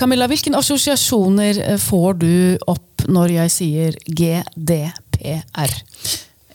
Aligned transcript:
Camilla, 0.00 0.28
hvilke 0.30 0.52
assosiasjoner 0.56 1.60
eh, 1.64 1.78
får 1.80 2.20
du 2.22 2.32
opp 2.70 3.04
når 3.10 3.36
jeg 3.36 3.54
sier 3.54 3.98
GDPR? 4.08 5.74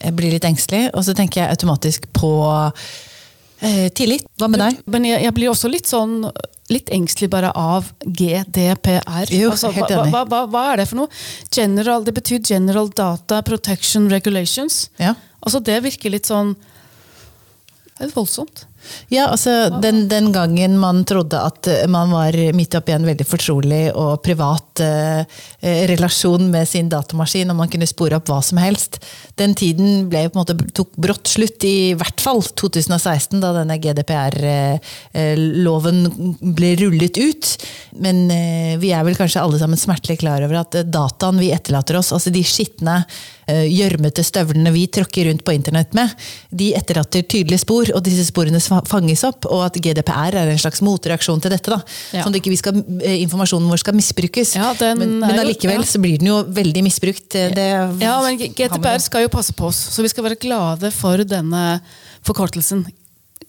Jeg 0.02 0.14
blir 0.18 0.34
litt 0.34 0.48
engstelig, 0.48 0.90
og 0.94 1.06
så 1.06 1.16
tenker 1.18 1.44
jeg 1.44 1.54
automatisk 1.56 2.10
på 2.16 2.32
eh, 3.62 3.88
tillit. 3.96 4.26
Hva 4.42 4.50
med 4.52 4.62
deg? 4.64 4.84
Men 4.90 5.08
jeg, 5.10 5.24
jeg 5.28 5.38
blir 5.38 5.54
også 5.54 5.72
litt 5.72 5.90
sånn 5.90 6.20
litt 6.74 6.90
engstelig 6.90 7.30
bare 7.30 7.52
av 7.54 7.92
GDPR. 8.02 9.30
Jo, 9.30 9.52
altså, 9.54 9.70
helt 9.76 9.92
enig. 9.94 10.10
hva, 10.14 10.24
hva, 10.30 10.42
hva 10.50 10.64
er 10.72 10.82
det 10.82 10.88
for 10.90 11.04
noe? 11.04 11.24
General, 11.54 12.06
det 12.06 12.16
betyr 12.18 12.42
General 12.42 12.90
Data 12.90 13.42
Protection 13.46 14.10
Regulations. 14.10 14.88
Ja. 14.98 15.14
Altså 15.46 15.62
Det 15.62 15.78
virker 15.86 16.10
litt 16.10 16.26
sånn 16.26 16.56
Det 16.58 18.08
er 18.08 18.16
voldsomt. 18.16 18.66
Ja, 19.14 19.24
altså 19.32 19.52
den, 19.82 20.08
den 20.12 20.32
gangen 20.36 20.78
man 20.82 21.04
trodde 21.08 21.40
at 21.42 21.68
eh, 21.72 21.86
man 21.92 22.12
var 22.14 22.32
midt 22.56 22.76
oppi 22.78 22.92
en 22.96 23.06
veldig 23.08 23.26
fortrolig 23.28 23.84
og 23.94 24.22
privat 24.26 24.80
eh, 24.84 25.22
eh, 25.62 25.86
relasjon 25.92 26.50
med 26.52 26.68
sin 26.70 26.90
datamaskin, 26.92 27.52
og 27.54 27.58
man 27.62 27.70
kunne 27.72 27.88
spore 27.90 28.16
opp 28.20 28.28
hva 28.32 28.40
som 28.46 28.58
helst, 28.62 28.94
den 29.40 29.52
tiden 29.58 29.88
ble 30.12 30.22
måte, 30.36 30.56
tok 30.76 30.92
brått 31.02 31.28
slutt, 31.32 31.64
i 31.68 31.94
hvert 31.98 32.20
fall 32.24 32.42
2016, 32.44 33.42
da 33.44 33.50
denne 33.58 33.78
GDPR-loven 33.82 35.98
ble 36.56 36.70
rullet 36.82 37.16
ut. 37.20 37.46
Men 38.04 38.26
eh, 38.34 38.74
vi 38.82 38.90
er 38.96 39.04
vel 39.08 39.18
kanskje 39.18 39.42
alle 39.44 39.60
sammen 39.62 39.80
smertelig 39.80 40.18
klar 40.24 40.44
over 40.46 40.56
at 40.64 40.72
eh, 40.80 40.88
dataen 40.88 41.40
vi 41.42 41.52
etterlater 41.56 41.96
oss, 42.00 42.12
altså 42.16 42.30
de 42.34 42.44
skitne, 42.46 42.96
eh, 43.48 43.66
gjørmete 43.72 44.24
støvlene 44.26 44.72
vi 44.76 44.84
tråkker 44.92 45.26
rundt 45.30 45.44
på 45.48 45.54
internett 45.56 45.92
med, 45.98 46.10
de 46.50 46.74
etterlater 46.78 47.22
tydelige 47.24 47.60
spor, 47.64 47.86
og 47.96 48.04
disse 48.06 48.26
sporene 48.30 48.60
sva- 48.64 48.75
fanges 48.90 49.24
opp, 49.28 49.48
og 49.52 49.66
at 49.68 49.80
GDPR 49.82 50.38
er 50.42 50.52
en 50.52 50.62
slags 50.62 50.82
motreaksjon 50.86 51.42
til 51.44 51.54
dette. 51.54 51.72
da. 51.72 51.80
Ja. 52.16 52.26
Sånn 52.26 52.34
at 52.36 52.42
ikke 52.42 52.54
vi 52.54 52.60
skal, 52.60 52.82
eh, 53.02 53.22
informasjonen 53.24 53.70
vår 53.72 53.84
skal 53.84 53.98
misbrukes. 53.98 54.56
Ja, 54.58 54.74
men, 54.98 55.20
men 55.24 55.40
allikevel 55.46 55.84
ja. 55.84 55.88
så 55.90 56.02
blir 56.04 56.20
den 56.22 56.32
jo 56.32 56.42
veldig 56.44 56.86
misbrukt. 56.86 57.30
eh, 57.36 57.54
Det, 57.56 57.70
Ja, 58.02 58.20
men 58.26 58.38
GDPR 58.38 59.00
skal 59.04 59.26
jo 59.28 59.34
passe 59.34 59.56
på 59.56 59.70
oss, 59.72 59.80
så 59.96 60.06
vi 60.06 60.12
skal 60.12 60.28
være 60.28 60.42
glade 60.42 60.92
for 60.96 61.24
denne 61.24 61.82
forkortelsen. 62.26 62.86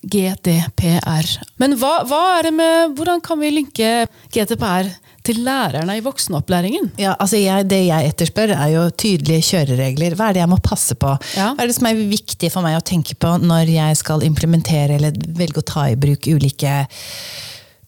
GDPR. 0.06 1.27
Men 1.59 1.75
hva, 1.81 2.05
hva 2.06 2.20
er 2.39 2.48
det 2.48 2.55
med, 2.55 2.95
hvordan 2.98 3.22
kan 3.25 3.41
vi 3.41 3.50
linke 3.50 3.91
GDPR 4.31 4.93
til 5.27 5.42
lærerne 5.46 5.96
i 5.98 6.05
voksenopplæringen? 6.05 6.92
Ja, 7.00 7.14
altså 7.19 7.41
jeg, 7.41 7.69
Det 7.70 7.82
jeg 7.86 8.12
etterspør, 8.12 8.55
er 8.55 8.70
jo 8.74 8.86
tydelige 8.91 9.42
kjøreregler. 9.50 10.16
Hva 10.19 10.30
er 10.30 10.38
det 10.38 10.44
jeg 10.44 10.52
må 10.52 10.60
passe 10.62 10.94
på? 10.98 11.16
Ja. 11.36 11.52
Hva 11.55 11.64
er 11.64 11.72
det 11.72 11.77
som 11.78 11.91
er 11.91 12.06
viktig 12.10 12.52
for 12.55 12.66
meg 12.66 12.78
å 12.78 12.84
tenke 12.86 13.19
på 13.19 13.36
når 13.42 13.72
jeg 13.74 14.00
skal 14.02 14.24
implementere 14.27 14.98
eller 15.00 15.16
velge 15.36 15.62
å 15.62 15.66
ta 15.66 15.88
i 15.91 15.98
bruk 15.98 16.28
ulike 16.30 16.78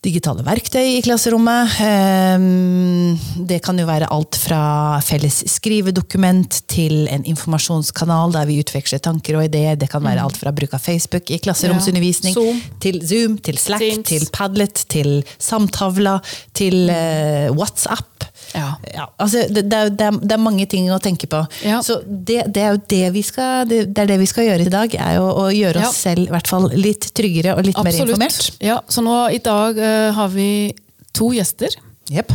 digitale 0.05 0.45
verktøy 0.47 0.85
i 0.99 1.01
klasserommet. 1.03 1.75
Ehm, 1.83 3.17
det 3.49 3.59
kan 3.65 3.79
jo 3.81 3.87
være 3.89 4.11
alt 4.15 4.39
fra 4.39 4.61
felles 5.05 5.41
skrivedokument 5.51 6.61
til 6.71 7.09
en 7.11 7.27
informasjonskanal 7.27 8.35
der 8.37 8.47
vi 8.49 8.61
utveksler 8.63 9.03
tanker 9.03 9.41
og 9.41 9.49
ideer. 9.49 9.79
Det 9.81 9.91
kan 9.91 10.05
være 10.05 10.21
mm. 10.21 10.25
alt 10.29 10.39
fra 10.39 10.55
bruk 10.55 10.77
av 10.79 10.85
Facebook 10.85 11.33
i 11.35 11.41
klasseromsundervisning 11.43 12.37
ja. 12.37 12.39
Zoom. 12.39 12.63
til 12.85 13.01
Zoom, 13.03 13.39
til 13.43 13.59
Slack, 13.59 13.83
Teams. 13.83 14.07
til 14.13 14.29
Padlet, 14.35 14.85
til 14.89 15.19
samtavla, 15.39 16.19
til 16.55 16.87
eh, 16.95 17.51
WhatsApp. 17.51 18.29
Ja. 18.55 18.77
Ja, 18.95 19.09
altså 19.21 19.43
det, 19.49 19.63
det, 19.69 19.77
er, 19.77 19.91
det, 19.93 20.33
er, 20.33 20.41
mange 20.41 20.67
ting 20.71 20.91
å 20.93 20.99
tenke 21.03 21.27
på. 21.31 21.47
Ja. 21.67 21.81
Så 21.85 22.01
det, 22.07 22.43
det 22.55 22.63
er 22.65 22.71
jo 22.77 22.81
det 22.91 23.11
vi 23.17 23.23
skal 23.27 23.69
det, 23.69 23.81
er 23.93 24.07
det 24.09 24.19
vi 24.23 24.29
skal 24.31 24.45
gjøre 24.49 24.63
i 24.67 24.73
dag. 24.73 24.95
er 24.95 25.15
jo 25.19 25.27
Å 25.29 25.51
gjøre 25.53 25.79
oss 25.83 25.91
Ja. 25.91 26.13
selv 26.13 26.23
i 26.27 26.31
hvert 26.33 26.49
fall 26.51 26.71
litt 26.73 27.11
tryggere 27.17 27.57
og 27.59 27.65
litt 27.67 27.79
mer 27.85 27.93
informert. 27.93 28.53
Ja, 28.65 28.81
så 28.89 29.03
nå 29.05 29.29
i 29.35 29.39
dag 29.45 29.79
uh, 29.79 30.13
har 30.17 30.29
vi 30.33 30.73
to 31.17 31.33
gjester. 31.37 31.69
Yep. 32.13 32.33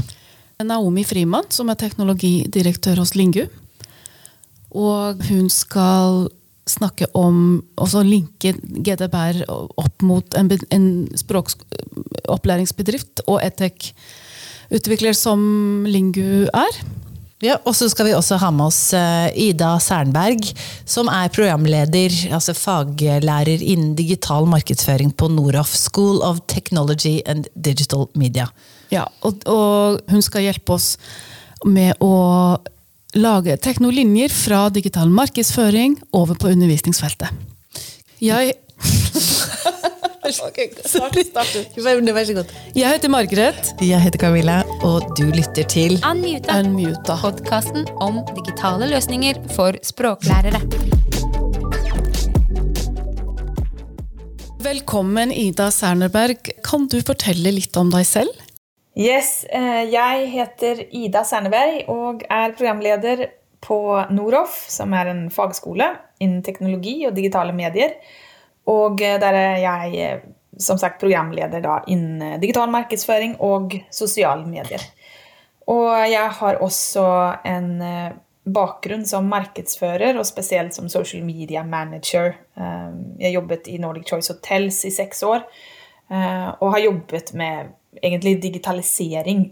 Naomi 0.63 1.03
Frimann, 1.03 1.49
som 1.51 1.69
er 1.71 1.75
teknologidirektør 1.81 2.97
hos 3.01 3.15
Lingu. 3.17 3.47
Og 4.73 5.23
hun 5.27 5.49
skal 5.51 6.29
snakke 6.69 7.05
om 7.17 7.63
å 7.75 8.03
linke 8.07 8.53
GDPR 8.55 9.43
opp 9.49 10.01
mot 10.05 10.33
en, 10.39 10.51
en 10.71 11.07
språkopplæringsbedrift 11.19 13.21
og 13.27 13.41
edtech-utvikler 14.73 15.13
som 15.13 15.85
Lingu 15.85 16.49
er. 16.53 16.81
Ja, 17.43 17.57
og 17.67 17.75
så 17.75 17.89
skal 17.91 18.07
vi 18.07 18.13
også 18.15 18.37
ha 18.39 18.49
med 18.51 18.69
oss 18.69 18.93
eh, 18.95 19.29
Ida 19.35 19.75
Sernberg, 19.79 20.39
som 20.85 21.09
er 21.11 21.29
programleder, 21.29 22.09
altså 22.31 22.53
faglærer 22.55 23.59
innen 23.59 23.95
digital 23.95 24.47
markedsføring 24.47 25.11
på 25.11 25.27
Noroff 25.27 25.75
School 25.75 26.21
of 26.23 26.39
Technology 26.47 27.21
and 27.25 27.49
Digital 27.53 28.07
Media. 28.15 28.47
Ja, 28.91 29.09
og, 29.21 29.43
og 29.45 29.99
hun 30.09 30.23
skal 30.23 30.47
hjelpe 30.47 30.77
oss 30.77 30.95
med 31.65 31.99
å 31.99 32.57
lage 33.19 33.57
teknolinjer 33.59 34.31
fra 34.31 34.69
digital 34.71 35.11
markedsføring 35.11 35.99
over 36.15 36.39
på 36.39 36.53
undervisningsfeltet. 36.53 37.27
Jeg 38.23 38.55
Start, 40.23 40.55
start 41.19 41.49
du. 41.51 41.81
Vær 41.83 42.23
så 42.23 42.33
god. 42.37 42.51
Jeg 42.77 42.87
heter 42.87 43.11
Margaret. 43.11 43.73
Jeg 43.83 43.99
heter 43.99 44.21
Camilla, 44.21 44.61
og 44.79 45.09
du 45.19 45.25
lytter 45.35 45.67
til 45.67 45.97
Unmuta. 45.99 46.61
Unmuta. 46.61 47.17
Podkasten 47.19 47.83
om 47.99 48.21
digitale 48.37 48.87
løsninger 48.87 49.41
for 49.51 49.75
språklærere. 49.83 50.63
Velkommen, 54.63 55.35
Ida 55.35 55.67
Sernerberg. 55.75 56.53
Kan 56.63 56.87
du 56.87 57.01
fortelle 57.03 57.51
litt 57.51 57.75
om 57.75 57.91
deg 57.91 58.07
selv? 58.07 58.31
Yes, 58.95 59.43
eh, 59.51 59.83
jeg 59.91 60.27
heter 60.31 60.85
Ida 60.87 61.27
Serneberg 61.27 61.89
og 61.91 62.23
er 62.31 62.55
programleder 62.55 63.27
på 63.59 63.79
Noroff, 64.15 64.55
som 64.71 64.95
er 64.95 65.11
en 65.11 65.25
fagskole 65.33 65.97
innen 66.23 66.43
teknologi 66.47 67.01
og 67.09 67.17
digitale 67.19 67.51
medier. 67.51 67.97
Og 68.69 69.01
eh, 69.01 69.19
der 69.21 69.37
er 69.37 69.57
jeg 69.61 69.95
eh, 69.99 70.25
som 70.61 70.79
sagt 70.79 71.01
programleder 71.01 71.63
da 71.63 71.79
innen 71.91 72.21
eh, 72.21 72.39
digital 72.41 72.71
markedsføring 72.71 73.37
og 73.43 73.75
sosiale 73.91 74.45
medier. 74.47 74.83
Og 75.71 75.89
jeg 76.11 76.29
har 76.39 76.59
også 76.59 77.05
en 77.47 77.69
bakgrunn 78.43 79.05
som 79.07 79.29
markedsfører, 79.31 80.17
og 80.19 80.27
spesielt 80.27 80.75
som 80.75 80.89
social 80.91 81.23
media 81.23 81.61
manager. 81.63 82.33
Jeg 83.15 83.31
jobbet 83.31 83.69
i 83.71 83.77
Nordic 83.79 84.09
Choice 84.09 84.33
Hotels 84.33 84.81
i 84.83 84.91
seks 84.91 85.23
år, 85.23 85.45
og 86.11 86.73
har 86.73 86.83
jobbet 86.83 87.31
med 87.39 87.71
egentlig 88.03 88.41
digitalisering 88.43 89.45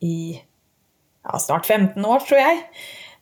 i 0.00 0.16
ja, 0.40 1.38
snart 1.38 1.68
15 1.68 2.00
år, 2.00 2.24
tror 2.24 2.40
jeg. 2.40 2.64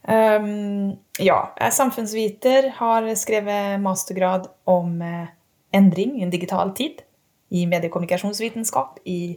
Um, 0.08 0.96
ja, 1.20 1.40
jeg 1.58 1.66
er 1.66 1.76
samfunnsviter, 1.76 2.70
har 2.78 3.08
skrevet 3.20 3.82
mastergrad 3.82 4.48
om 4.70 4.96
eh, 5.04 5.28
endring 5.76 6.16
i 6.18 6.24
en 6.24 6.32
digital 6.32 6.72
tid 6.76 7.02
i 7.50 7.66
mediekommunikasjonsvitenskap 7.68 9.02
i, 9.04 9.36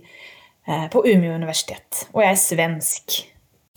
eh, 0.68 0.88
på 0.94 1.04
Umeå 1.04 1.36
universitet. 1.36 2.08
Og 2.14 2.24
jeg 2.24 2.32
er 2.32 2.42
svensk. 2.42 3.20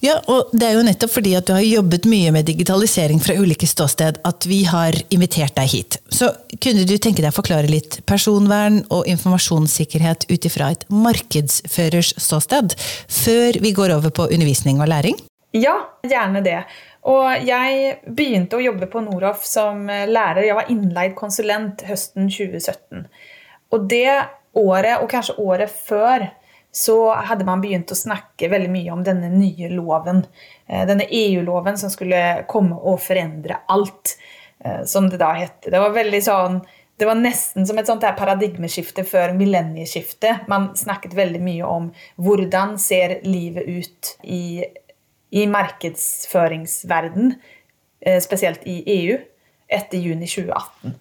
Ja, 0.04 0.18
og 0.28 0.50
det 0.52 0.66
er 0.68 0.74
jo 0.76 0.84
nettopp 0.84 1.14
fordi 1.14 1.30
at 1.38 1.46
du 1.48 1.54
har 1.56 1.64
jobbet 1.64 2.04
mye 2.04 2.28
med 2.34 2.44
digitalisering 2.46 3.16
fra 3.24 3.34
ulike 3.40 3.66
ståsted 3.66 4.18
at 4.28 4.46
vi 4.46 4.60
har 4.68 4.94
invitert 5.08 5.56
deg 5.56 5.70
hit. 5.72 5.96
Så 6.12 6.28
kunne 6.60 6.84
du 6.84 6.98
tenke 7.00 7.24
deg 7.24 7.32
å 7.32 7.38
forklare 7.38 7.70
litt 7.72 8.02
personvern 8.08 8.82
og 8.92 9.08
informasjonssikkerhet 9.08 10.28
ut 10.28 10.48
ifra 10.50 10.74
et 10.76 10.84
markedsførers 10.92 12.12
ståsted, 12.20 12.76
før 13.08 13.56
vi 13.64 13.72
går 13.72 13.96
over 13.96 14.12
på 14.12 14.28
undervisning 14.28 14.84
og 14.84 14.92
læring? 14.92 15.16
Ja, 15.56 15.76
gjerne 16.04 16.42
det. 16.44 16.58
Og 17.06 17.46
jeg 17.46 18.00
begynte 18.04 18.58
å 18.58 18.64
jobbe 18.64 18.88
på 18.90 19.00
Noroff 19.04 19.44
som 19.46 19.86
eh, 19.92 20.08
lærer. 20.10 20.44
Jeg 20.44 20.58
var 20.58 20.72
innleid 20.72 21.14
konsulent 21.18 21.84
høsten 21.86 22.28
2017. 22.32 23.06
Og 23.74 23.86
det 23.90 24.10
året, 24.56 24.98
og 25.00 25.08
kanskje 25.12 25.38
året 25.42 25.72
før, 25.72 26.26
så 26.76 26.96
hadde 27.24 27.46
man 27.48 27.62
begynt 27.62 27.92
å 27.92 27.96
snakke 27.96 28.50
veldig 28.52 28.68
mye 28.72 28.92
om 28.92 29.04
denne 29.06 29.30
nye 29.32 29.70
loven. 29.72 30.24
Eh, 30.66 30.84
Denne 30.88 31.06
EU-loven 31.08 31.78
som 31.80 31.92
skulle 31.92 32.42
komme 32.50 32.76
og 32.76 33.00
forandre 33.04 33.62
alt, 33.72 34.18
eh, 34.64 34.82
som 34.84 35.08
det 35.08 35.22
da 35.22 35.30
hette. 35.38 35.70
Det 35.70 35.80
var 35.80 35.94
veldig 35.96 36.24
sånn 36.24 36.60
det 36.96 37.04
var 37.04 37.18
nesten 37.20 37.66
som 37.68 37.76
et 37.76 37.88
sånt 37.88 38.04
paradigmeskifte 38.16 39.02
før 39.04 39.34
millennieskiftet. 39.36 40.46
Man 40.48 40.70
snakket 40.80 41.12
veldig 41.16 41.42
mye 41.44 41.68
om 41.68 41.90
hvordan 42.16 42.78
ser 42.80 43.18
livet 43.26 43.68
ut 43.68 44.12
i, 44.24 44.64
i 45.30 45.46
markedsføringsverden, 45.50 47.34
eh, 48.00 48.20
spesielt 48.22 48.66
i 48.66 48.82
EU, 48.86 49.18
etter 49.68 49.98
juni 49.98 50.26
2018. 50.26 50.94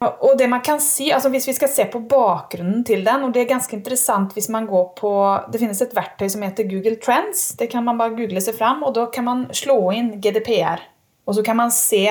Og 0.00 0.38
det 0.40 0.46
man 0.48 0.62
kan 0.64 0.80
si, 0.80 1.10
altså 1.12 1.28
Hvis 1.28 1.46
vi 1.48 1.52
skal 1.52 1.68
se 1.68 1.84
på 1.92 2.00
bakgrunnen 2.08 2.84
til 2.88 3.04
den, 3.04 3.24
og 3.24 3.34
det 3.34 3.42
er 3.42 3.50
ganske 3.50 3.76
interessant 3.76 4.32
hvis 4.32 4.48
man 4.48 4.66
går 4.66 4.94
på 4.96 5.10
Det 5.52 5.60
finnes 5.60 5.82
et 5.82 5.92
verktøy 5.96 6.28
som 6.32 6.42
heter 6.42 6.68
Google 6.70 6.96
Trends. 6.96 7.50
Det 7.58 7.68
kan 7.70 7.84
man 7.84 7.98
bare 7.98 8.16
google 8.16 8.40
seg 8.40 8.56
fram, 8.56 8.82
og 8.82 8.94
da 8.94 9.10
kan 9.12 9.24
man 9.24 9.46
slå 9.52 9.90
inn 9.92 10.14
GDPR. 10.20 10.80
Og 11.26 11.36
så 11.36 11.44
kan 11.44 11.56
man 11.56 11.70
se 11.70 12.06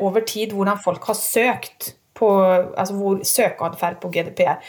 over 0.00 0.20
tid 0.20 0.52
hvordan 0.54 0.78
folk 0.78 1.04
har 1.04 1.18
søkt 1.18 1.96
på 2.14 2.30
altså 2.78 2.94
hvor 2.94 3.24
søkeatferd 3.24 3.98
på 4.00 4.08
GDPR. 4.14 4.62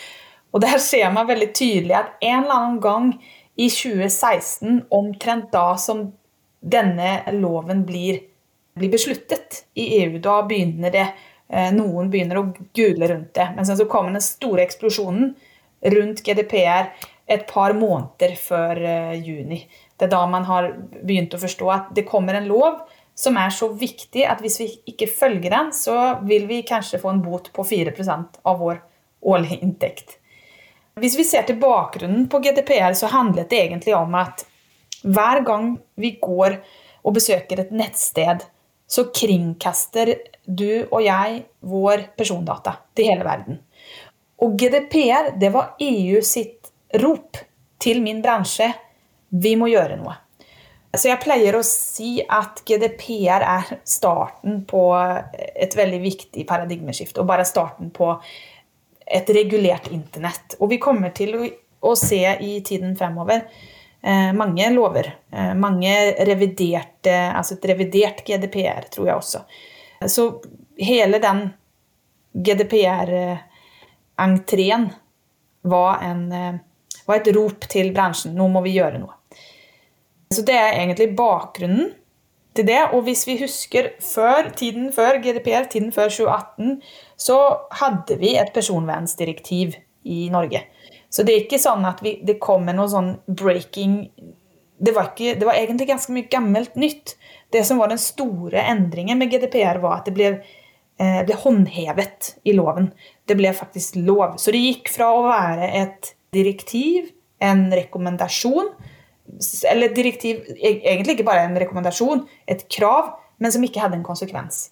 Og 0.54 0.62
der 0.62 0.80
ser 0.82 1.12
man 1.14 1.28
veldig 1.28 1.54
tydelig 1.54 1.94
at 1.94 2.16
en 2.22 2.42
eller 2.42 2.58
annen 2.58 2.82
gang 2.82 3.12
i 3.58 3.70
2016, 3.74 4.84
omtrent 4.94 5.52
da 5.52 5.72
som 5.82 6.06
denne 6.62 7.22
loven 7.34 7.84
blir, 7.88 8.20
blir 8.78 8.92
besluttet 8.94 9.64
i 9.74 9.88
EU, 10.04 10.20
da 10.22 10.40
begynner 10.46 10.94
det 10.94 11.06
eh, 11.06 11.72
Noen 11.74 12.12
begynner 12.14 12.42
å 12.42 12.48
google 12.54 13.10
rundt 13.10 13.34
det. 13.38 13.48
Men 13.56 13.66
så 13.66 13.88
kommer 13.90 14.14
den 14.14 14.26
store 14.26 14.66
eksplosjonen 14.68 15.32
rundt 15.98 16.22
GDPR 16.26 16.92
et 17.28 17.48
par 17.50 17.74
måneder 17.76 18.38
før 18.40 18.80
uh, 18.80 19.16
juni. 19.18 19.60
Det 19.98 20.08
er 20.08 20.14
da 20.14 20.22
man 20.30 20.46
har 20.48 20.70
begynt 21.02 21.36
å 21.36 21.42
forstå 21.42 21.72
at 21.74 21.90
det 21.98 22.08
kommer 22.08 22.38
en 22.38 22.48
lov 22.48 22.86
som 23.18 23.38
er 23.42 23.52
så 23.54 23.68
viktig 23.74 24.24
at 24.30 24.42
hvis 24.44 24.60
vi 24.62 24.70
ikke 24.94 25.10
følger 25.10 25.52
den, 25.52 25.74
så 25.74 26.20
vil 26.26 26.46
vi 26.50 26.62
kanskje 26.66 27.02
få 27.02 27.12
en 27.12 27.24
bot 27.26 27.50
på 27.54 27.66
4 27.66 27.94
av 28.46 28.62
vår 28.62 28.80
årlige 29.28 29.60
inntekt. 29.66 30.17
Hvis 30.98 31.18
vi 31.18 31.26
ser 31.28 31.46
til 31.46 31.60
bakgrunnen 31.62 32.26
på 32.30 32.40
GDPR, 32.42 32.94
så 32.98 33.10
handlet 33.12 33.50
det 33.52 33.60
egentlig 33.68 33.94
om 33.96 34.16
at 34.18 34.46
hver 35.06 35.44
gang 35.46 35.76
vi 35.96 36.16
går 36.22 36.58
og 37.06 37.14
besøker 37.16 37.62
et 37.62 37.74
nettsted, 37.76 38.42
så 38.88 39.06
kringkaster 39.14 40.14
du 40.48 40.88
og 40.88 41.02
jeg 41.04 41.44
vår 41.68 42.08
persondata 42.18 42.78
til 42.96 43.12
hele 43.12 43.28
verden. 43.28 43.60
Og 44.42 44.58
GDPR 44.58 45.34
det 45.40 45.52
var 45.54 45.76
EU 45.82 46.22
sitt 46.26 46.72
rop 47.04 47.38
til 47.82 48.02
min 48.02 48.24
bransje. 48.24 48.72
Vi 49.30 49.54
må 49.60 49.70
gjøre 49.70 50.00
noe. 50.00 50.16
Så 50.98 51.12
jeg 51.12 51.22
pleier 51.22 51.58
å 51.58 51.66
si 51.66 52.18
at 52.24 52.64
GDPR 52.66 53.44
er 53.44 53.74
starten 53.86 54.64
på 54.66 54.82
et 54.98 55.76
veldig 55.78 56.00
viktig 56.02 56.46
paradigmeskifte. 56.50 57.22
Og 57.22 57.30
bare 57.30 57.46
starten 57.46 57.92
på 57.94 58.16
et 59.12 59.30
regulert 59.30 59.88
internett. 59.92 60.56
Og 60.60 60.70
vi 60.72 60.78
kommer 60.82 61.10
til 61.16 61.52
å 61.80 61.96
se 61.98 62.38
i 62.44 62.62
tiden 62.66 62.96
fremover 62.98 63.42
eh, 64.02 64.34
mange 64.36 64.70
lover. 64.74 65.16
Eh, 65.32 65.54
mange 65.56 66.14
reviderte 66.28 67.32
Altså 67.32 67.54
et 67.56 67.66
revidert 67.72 68.26
GDPR, 68.28 68.84
tror 68.92 69.08
jeg 69.08 69.16
også. 69.16 69.40
Så 70.08 70.42
hele 70.78 71.20
den 71.24 71.54
GDPR-entreen 72.38 74.90
var, 75.62 76.04
eh, 76.04 76.54
var 77.06 77.16
et 77.16 77.28
rop 77.36 77.70
til 77.70 77.94
bransjen. 77.94 78.36
Nå 78.36 78.48
må 78.52 78.62
vi 78.66 78.72
gjøre 78.78 79.00
noe. 79.00 79.14
Så 80.34 80.42
det 80.44 80.56
er 80.60 80.74
egentlig 80.82 81.16
bakgrunnen 81.16 81.94
til 82.58 82.68
det. 82.68 82.82
Og 82.94 83.06
hvis 83.08 83.26
vi 83.28 83.38
husker 83.42 83.92
før, 84.04 84.52
tiden 84.56 84.92
før 84.94 85.22
GDPR, 85.24 85.70
tiden 85.72 85.94
før 85.96 86.12
2018, 86.12 86.82
så 87.18 87.38
hadde 87.80 88.20
vi 88.22 88.36
et 88.38 88.54
personvernsdirektiv 88.54 89.76
i 90.08 90.28
Norge. 90.32 90.64
Så 91.10 91.24
det 91.26 91.34
er 91.34 91.46
ikke 91.46 91.60
sånn 91.62 91.86
at 91.88 92.04
vi, 92.06 92.18
det 92.24 92.38
kommer 92.44 92.76
noe 92.78 92.92
sånn 92.92 93.16
breaking 93.28 94.04
det 94.78 94.94
var, 94.94 95.12
ikke, 95.12 95.40
det 95.40 95.46
var, 95.48 95.58
egentlig 95.58 95.88
ganske 95.90 96.14
mye 96.14 96.30
gammelt 96.30 96.76
nytt. 96.78 97.16
Det 97.54 97.64
som 97.66 97.80
var 97.82 97.90
den 97.90 98.02
store 98.02 98.62
endringen 98.70 99.18
med 99.18 99.32
GDPR, 99.32 99.80
var 99.82 100.00
at 100.00 100.10
det 100.10 100.14
ble, 100.14 100.28
eh, 101.02 101.22
ble 101.26 101.38
håndhevet 101.42 102.36
i 102.46 102.54
loven. 102.54 102.92
Det 103.26 103.38
ble 103.40 103.54
faktisk 103.58 103.98
lov. 103.98 104.38
Så 104.42 104.54
det 104.54 104.62
gikk 104.62 104.92
fra 104.94 105.10
å 105.16 105.26
være 105.26 105.72
et 105.82 106.14
direktiv, 106.36 107.10
en 107.42 107.68
rekommendasjon, 107.74 108.70
eller 109.72 109.96
direktiv, 109.98 110.46
e-, 110.56 110.78
egentlig 110.78 111.18
ikke 111.18 111.30
bare 111.32 111.48
en 111.48 111.58
rekommendasjon, 111.58 112.28
et 112.46 112.68
krav, 112.74 113.16
men 113.42 113.54
som 113.54 113.66
ikke 113.66 113.82
hadde 113.82 113.98
en 113.98 114.06
konsekvens. 114.06 114.68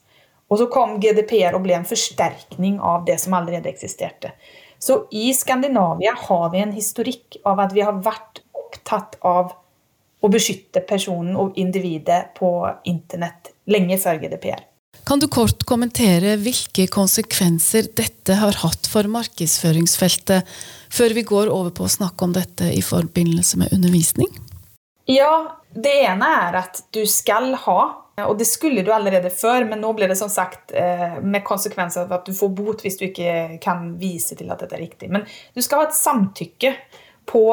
Og 0.52 0.62
så 0.62 0.68
kom 0.72 1.00
GDPR 1.02 1.58
og 1.58 1.64
ble 1.66 1.78
en 1.80 1.88
forsterkning 1.90 2.78
av 2.84 3.06
det 3.08 3.18
som 3.22 3.34
allerede 3.38 3.72
eksisterte. 3.72 4.36
Så 4.80 5.06
i 5.16 5.32
Skandinavia 5.34 6.14
har 6.28 6.50
vi 6.54 6.62
en 6.62 6.76
historikk 6.76 7.40
av 7.48 7.64
at 7.64 7.74
vi 7.74 7.82
har 7.86 7.98
vært 8.06 8.44
opptatt 8.54 9.18
av 9.26 9.56
å 10.22 10.30
beskytte 10.32 10.84
personen 10.86 11.36
og 11.40 11.58
individet 11.62 12.36
på 12.38 12.52
internett 12.90 13.54
lenge 13.70 13.98
før 14.02 14.22
GDPR. 14.22 14.64
Kan 15.06 15.22
du 15.22 15.28
kort 15.30 15.66
kommentere 15.70 16.34
hvilke 16.42 16.88
konsekvenser 16.90 17.92
dette 17.98 18.38
har 18.40 18.58
hatt 18.64 18.88
for 18.90 19.06
markedsføringsfeltet, 19.12 20.48
før 20.90 21.14
vi 21.18 21.26
går 21.28 21.52
over 21.54 21.74
på 21.76 21.86
å 21.86 21.92
snakke 21.92 22.26
om 22.26 22.34
dette 22.34 22.72
i 22.74 22.82
forbindelse 22.86 23.60
med 23.62 23.76
undervisning? 23.76 24.32
Ja, 25.06 25.60
det 25.76 25.94
ene 26.08 26.30
er 26.48 26.58
at 26.64 26.82
du 26.96 27.04
skal 27.10 27.54
ha, 27.68 27.80
og 28.24 28.38
det 28.40 28.48
skulle 28.48 28.84
du 28.86 28.92
allerede 28.96 29.30
før, 29.34 29.66
men 29.68 29.82
nå 29.84 29.92
blir 29.96 30.08
det 30.08 30.16
som 30.20 30.30
sagt 30.32 30.72
eh, 30.72 31.18
med 31.20 31.44
konsekvenser 31.44 32.12
at 32.16 32.28
du 32.28 32.32
får 32.36 32.52
bot 32.56 32.84
hvis 32.86 32.96
du 33.00 33.10
ikke 33.10 33.58
kan 33.64 33.90
vise 34.00 34.38
til 34.40 34.52
at 34.54 34.64
dette 34.64 34.78
er 34.78 34.86
riktig. 34.86 35.10
Men 35.12 35.26
du 35.28 35.60
skal 35.64 35.84
ha 35.84 35.90
et 35.90 35.98
samtykke 35.98 36.72
på 37.28 37.44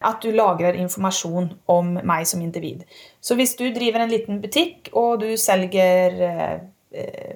at 0.00 0.20
du 0.20 0.30
lagrer 0.32 0.76
informasjon 0.80 1.50
om 1.72 1.96
meg 2.08 2.28
som 2.28 2.42
individ. 2.44 2.84
Så 3.20 3.36
hvis 3.36 3.56
du 3.56 3.66
driver 3.72 4.04
en 4.04 4.12
liten 4.12 4.40
butikk, 4.44 4.92
og 4.96 5.24
du 5.24 5.32
selger 5.40 6.20
eh, 6.28 7.34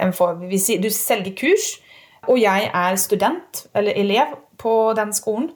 en 0.00 0.16
for, 0.16 0.40
du 0.40 0.90
selger 0.92 1.36
kurs, 1.36 1.70
og 2.28 2.40
jeg 2.40 2.68
er 2.68 3.00
student 3.00 3.64
eller 3.76 3.96
elev 3.96 4.36
på 4.60 4.92
den 4.96 5.12
skolen, 5.16 5.50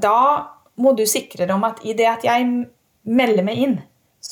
da 0.00 0.16
må 0.80 0.92
du 0.96 1.04
sikre 1.08 1.46
deg 1.46 1.56
om 1.56 1.64
at 1.68 1.80
i 1.84 1.96
det 1.96 2.08
at 2.08 2.24
jeg 2.24 2.48
melder 3.08 3.44
meg 3.44 3.60
inn, 3.60 3.80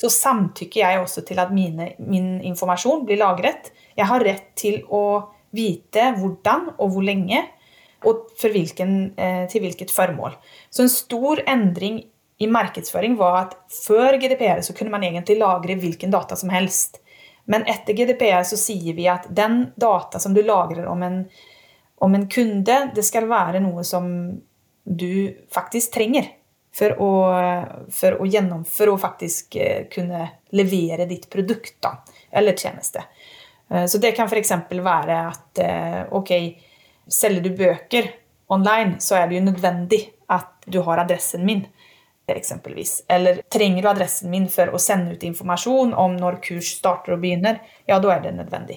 så 0.00 0.08
samtykker 0.08 0.81
jeg 0.81 1.00
også 1.02 1.25
til 1.29 1.41
at 1.43 1.52
mine, 1.52 1.91
min 2.00 2.38
informasjon 2.49 3.05
blir 3.08 3.20
lagret. 3.20 3.69
Jeg 3.99 4.08
har 4.08 4.25
rett 4.25 4.47
til 4.56 4.81
å 4.88 5.02
vite 5.52 6.06
hvordan 6.17 6.70
og 6.79 6.94
hvor 6.94 7.05
lenge, 7.05 7.43
og 8.08 8.31
hvilken, 8.41 9.12
eh, 9.20 9.44
til 9.52 9.61
hvilket 9.61 9.93
formål. 9.93 10.38
Så 10.73 10.87
en 10.87 10.93
stor 10.93 11.43
endring 11.44 12.00
i 12.41 12.49
markedsføring 12.49 13.19
var 13.20 13.37
at 13.43 13.55
før 13.69 14.17
GDPR 14.17 14.62
så 14.64 14.73
kunne 14.73 14.94
man 14.94 15.05
egentlig 15.05 15.37
lagre 15.37 15.76
hvilken 15.76 16.11
data 16.11 16.37
som 16.37 16.49
helst. 16.49 17.02
Men 17.44 17.67
etter 17.69 17.93
GDPR 17.93 18.47
så 18.49 18.56
sier 18.56 18.97
vi 18.97 19.05
at 19.12 19.29
den 19.29 19.67
data 19.76 20.20
som 20.23 20.32
du 20.32 20.41
lagrer 20.41 20.88
om 20.88 21.02
en, 21.05 21.26
om 22.00 22.14
en 22.17 22.29
kunde, 22.32 22.79
det 22.94 23.05
skal 23.05 23.29
være 23.29 23.61
noe 23.61 23.85
som 23.85 24.08
du 24.85 25.37
faktisk 25.52 25.93
trenger 25.99 26.39
for 26.72 26.94
å, 27.02 27.11
for 27.93 28.20
å, 28.22 28.28
gjennomføre 28.31 28.94
og 28.94 29.02
faktisk 29.02 29.56
eh, 29.58 29.87
kunne 29.90 30.26
levere 30.55 31.06
ditt 31.11 31.26
produkt 31.32 31.76
da, 31.82 31.96
eller 32.31 32.56
tjeneste. 32.56 33.05
Eh, 33.70 33.87
så 33.90 33.99
det 34.02 34.14
kan 34.17 34.31
f.eks. 34.31 34.52
være 34.70 35.19
at 35.32 35.62
eh, 35.64 36.00
ok, 36.14 36.32
selger 37.11 37.44
du 37.44 37.50
bøker 37.58 38.12
online, 38.55 39.00
så 39.02 39.19
er 39.19 39.28
det 39.28 39.40
jo 39.40 39.44
nødvendig 39.50 40.02
at 40.31 40.70
du 40.70 40.81
har 40.87 41.02
adressen 41.02 41.44
min. 41.47 41.66
Eksempelvis. 42.30 43.00
Eller 43.11 43.40
trenger 43.50 43.83
du 43.83 43.88
adressen 43.90 44.30
min 44.30 44.44
for 44.47 44.71
å 44.71 44.78
sende 44.78 45.16
ut 45.16 45.25
informasjon 45.26 45.97
om 45.99 46.14
når 46.14 46.38
kurs 46.44 46.76
starter 46.76 47.16
og 47.16 47.25
begynner, 47.25 47.59
ja, 47.90 47.99
da 47.99 48.12
er 48.14 48.23
det 48.23 48.37
nødvendig. 48.37 48.76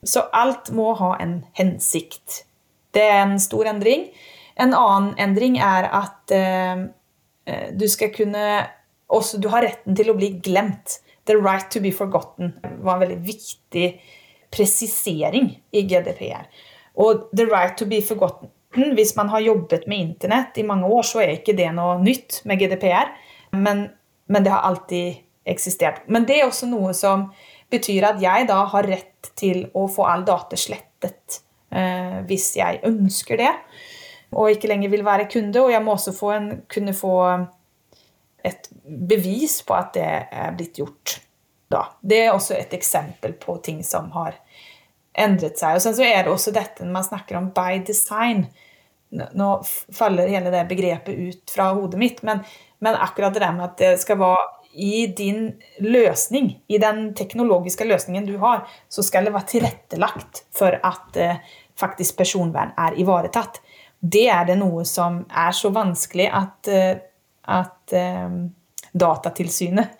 Så 0.00 0.22
alt 0.32 0.70
må 0.72 0.94
ha 0.96 1.10
en 1.20 1.42
hensikt. 1.58 2.46
Det 2.96 3.04
er 3.04 3.20
en 3.26 3.36
stor 3.42 3.68
endring. 3.68 4.06
En 4.56 4.72
annen 4.72 5.12
endring 5.20 5.58
er 5.60 5.90
at 5.92 6.32
du 7.46 7.86
skal 7.88 8.10
kunne 8.10 8.42
også, 9.06 9.38
Du 9.38 9.48
har 9.52 9.62
retten 9.62 9.94
til 9.94 10.10
å 10.10 10.16
bli 10.18 10.32
glemt. 10.42 10.98
The 11.26 11.36
right 11.38 11.68
to 11.70 11.80
be 11.82 11.92
forgotten 11.94 12.54
var 12.82 12.96
en 12.96 13.04
veldig 13.04 13.18
viktig 13.26 13.86
presisering 14.54 15.52
i 15.74 15.82
GDPR. 15.82 16.46
Og 17.02 17.28
the 17.36 17.46
right 17.46 17.76
to 17.78 17.86
be 17.86 18.02
forgotten 18.02 18.52
Hvis 18.76 19.14
man 19.16 19.30
har 19.32 19.40
jobbet 19.40 19.86
med 19.88 19.98
internett 19.98 20.58
i 20.58 20.62
mange 20.66 20.84
år, 20.84 21.02
så 21.02 21.22
er 21.22 21.38
ikke 21.38 21.54
det 21.56 21.70
noe 21.72 21.94
nytt 22.02 22.42
med 22.44 22.58
GDPR. 22.60 23.08
Men, 23.56 23.86
men 24.28 24.44
det 24.44 24.52
har 24.52 24.66
alltid 24.68 25.22
eksistert. 25.48 26.02
Men 26.12 26.26
det 26.28 26.40
er 26.40 26.44
også 26.44 26.68
noe 26.68 26.92
som 26.92 27.30
betyr 27.72 28.04
at 28.10 28.20
jeg 28.20 28.44
da 28.50 28.58
har 28.74 28.88
rett 28.90 29.30
til 29.38 29.64
å 29.72 29.86
få 29.88 30.04
all 30.10 30.26
data 30.26 30.58
slettet 30.60 31.40
eh, 31.72 32.20
hvis 32.28 32.50
jeg 32.58 32.82
ønsker 32.86 33.40
det 33.40 33.54
og 34.36 34.52
ikke 34.52 34.68
lenger 34.70 34.92
vil 34.92 35.04
være 35.06 35.28
kunde. 35.32 35.62
Og 35.62 35.72
jeg 35.72 35.82
må 35.84 35.94
også 35.96 36.12
få 36.16 36.32
en, 36.36 36.50
kunne 36.72 36.94
få 36.96 37.16
et 38.46 38.68
bevis 38.84 39.62
på 39.66 39.76
at 39.76 39.94
det 39.96 40.10
er 40.30 40.52
blitt 40.56 40.76
gjort. 40.78 41.18
Da. 41.72 41.86
Det 42.00 42.20
er 42.22 42.34
også 42.34 42.54
et 42.58 42.74
eksempel 42.76 43.34
på 43.42 43.56
ting 43.64 43.82
som 43.84 44.12
har 44.14 44.36
endret 45.16 45.58
seg. 45.58 45.78
Og 45.78 45.82
så 45.82 46.04
er 46.04 46.22
det 46.22 46.32
også 46.32 46.54
dette 46.54 46.84
når 46.84 46.98
man 46.98 47.08
snakker 47.08 47.40
om 47.40 47.50
by 47.56 47.80
design. 47.86 48.46
Nå 49.16 49.50
faller 49.94 50.30
hele 50.30 50.52
det 50.52 50.66
begrepet 50.68 51.16
ut 51.16 51.54
fra 51.54 51.70
hodet 51.74 51.98
mitt, 51.98 52.22
men, 52.26 52.42
men 52.84 52.98
akkurat 53.00 53.34
det 53.34 53.42
der 53.42 53.54
med 53.56 53.70
at 53.70 53.80
det 53.80 53.92
skal 54.02 54.20
være 54.20 54.44
i 54.76 55.06
din 55.16 55.54
løsning, 55.80 56.50
i 56.68 56.76
den 56.78 57.14
teknologiske 57.16 57.86
løsningen 57.88 58.26
du 58.28 58.34
har, 58.42 58.66
så 58.92 59.00
skal 59.02 59.24
det 59.24 59.32
være 59.32 59.48
tilrettelagt 59.54 60.42
for 60.52 60.76
at 60.84 61.16
eh, 61.16 61.38
faktisk 61.80 62.18
personvern 62.18 62.74
er 62.76 62.98
ivaretatt 63.00 63.62
det 64.12 64.26
er 64.32 64.46
det 64.48 64.58
noe 64.60 64.84
som 64.88 65.22
er 65.26 65.54
så 65.56 65.70
vanskelig 65.74 66.28
at, 66.30 66.68
eh, 66.70 66.94
at 67.56 67.96
um, 68.26 68.46
Datatilsynet 68.96 69.96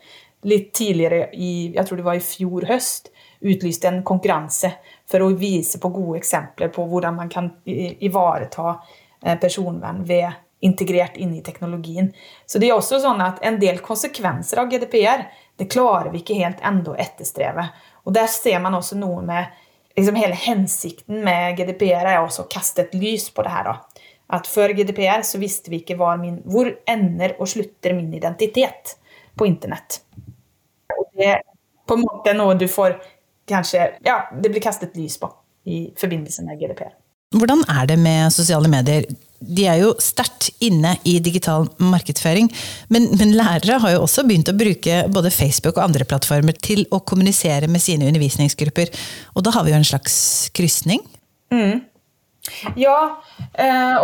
litt 0.47 0.73
tidligere, 0.77 1.31
i, 1.35 1.73
jeg 1.75 1.87
tror 1.87 2.01
det 2.01 2.07
var 2.07 2.19
i 2.19 2.25
fjor 2.25 2.67
høst, 2.69 3.11
utlyste 3.47 3.91
en 3.91 4.03
konkurranse 4.07 4.71
for 5.11 5.25
å 5.25 5.33
vise 5.37 5.81
på 5.83 5.91
gode 5.93 6.21
eksempler 6.21 6.71
på 6.73 6.85
hvordan 6.89 7.19
man 7.19 7.31
kan 7.33 7.51
ivareta 7.67 8.77
eh, 9.23 9.37
personvern 9.41 10.05
ved 10.07 10.31
integrert 10.65 11.19
inn 11.21 11.35
i 11.37 11.43
teknologien. 11.45 12.13
Så 12.47 12.61
det 12.63 12.71
er 12.71 12.79
også 12.79 13.01
sånn 13.03 13.21
at 13.23 13.43
en 13.45 13.59
del 13.61 13.83
konsekvenser 13.85 14.63
av 14.63 14.71
GDPR 14.73 15.27
det 15.57 15.69
klarer 15.73 16.11
vi 16.13 16.23
ikke 16.23 16.39
helt 16.39 16.63
ennå 16.65 16.95
å 16.95 16.99
etterstrebe. 17.01 17.67
Og 18.07 18.15
der 18.17 18.29
ser 18.31 18.61
man 18.65 18.77
også 18.79 18.99
noe 19.01 19.23
med 19.27 19.63
liksom 19.97 20.19
Hele 20.21 20.37
hensikten 20.37 21.23
med 21.25 21.57
GDPR 21.57 22.05
er 22.05 22.19
også 22.21 22.43
å 22.45 22.51
kaste 22.53 22.83
et 22.83 22.93
lys 22.93 23.31
på 23.33 23.41
det 23.47 23.53
her. 23.55 23.65
da. 23.65 23.96
At 24.35 24.49
Før 24.51 24.75
GDPR 24.75 25.23
så 25.23 25.39
visste 25.39 25.71
vi 25.71 25.83
ikke 25.83 25.99
min, 26.19 26.41
hvor 26.45 26.71
ender 26.89 27.37
og 27.39 27.49
slutter 27.49 27.95
min 27.95 28.15
identitet 28.15 28.97
på 29.39 29.47
internett. 29.47 30.01
Og 30.91 31.07
det 31.15 31.29
er 31.37 31.43
på 31.87 31.95
en 31.95 32.07
måte 32.07 32.35
noe 32.35 32.57
du 32.59 32.67
får 32.67 32.99
kanskje 33.47 33.93
Ja, 34.03 34.27
det 34.35 34.51
blir 34.51 34.63
kastet 34.63 34.97
lys 34.99 35.19
på 35.23 35.31
i 35.67 35.93
forbindelse 35.99 36.43
med 36.47 36.59
GDPR. 36.59 36.95
Hvordan 37.35 37.65
er 37.69 37.87
det 37.91 37.97
med 37.99 38.31
sosiale 38.35 38.69
medier? 38.71 39.07
De 39.43 39.67
er 39.69 39.81
jo 39.83 39.91
sterkt 40.01 40.49
inne 40.65 40.95
i 41.05 41.19
digital 41.21 41.67
markedsføring, 41.83 42.49
men, 42.89 43.09
men, 43.19 43.35
lærere 43.37 43.81
har 43.83 43.93
jo 43.93 44.05
også 44.05 44.25
begynt 44.25 44.49
å 44.49 44.57
bruke 44.57 45.03
både 45.13 45.33
Facebook 45.35 45.77
og 45.77 45.89
andre 45.89 46.07
plattformer 46.09 46.57
til 46.57 46.87
å 46.95 47.03
kommunisere 47.05 47.69
med 47.69 47.83
sine 47.83 48.07
undervisningsgrupper. 48.09 48.95
Og 49.35 49.45
da 49.45 49.53
har 49.53 49.67
vi 49.67 49.75
jo 49.75 49.81
en 49.81 49.91
slags 49.91 50.17
krysning? 50.57 51.03
Mm. 51.53 51.83
Ja, 52.79 52.97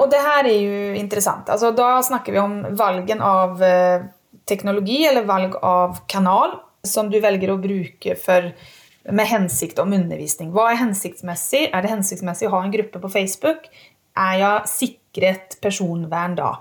og 0.00 0.06
det 0.12 0.20
her 0.24 0.48
er 0.48 0.58
jo 0.58 0.92
interessant. 0.96 1.50
Altså, 1.52 1.72
da 1.76 1.98
snakker 2.04 2.32
vi 2.32 2.40
om 2.40 2.54
valgen 2.78 3.20
av 3.24 3.60
eh, 3.62 4.04
teknologi, 4.48 5.02
eller 5.08 5.28
valg 5.28 5.58
av 5.62 6.00
kanal, 6.08 6.56
som 6.82 7.10
du 7.12 7.18
velger 7.22 7.52
å 7.52 7.60
bruke 7.60 8.16
for 8.18 8.52
med 9.10 9.26
hensikt 9.26 9.80
om 9.82 9.92
undervisning. 9.92 10.52
Hva 10.54 10.70
er 10.70 10.80
hensiktsmessig? 10.82 11.66
Er 11.74 11.82
det 11.82 11.90
hensiktsmessig 11.90 12.48
å 12.48 12.54
ha 12.54 12.62
en 12.64 12.72
gruppe 12.74 13.02
på 13.02 13.10
Facebook? 13.10 13.66
Er 14.18 14.38
jeg 14.38 14.70
sikret 14.70 15.58
personvern 15.62 16.36
da? 16.38 16.54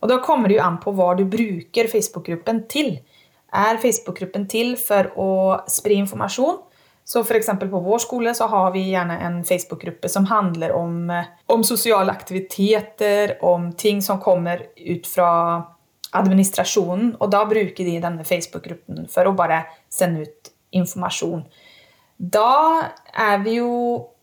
Og 0.00 0.08
Da 0.08 0.20
kommer 0.24 0.48
det 0.48 0.56
jo 0.56 0.64
an 0.64 0.78
på 0.80 0.94
hva 0.96 1.12
du 1.18 1.26
bruker 1.28 1.90
Facebook-gruppen 1.90 2.64
til. 2.72 3.00
Er 3.52 3.80
Facebook-gruppen 3.82 4.46
til 4.48 4.76
for 4.80 5.10
å 5.18 5.30
spre 5.68 5.98
informasjon? 6.00 6.62
Så 7.10 7.24
for 7.26 7.66
På 7.70 7.80
vår 7.82 7.98
skole 7.98 8.34
så 8.34 8.46
har 8.46 8.70
vi 8.70 8.90
gjerne 8.92 9.18
en 9.18 9.44
Facebook-gruppe 9.44 10.08
som 10.08 10.26
handler 10.26 10.72
om, 10.72 11.10
eh, 11.10 11.24
om 11.46 11.64
sosiale 11.64 12.12
aktiviteter, 12.12 13.36
om 13.44 13.72
ting 13.72 14.02
som 14.02 14.20
kommer 14.20 14.66
ut 14.76 15.06
fra 15.06 15.64
administrasjonen. 16.12 17.16
Og 17.20 17.30
da 17.30 17.44
bruker 17.44 17.84
de 17.84 17.98
denne 18.00 18.24
Facebook-gruppen 18.24 19.08
for 19.10 19.24
å 19.24 19.34
bare 19.34 19.64
sende 19.88 20.22
ut 20.22 20.52
informasjon 20.72 21.44
da 22.20 22.90
er 23.16 23.38
vi 23.40 23.56
jo 23.56 23.70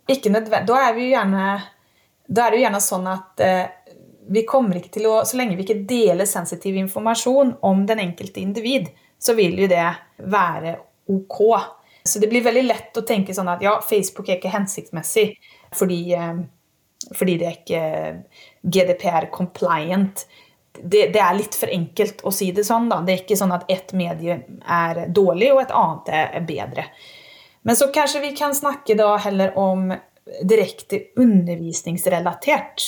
ikke 0.08 0.30
nødvendig 0.30 0.70
Da 0.70 0.82
er 0.86 0.94
vi 0.96 1.10
gjerne 1.10 1.46
Da 2.30 2.46
er 2.46 2.52
det 2.52 2.60
jo 2.60 2.66
gjerne 2.68 2.84
sånn 2.84 3.08
at 3.10 3.42
eh, 3.42 3.66
vi 4.30 4.44
kommer 4.46 4.78
ikke 4.78 4.98
til 5.00 5.08
å 5.10 5.22
Så 5.26 5.40
lenge 5.40 5.58
vi 5.58 5.66
ikke 5.66 5.88
deler 5.90 6.30
sensitiv 6.30 6.78
informasjon 6.78 7.56
om 7.66 7.86
den 7.90 8.04
enkelte 8.04 8.44
individ, 8.44 8.92
så 9.18 9.34
vil 9.38 9.56
jo 9.58 9.70
det 9.72 9.86
være 10.20 10.76
ok. 11.10 11.40
Så 12.08 12.20
det 12.24 12.30
blir 12.32 12.46
veldig 12.46 12.66
lett 12.68 12.98
å 12.98 13.06
tenke 13.08 13.36
sånn 13.36 13.52
at 13.52 13.64
ja, 13.66 13.78
Facebook 13.84 14.30
er 14.30 14.40
ikke 14.40 14.54
hensiktsmessig 14.54 15.30
fordi, 15.76 16.02
eh, 16.16 16.42
fordi 17.14 17.38
det 17.40 17.48
er 17.48 17.58
ikke 17.60 17.84
GDPR 18.64 19.30
compliant. 19.34 20.26
Det, 20.78 21.08
det, 21.14 21.22
er 21.22 21.38
litt 21.38 21.56
for 21.58 21.72
enkelt 21.74 22.22
å 22.28 22.34
si 22.34 22.52
det 22.56 22.66
sånn. 22.68 22.90
da. 22.92 23.02
Det 23.06 23.14
er 23.14 23.24
ikke 23.24 23.40
sånn 23.40 23.56
at 23.56 23.66
ett 23.72 23.94
medie 23.98 24.42
er 24.64 25.06
dårlig, 25.10 25.52
og 25.54 25.64
et 25.64 25.74
annet 25.76 26.12
er 26.14 26.46
bedre. 26.48 26.86
Men 27.68 27.76
så 27.76 27.90
kanskje 27.94 28.24
vi 28.24 28.36
kan 28.38 28.56
snakke 28.56 28.96
da 28.96 29.16
heller 29.20 29.58
om 29.60 29.90
direkte 30.48 31.02
undervisningsrelatert. 31.20 32.86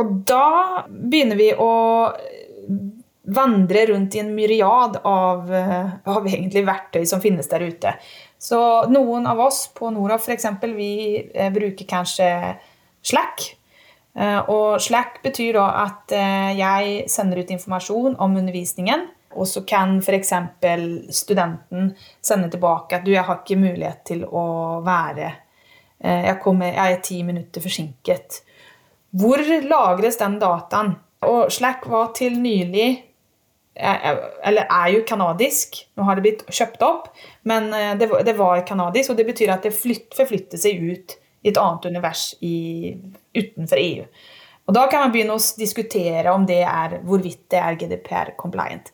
Og 0.00 0.16
da 0.28 0.86
begynner 0.88 1.38
vi 1.38 1.52
å 1.54 1.72
vandre 3.26 3.86
rundt 3.86 4.14
i 4.14 4.18
en 4.22 4.34
myriad 4.34 5.00
av, 5.02 5.54
eh, 5.54 5.88
av 6.04 6.26
verktøy 6.26 7.06
som 7.06 7.20
finnes 7.20 7.48
der 7.48 7.60
ute. 7.60 7.94
Så 8.38 8.60
noen 8.92 9.26
av 9.26 9.40
oss 9.40 9.66
på 9.74 9.90
Noraf 9.90 10.28
f.eks. 10.28 10.46
vi 10.76 10.92
eh, 11.34 11.52
bruker 11.52 11.88
kanskje 11.88 12.30
Slack. 13.02 13.46
Eh, 14.14 14.40
og 14.52 14.80
Slack 14.82 15.22
betyr 15.24 15.56
da 15.58 15.68
at 15.86 16.16
jeg 16.56 17.06
sender 17.10 17.42
ut 17.42 17.54
informasjon 17.56 18.18
om 18.20 18.36
undervisningen 18.36 19.08
og 19.36 19.48
så 19.48 19.62
kan 19.68 19.98
f.eks. 19.98 20.32
studenten 21.10 21.90
sende 22.24 22.50
tilbake 22.52 22.96
at 22.96 23.04
du, 23.04 23.12
jeg 23.14 23.24
har 23.26 23.42
ikke 23.42 23.58
mulighet 23.60 24.04
til 24.08 24.24
å 24.24 24.44
være 24.86 25.26
eh, 25.28 26.28
jeg, 26.28 26.38
kommer, 26.42 26.72
jeg 26.72 26.96
er 26.96 27.02
ti 27.04 27.22
minutter 27.26 27.64
forsinket. 27.64 28.40
Hvor 29.16 29.42
lagres 29.68 30.18
den 30.20 30.38
dataen? 30.42 30.94
Og 31.26 31.52
Slack 31.52 31.86
var 31.90 32.12
til 32.16 32.38
nylig 32.40 32.88
eh, 32.88 32.96
eh, 32.96 33.04
Eller 33.76 34.64
er 34.64 34.88
jo 34.94 35.04
kanadisk. 35.08 35.82
Nå 35.96 36.06
har 36.08 36.16
det 36.16 36.24
blitt 36.24 36.44
kjøpt 36.48 36.84
opp, 36.86 37.10
men 37.44 37.68
det 38.00 38.08
var, 38.08 38.22
det 38.24 38.32
var 38.38 38.62
kanadisk. 38.68 39.12
Og 39.12 39.18
det 39.18 39.26
betyr 39.28 39.52
at 39.52 39.66
det 39.66 39.74
flytt, 39.76 40.08
forflytter 40.16 40.60
seg 40.60 40.80
ut 40.80 41.16
i 41.44 41.52
et 41.52 41.60
annet 41.60 41.84
univers 41.90 42.30
i, 42.40 42.96
utenfor 43.36 43.82
EU. 43.82 44.06
Og 44.66 44.74
Da 44.74 44.86
kan 44.90 45.04
man 45.04 45.12
begynne 45.14 45.36
å 45.36 45.44
diskutere 45.58 46.32
om 46.34 46.46
det 46.46 46.62
er, 46.66 46.98
hvorvidt 47.06 47.44
det 47.54 47.60
er 47.62 47.78
GDPR 47.78 48.34
compliant. 48.38 48.90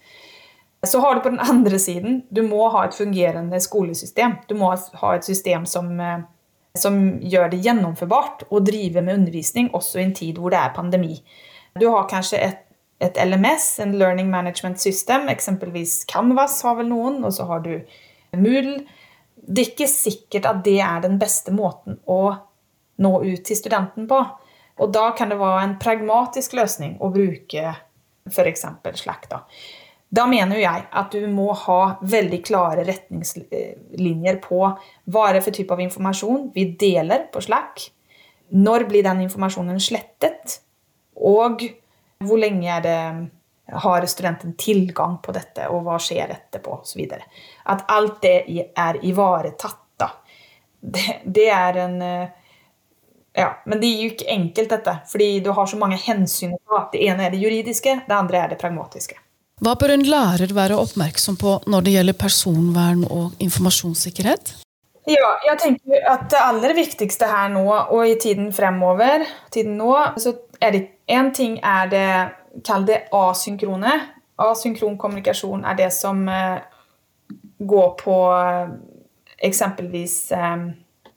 Så 0.87 1.01
har 1.01 1.15
du 1.15 1.23
på 1.23 1.31
den 1.31 1.41
andre 1.41 1.79
siden 1.79 2.25
Du 2.31 2.43
må 2.43 2.67
ha 2.75 2.85
et 2.85 2.97
fungerende 2.97 3.61
skolesystem. 3.62 4.37
Du 4.49 4.57
må 4.59 4.73
ha 4.75 5.15
et 5.15 5.25
system 5.25 5.67
som, 5.67 6.01
eh, 6.01 6.25
som 6.77 7.21
gjør 7.21 7.51
det 7.51 7.62
gjennomførbart 7.62 8.45
å 8.51 8.61
drive 8.65 9.03
med 9.03 9.15
undervisning 9.21 9.71
også 9.71 10.01
i 10.01 10.05
en 10.05 10.15
tid 10.15 10.39
hvor 10.39 10.51
det 10.51 10.59
er 10.59 10.75
pandemi. 10.75 11.23
Du 11.79 11.89
har 11.89 12.09
kanskje 12.09 12.43
et, 12.43 12.59
et 13.03 13.19
LMS, 13.19 13.67
en 13.83 13.97
Learning 13.99 14.31
Management 14.31 14.81
System, 14.81 15.29
eksempelvis 15.33 16.05
Canvas 16.11 16.61
har 16.63 16.79
vel 16.79 16.91
noen, 16.93 17.21
og 17.27 17.35
så 17.35 17.49
har 17.51 17.65
du 17.65 17.75
Moodle. 18.39 18.85
Det 19.43 19.65
er 19.65 19.71
ikke 19.73 19.91
sikkert 19.91 20.47
at 20.47 20.63
det 20.65 20.79
er 20.85 21.03
den 21.03 21.19
beste 21.21 21.55
måten 21.55 21.99
å 22.07 22.23
nå 23.03 23.13
ut 23.25 23.43
til 23.45 23.59
studenten 23.59 24.07
på. 24.11 24.21
Og 24.83 24.93
da 24.95 25.11
kan 25.19 25.33
det 25.33 25.41
være 25.41 25.65
en 25.67 25.79
pragmatisk 25.83 26.55
løsning 26.57 26.97
å 27.03 27.11
bruke 27.13 27.75
f.eks. 28.31 28.67
Slack. 29.03 29.27
da. 29.31 29.43
Da 30.13 30.27
mener 30.29 30.61
jeg 30.61 30.85
at 30.93 31.15
du 31.15 31.25
må 31.33 31.51
ha 31.57 31.97
veldig 32.05 32.43
klare 32.45 32.85
retningslinjer 32.85 34.41
på 34.45 34.61
hva 34.63 35.27
er 35.29 35.39
det 35.39 35.45
for 35.47 35.57
type 35.57 35.73
av 35.73 35.81
informasjon 35.81 36.51
vi 36.55 36.67
deler 36.79 37.27
på 37.33 37.43
Slack. 37.45 37.87
Når 38.53 38.87
blir 38.91 39.07
den 39.07 39.25
informasjonen 39.25 39.81
slettet? 39.81 40.61
Og 41.17 41.65
hvor 42.26 42.41
lenge 42.41 42.81
det, 42.85 42.99
har 43.73 44.07
studenten 44.07 44.57
tilgang 44.59 45.19
på 45.23 45.33
dette, 45.33 45.69
og 45.73 45.85
hva 45.87 45.99
skjer 46.02 46.35
etterpå? 46.35 46.81
Og 46.83 46.87
så 46.87 47.07
At 47.64 47.85
alt 47.88 48.23
det 48.23 48.69
er 48.76 48.99
ivaretatt. 49.05 49.79
Det, 50.83 51.23
det 51.25 51.49
er 51.49 51.76
en 51.79 52.00
ja, 53.33 53.62
Men 53.64 53.81
det 53.81 53.87
er 53.87 54.02
jo 54.02 54.11
ikke 54.12 54.29
enkelt, 54.29 54.71
dette. 54.71 54.97
Fordi 55.09 55.41
du 55.41 55.50
har 55.50 55.67
så 55.67 55.76
mange 55.76 55.97
hensyn. 55.97 56.57
Det 56.93 57.00
ene 57.07 57.26
er 57.26 57.31
det 57.31 57.41
juridiske, 57.41 58.00
det 58.09 58.14
andre 58.14 58.43
er 58.43 58.49
det 58.52 58.59
pragmatiske. 58.61 59.17
Hva 59.62 59.76
bør 59.79 59.95
en 59.95 60.05
lærer 60.05 60.52
være 60.57 60.76
oppmerksom 60.76 61.38
på 61.38 61.55
når 61.71 61.87
det 61.87 61.95
gjelder 61.95 62.19
personvern 62.19 63.05
og 63.07 63.37
informasjonssikkerhet? 63.38 64.57
Ja, 65.11 65.31
jeg 65.47 65.59
tenker 65.59 66.05
at 66.07 66.29
Det 66.31 66.39
aller 66.39 66.75
viktigste 66.79 67.27
her 67.27 67.49
nå 67.51 67.65
og 67.67 68.05
i 68.07 68.15
tiden 68.23 68.53
fremover, 68.55 69.25
tiden 69.51 69.75
nå, 69.81 69.97
så 70.17 70.37
er 70.63 70.77
det 70.77 70.83
en 71.11 71.33
ting 71.35 71.59
er 71.59 71.91
det 71.91 72.11
Kall 72.67 72.85
det 72.85 73.07
asynkrone. 73.17 73.93
Asynkron 74.37 74.99
kommunikasjon 75.01 75.65
er 75.65 75.77
det 75.79 75.89
som 75.97 76.19
eh, 76.29 76.59
går 77.59 77.95
på 77.97 78.17
eh, 78.37 78.75
eksempelvis 79.49 80.17
eh, 80.37 80.67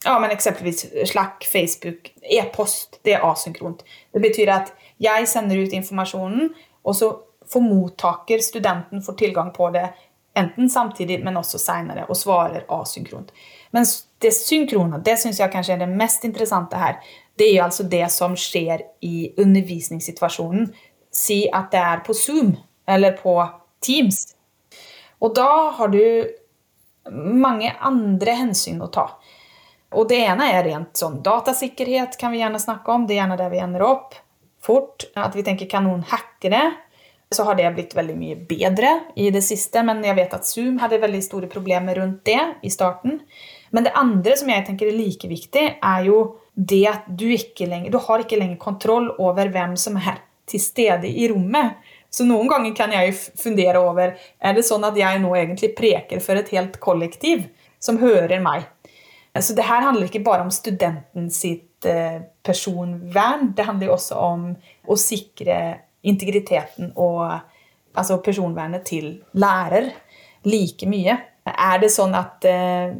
ja, 0.06 0.20
men 0.20 0.32
eksempelvis 0.32 0.86
Slack, 1.12 1.44
Facebook, 1.52 2.14
e-post. 2.22 3.00
Det 3.04 3.18
er 3.18 3.26
asynkront. 3.28 3.84
Det 4.14 4.22
betyr 4.22 4.54
at 4.54 4.72
jeg 5.02 5.28
sender 5.28 5.60
ut 5.60 5.76
informasjonen, 5.76 6.54
og 6.86 6.96
så 6.96 7.12
får 7.52 7.66
mottaker, 7.66 8.40
studenten, 8.40 9.04
får 9.04 9.18
tilgang 9.20 9.52
på 9.54 9.70
det 9.76 9.90
enten 10.38 10.70
samtidig, 10.70 11.20
men 11.24 11.38
også 11.38 11.60
senere, 11.60 12.06
og 12.10 12.18
svarer 12.18 12.68
asynkront. 12.70 13.32
Men 13.76 13.86
det 14.24 14.32
synkrone 14.32 15.02
det 15.04 15.18
syns 15.20 15.42
jeg 15.42 15.52
kanskje 15.52 15.76
er 15.76 15.84
det 15.84 15.92
mest 15.92 16.24
interessante 16.24 16.80
her. 16.80 17.00
Det 17.36 17.50
er 17.52 17.66
altså 17.66 17.84
det 17.92 18.06
som 18.14 18.38
skjer 18.40 18.86
i 19.04 19.34
undervisningssituasjonen. 19.36 20.70
Si 21.12 21.44
at 21.52 21.68
det 21.74 21.82
er 21.84 22.04
på 22.06 22.16
Zoom 22.16 22.54
eller 22.88 23.18
på 23.20 23.36
Teams. 23.84 24.30
Og 25.20 25.36
da 25.36 25.50
har 25.76 25.92
du 25.92 26.02
mange 27.12 27.74
andre 27.84 28.38
hensyn 28.40 28.80
å 28.82 28.88
ta. 28.92 29.10
Og 29.96 30.08
det 30.10 30.22
ene 30.24 30.48
er 30.52 30.64
rent 30.66 30.96
sånn 30.98 31.20
datasikkerhet, 31.24 32.16
kan 32.20 32.32
vi 32.32 32.40
gjerne 32.42 32.60
snakke 32.60 32.96
om. 32.96 33.04
Det 33.08 33.16
er 33.16 33.24
gjerne 33.24 33.40
der 33.40 33.52
vi 33.52 33.62
ender 33.64 33.84
opp 33.86 34.16
fort. 34.64 35.10
At 35.20 35.36
vi 35.36 35.44
tenker 35.44 35.70
kan 35.72 35.84
noen 35.88 36.04
hacke 36.08 36.52
det? 36.52 36.66
så 37.32 37.44
har 37.44 37.56
det 37.56 37.72
blitt 37.76 37.96
veldig 37.96 38.16
mye 38.18 38.38
bedre 38.50 38.92
i 39.16 39.30
det 39.34 39.42
siste. 39.46 39.84
Men 39.84 40.04
jeg 40.06 40.18
vet 40.18 40.34
at 40.38 40.48
Zoom 40.48 40.80
hadde 40.82 41.02
veldig 41.02 41.22
store 41.26 41.50
problemer 41.52 41.98
rundt 42.00 42.24
det 42.28 42.42
i 42.64 42.72
starten. 42.74 43.20
Men 43.76 43.88
det 43.88 43.96
andre 44.00 44.38
som 44.40 44.50
jeg 44.52 44.64
tenker 44.70 44.88
er 44.88 44.96
like 44.96 45.28
viktig, 45.28 45.66
er 45.84 46.08
jo 46.08 46.20
det 46.56 46.86
at 46.88 47.08
du 47.12 47.26
ikke 47.36 47.68
lenger 47.68 47.92
Du 47.92 48.00
har 48.00 48.22
ikke 48.24 48.40
lenger 48.40 48.62
kontroll 48.62 49.10
over 49.20 49.52
hvem 49.52 49.76
som 49.80 49.98
er 50.00 50.22
til 50.48 50.62
stede 50.62 51.10
i 51.10 51.28
rommet. 51.28 51.82
Så 52.10 52.24
noen 52.24 52.48
ganger 52.48 52.72
kan 52.78 52.94
jeg 52.96 53.16
fundere 53.18 53.82
over 53.84 54.14
er 54.16 54.56
det 54.56 54.64
sånn 54.64 54.86
at 54.88 54.96
jeg 54.96 55.20
nå 55.20 55.34
egentlig 55.36 55.74
preker 55.76 56.22
for 56.24 56.40
et 56.40 56.52
helt 56.56 56.78
kollektiv 56.80 57.50
som 57.84 58.00
hører 58.00 58.40
meg. 58.40 58.70
Så 59.36 59.56
det 59.58 59.66
her 59.68 59.84
handler 59.84 60.08
ikke 60.08 60.24
bare 60.24 60.46
om 60.46 60.54
studenten 60.54 61.28
sitt 61.34 61.84
eh, 61.86 62.22
personvern. 62.46 63.50
Det 63.58 63.66
handler 63.68 63.92
også 63.92 64.16
om 64.16 64.48
å 64.88 64.96
sikre 64.96 65.58
integriteten 66.08 66.94
og 66.96 67.26
altså 68.00 68.22
personvernet 68.24 68.86
til 68.88 69.10
lærer 69.36 69.90
like 70.48 70.88
mye. 70.88 71.18
Er 71.52 71.82
det 71.84 71.92
sånn 71.92 72.16
at 72.16 72.48
eh, 72.48 72.96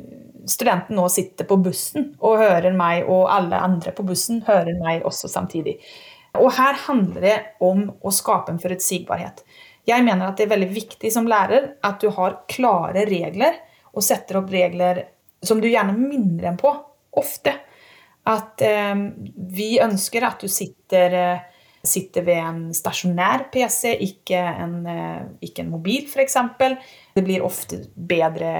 studenten 0.50 0.98
nå 0.98 1.08
sitter 1.12 1.48
på 1.48 1.58
bussen 1.64 2.12
og 2.20 2.40
hører 2.42 2.76
meg, 2.76 3.06
og 3.10 3.30
alle 3.34 3.60
andre 3.68 3.94
på 3.96 4.06
bussen 4.08 4.44
hører 4.48 4.76
meg 4.82 5.06
også 5.08 5.30
samtidig? 5.32 5.78
Og 6.36 6.52
her 6.58 6.76
handler 6.88 7.24
det 7.24 7.38
om 7.64 7.88
å 8.04 8.12
skape 8.14 8.52
en 8.52 8.60
forutsigbarhet. 8.60 9.44
Jeg 9.86 10.04
mener 10.04 10.28
at 10.28 10.40
det 10.40 10.48
er 10.48 10.56
veldig 10.56 10.72
viktig 10.74 11.12
som 11.14 11.30
lærer 11.30 11.76
at 11.86 12.02
du 12.02 12.10
har 12.16 12.42
klare 12.52 13.06
regler, 13.08 13.62
og 13.96 14.04
setter 14.04 14.42
opp 14.42 14.50
regler 14.52 15.06
som 15.46 15.62
du 15.62 15.70
gjerne 15.70 15.96
minner 15.96 16.50
dem 16.50 16.58
på 16.60 16.72
ofte. 17.16 17.54
At 18.28 18.62
eh, 18.66 18.96
vi 19.56 19.76
ønsker 19.80 20.26
at 20.28 20.42
du 20.42 20.52
sitter 20.52 21.16
eh, 21.20 21.44
sitter 21.88 22.26
ved 22.26 22.40
en 22.42 22.60
stasjonær 22.76 23.48
PC, 23.54 23.94
ikke 24.06 24.40
en, 24.40 24.76
eh, 24.90 25.22
ikke 25.48 25.64
en 25.64 25.72
mobil 25.74 26.06
f.eks. 26.10 26.38
Det 27.16 27.24
blir 27.24 27.46
ofte 27.46 27.82
bedre 27.96 28.52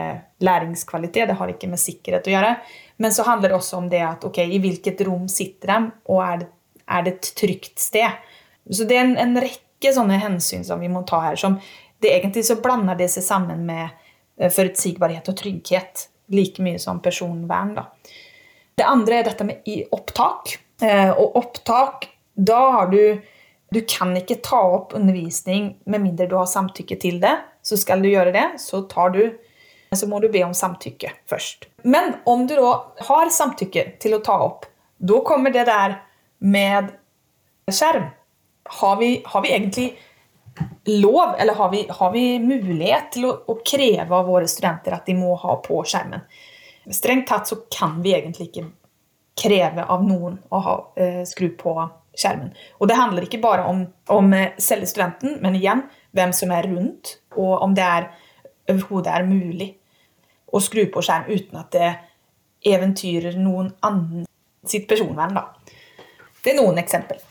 læringskvalitet, 0.44 1.30
det 1.30 1.38
har 1.40 1.52
ikke 1.52 1.70
med 1.72 1.82
sikkerhet 1.82 2.28
å 2.30 2.36
gjøre. 2.36 2.56
Men 3.04 3.16
så 3.16 3.26
handler 3.28 3.52
det 3.52 3.60
også 3.60 3.82
om 3.82 3.90
det 3.92 4.02
at 4.06 4.26
ok, 4.28 4.40
i 4.46 4.62
hvilket 4.64 5.04
rom 5.08 5.28
sitter 5.32 5.74
de, 5.74 5.80
og 6.12 6.24
er 6.24 6.42
det, 6.44 6.50
er 6.86 7.06
det 7.06 7.14
et 7.16 7.32
trygt 7.42 7.82
sted? 7.82 8.20
Så 8.72 8.88
det 8.88 8.98
er 8.98 9.08
en, 9.08 9.18
en, 9.22 9.40
rekke 9.42 9.94
sånne 9.94 10.18
hensyn 10.22 10.64
som 10.66 10.82
vi 10.82 10.90
må 10.90 11.04
ta 11.08 11.22
her. 11.28 11.40
som 11.40 11.60
det 12.02 12.14
Egentlig 12.16 12.46
så 12.48 12.60
blander 12.62 12.98
det 12.98 13.10
seg 13.14 13.26
sammen 13.26 13.66
med 13.68 13.88
eh, 14.40 14.52
forutsigbarhet 14.52 15.28
og 15.32 15.38
trygghet 15.40 16.08
like 16.34 16.64
mye 16.64 16.80
som 16.82 17.02
personvern. 17.04 17.76
Da. 17.78 17.90
Det 18.76 18.88
andre 18.88 19.20
er 19.20 19.30
dette 19.30 19.48
med 19.48 19.70
opptak. 19.96 20.58
Eh, 20.84 21.12
og 21.12 21.38
opptak 21.40 22.10
da 22.36 22.60
har 22.78 22.92
du 22.92 23.22
Du 23.74 23.82
kan 23.82 24.14
ikke 24.16 24.38
ta 24.46 24.60
opp 24.62 24.94
undervisning 24.96 25.72
med 25.90 26.00
mindre 26.00 26.28
du 26.30 26.36
har 26.38 26.46
samtykke 26.48 26.96
til 27.02 27.18
det. 27.20 27.34
Så 27.66 27.76
skal 27.82 28.00
du 28.00 28.08
gjøre 28.08 28.32
det, 28.32 28.44
så 28.62 28.84
tar 28.88 29.10
du 29.10 29.34
så 29.96 30.08
må 30.08 30.20
du 30.20 30.30
be 30.30 30.44
om 30.46 30.54
samtykke 30.54 31.12
først. 31.30 31.68
Men 31.84 32.16
om 32.26 32.46
du 32.48 32.56
da 32.56 32.72
har 33.08 33.32
samtykke 33.34 33.86
til 34.02 34.18
å 34.18 34.22
ta 34.24 34.38
opp, 34.46 34.66
da 34.98 35.20
kommer 35.26 35.54
det 35.54 35.66
der 35.68 35.98
med 36.46 36.94
skjerm. 37.72 38.10
Har 38.80 38.98
vi, 38.98 39.10
har 39.26 39.42
vi 39.42 39.52
egentlig 39.54 39.88
lov, 40.86 41.36
eller 41.40 41.54
har 41.54 41.70
vi, 41.72 41.86
har 41.90 42.12
vi 42.12 42.40
mulighet 42.40 43.12
til 43.14 43.28
å, 43.30 43.36
å, 43.46 43.58
kreve 43.66 44.10
av 44.16 44.26
våre 44.30 44.48
studenter 44.50 44.96
at 44.96 45.06
de 45.06 45.18
må 45.18 45.36
ha 45.42 45.58
på 45.62 45.84
skjermen? 45.86 46.26
Strengt 46.94 47.28
tatt 47.30 47.50
så 47.50 47.60
kan 47.74 48.00
vi 48.02 48.16
egentlig 48.18 48.50
ikke 48.50 48.68
kreve 49.42 49.86
av 49.92 50.04
noen 50.06 50.40
å 50.50 50.62
ha, 50.64 50.76
eh, 50.96 51.24
skru 51.28 51.50
på 51.60 51.76
skjermen. 52.16 52.54
Og 52.80 52.90
det 52.90 52.98
handler 53.00 53.28
ikke 53.28 53.42
bare 53.44 53.66
om, 53.70 53.86
om 54.12 54.34
eh, 54.34 54.56
selve 54.62 54.88
studenten, 54.90 55.38
men 55.44 55.58
igjen 55.60 55.86
hvem 56.16 56.34
som 56.36 56.54
er 56.56 56.70
rundt, 56.72 57.18
og 57.36 57.62
om 57.66 57.76
det 57.76 57.86
er 57.86 58.10
overhodet 58.72 59.12
er 59.14 59.28
mulig 59.28 59.70
å 60.56 60.62
skru 60.64 60.86
på 60.92 61.04
skjerm 61.04 61.30
uten 61.30 61.60
at 61.60 61.72
det 61.76 61.92
eventyrer 62.66 63.38
noen 63.38 63.70
annen 63.86 64.26
sitt 64.66 64.88
personvern. 64.90 65.36
Da. 65.36 65.76
Det 66.42 66.54
er 66.54 66.62
noen 66.62 66.80
eksempler. 66.82 67.22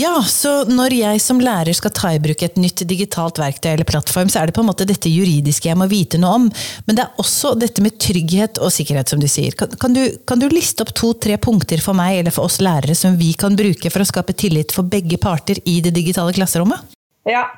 Ja, 0.00 0.22
så 0.24 0.62
når 0.72 0.94
jeg 0.96 1.20
som 1.20 1.40
lærer 1.42 1.76
skal 1.76 1.92
ta 1.92 2.14
i 2.16 2.20
bruk 2.22 2.40
et 2.40 2.54
nytt 2.56 2.80
digitalt 2.88 3.36
verktøy 3.36 3.74
eller 3.74 3.84
plattform, 3.84 4.30
så 4.32 4.40
er 4.40 4.48
det 4.48 4.54
på 4.56 4.62
en 4.62 4.70
måte 4.70 4.86
dette 4.88 5.10
juridiske 5.12 5.68
jeg 5.68 5.76
må 5.76 5.84
vite 5.90 6.16
noe 6.20 6.38
om. 6.38 6.46
Men 6.86 6.96
det 6.96 7.02
er 7.04 7.18
også 7.20 7.50
dette 7.60 7.84
med 7.84 7.98
trygghet 8.00 8.56
og 8.56 8.72
sikkerhet, 8.72 9.12
som 9.12 9.20
du 9.20 9.26
sier. 9.28 9.52
Kan, 9.52 9.74
kan, 9.76 9.92
du, 9.92 10.06
kan 10.24 10.40
du, 10.40 10.46
liste 10.48 10.86
opp 10.86 10.94
to-tre 10.96 11.36
punkter 11.36 11.82
for 11.84 11.92
meg 11.98 12.22
eller 12.22 12.32
for 12.32 12.48
oss 12.48 12.56
lærere 12.64 12.96
som 12.96 13.18
vi 13.20 13.34
kan 13.36 13.52
bruke 13.58 13.92
for 13.92 14.00
å 14.00 14.08
skape 14.08 14.32
tillit 14.32 14.72
for 14.72 14.88
begge 14.88 15.18
parter 15.20 15.60
i 15.68 15.82
det 15.84 15.92
digitale 15.92 16.32
klasserommet? 16.32 16.96
Ja, 17.28 17.50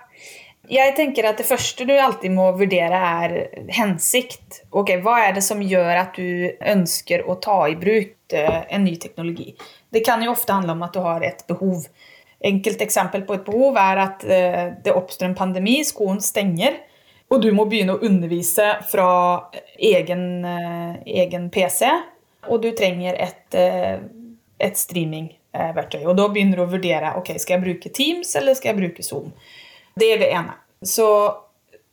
jeg 0.66 0.94
tenker 0.96 1.28
at 1.28 1.38
Det 1.38 1.46
første 1.46 1.86
du 1.86 1.92
alltid 1.94 2.34
må 2.34 2.48
vurdere, 2.58 2.98
er 2.98 3.68
hensikt. 3.76 4.64
Ok, 4.74 4.96
Hva 5.06 5.20
er 5.28 5.36
det 5.38 5.44
som 5.46 5.62
gjør 5.62 6.02
at 6.02 6.18
du 6.18 6.50
ønsker 6.74 7.28
å 7.30 7.38
ta 7.38 7.60
i 7.70 7.78
bruk 7.78 8.34
eh, 8.34 8.58
en 8.74 8.82
ny 8.88 8.96
teknologi? 8.98 9.52
Det 9.94 10.02
kan 10.02 10.24
jo 10.24 10.34
ofte 10.34 10.56
handle 10.56 10.74
om 10.74 10.82
at 10.82 10.98
du 10.98 11.00
har 11.04 11.22
et 11.22 11.46
behov 11.46 11.86
enkelt 12.44 12.82
eksempel 12.84 13.22
på 13.26 13.38
et 13.38 13.46
behov 13.46 13.78
er 13.80 14.00
at 14.02 14.24
eh, 14.24 14.64
det 14.84 14.92
oppstår 14.92 15.30
en 15.30 15.38
pandemi, 15.38 15.78
skolen 15.86 16.20
stenger, 16.24 16.76
og 17.32 17.40
du 17.42 17.48
må 17.56 17.64
begynne 17.68 17.96
å 17.96 18.04
undervise 18.04 18.66
fra 18.90 19.08
egen, 19.80 20.26
eh, 20.44 20.98
egen 21.24 21.48
PC, 21.52 21.88
og 22.50 22.60
du 22.62 22.70
trenger 22.76 23.16
et, 23.16 23.56
eh, 23.56 23.96
et 24.60 24.76
streamingverktøy. 24.78 26.02
Og 26.04 26.16
da 26.20 26.28
begynner 26.28 26.60
du 26.60 26.66
å 26.66 26.72
vurdere 26.76 27.14
ok, 27.18 27.34
skal 27.40 27.58
jeg 27.58 27.64
bruke 27.64 27.92
Teams 27.96 28.34
eller 28.36 28.58
skal 28.58 28.74
jeg 28.74 28.82
bruke 28.82 29.06
Zoom. 29.06 29.32
Det 29.96 30.12
er 30.12 30.20
det 30.20 30.32
ene. 30.36 30.58
Så 30.84 31.08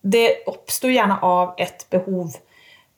det 0.04 0.44
oppstår 0.50 0.96
gjerne 0.98 1.20
av 1.24 1.54
et 1.62 1.86
behov. 1.94 2.36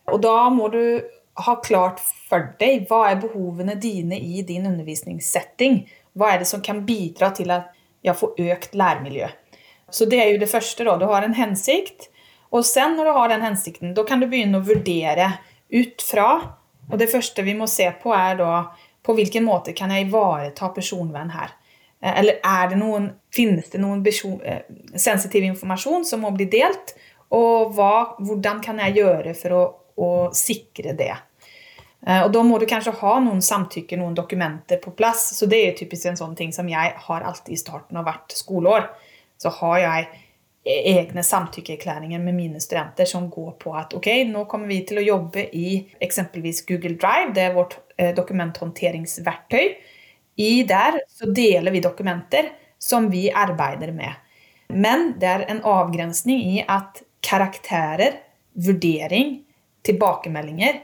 Og 0.09 0.21
da 0.23 0.49
må 0.49 0.71
du 0.73 1.03
ha 1.45 1.55
klart 1.65 2.01
for 2.29 2.53
deg 2.61 2.87
hva 2.89 3.07
er 3.11 3.21
behovene 3.21 3.75
dine 3.81 4.17
i 4.17 4.41
din 4.45 4.65
undervisningssetting. 4.69 5.83
Hva 6.17 6.33
er 6.33 6.43
det 6.43 6.49
som 6.49 6.61
kan 6.61 6.83
bidra 6.85 7.31
til 7.35 7.51
at 7.53 7.71
jeg 8.03 8.17
får 8.19 8.39
økt 8.53 8.75
læremiljø? 8.77 9.29
Så 9.93 10.05
det 10.09 10.19
er 10.21 10.31
jo 10.33 10.41
det 10.41 10.49
første. 10.49 10.83
da. 10.83 10.97
Du 10.97 11.05
har 11.05 11.23
en 11.23 11.37
hensikt. 11.37 12.09
Og 12.53 12.65
sen 12.65 12.97
når 12.97 13.05
du 13.05 13.11
har 13.17 13.29
den 13.29 13.41
hensikten, 13.41 13.93
da 13.93 14.03
kan 14.05 14.21
du 14.21 14.27
begynne 14.29 14.59
å 14.59 14.65
vurdere 14.65 15.31
ut 15.73 16.01
fra 16.05 16.59
Og 16.91 16.99
det 16.99 17.07
første 17.07 17.41
vi 17.41 17.53
må 17.55 17.63
se 17.71 17.85
på, 18.01 18.11
er 18.11 18.35
da 18.35 18.65
på 19.03 19.13
hvilken 19.15 19.45
måte 19.45 19.71
kan 19.73 19.89
jeg 19.89 20.09
ivareta 20.09 20.67
personvern 20.75 21.29
her? 21.31 21.53
Eller 22.03 22.41
er 22.43 22.67
det 22.73 22.77
noen, 22.81 23.05
finnes 23.31 23.69
det 23.71 23.79
noen 23.79 24.03
eh, 24.03 24.65
sensitiv 24.99 25.45
informasjon 25.47 26.03
som 26.05 26.25
må 26.25 26.33
bli 26.35 26.49
delt? 26.51 26.91
Og 27.31 27.71
hva, 27.77 28.17
hvordan 28.19 28.59
kan 28.61 28.81
jeg 28.83 28.97
gjøre 28.99 29.33
for 29.39 29.55
å, 29.55 29.63
å 29.95 30.09
sikre 30.35 30.91
det? 30.99 31.13
Eh, 32.07 32.21
og 32.25 32.33
da 32.35 32.43
må 32.43 32.59
du 32.59 32.67
kanskje 32.69 32.95
ha 32.99 33.13
noen 33.23 33.41
samtykke, 33.43 33.97
noen 33.99 34.15
dokumenter 34.17 34.81
på 34.83 34.93
plass. 34.97 35.29
Så 35.37 35.47
det 35.49 35.61
er 35.63 35.77
typisk 35.77 36.09
en 36.11 36.19
sånn 36.19 36.35
ting 36.39 36.51
som 36.55 36.69
jeg 36.69 36.93
har 37.07 37.25
alltid 37.29 37.55
i 37.55 37.61
starten 37.61 37.99
av 37.99 38.07
hvert 38.09 38.35
skoleår. 38.35 38.89
Så 39.39 39.51
har 39.61 39.79
jeg 39.81 40.11
egne 40.63 41.23
samtykkeerklæringer 41.27 42.21
med 42.23 42.37
mine 42.37 42.61
studenter 42.63 43.07
som 43.07 43.27
går 43.31 43.55
på 43.59 43.73
at 43.75 43.93
ok, 43.97 44.07
nå 44.29 44.45
kommer 44.51 44.71
vi 44.71 44.79
til 44.87 45.01
å 45.01 45.03
jobbe 45.03 45.49
i 45.59 45.81
eksempelvis 46.03 46.63
Google 46.69 46.95
Drive. 46.99 47.33
Det 47.35 47.47
er 47.47 47.55
vårt 47.55 47.79
eh, 47.97 48.13
dokumenthåndteringsverktøy. 48.15 49.73
I 50.39 50.53
der 50.67 51.01
så 51.11 51.29
deler 51.29 51.75
vi 51.75 51.83
dokumenter 51.83 52.53
som 52.81 53.09
vi 53.11 53.27
arbeider 53.29 53.91
med. 53.95 54.15
Men 54.73 55.11
det 55.19 55.29
er 55.29 55.43
en 55.51 55.61
avgrensning 55.67 56.39
i 56.55 56.63
at 56.63 57.03
karakterer, 57.23 58.17
vurdering, 58.53 59.37
tilbakemeldinger 59.85 60.79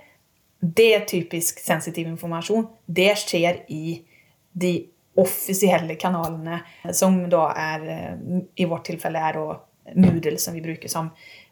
det 0.59 0.87
er 0.95 1.05
typisk 1.07 1.59
sensitiv 1.63 2.07
informasjon. 2.07 2.67
Det 2.85 3.11
skjer 3.17 3.63
i 3.71 3.99
de 4.51 4.73
offisielle 5.19 5.95
kanalene, 5.99 6.61
som 6.93 7.21
da 7.31 7.49
er 7.55 7.85
i 8.55 8.67
vårt 8.67 8.87
tilfelle 8.87 9.21
er 9.23 9.39
Moodle, 9.95 10.37
som 10.37 10.53
vi 10.53 10.61
bruker 10.61 10.89
som 10.91 11.09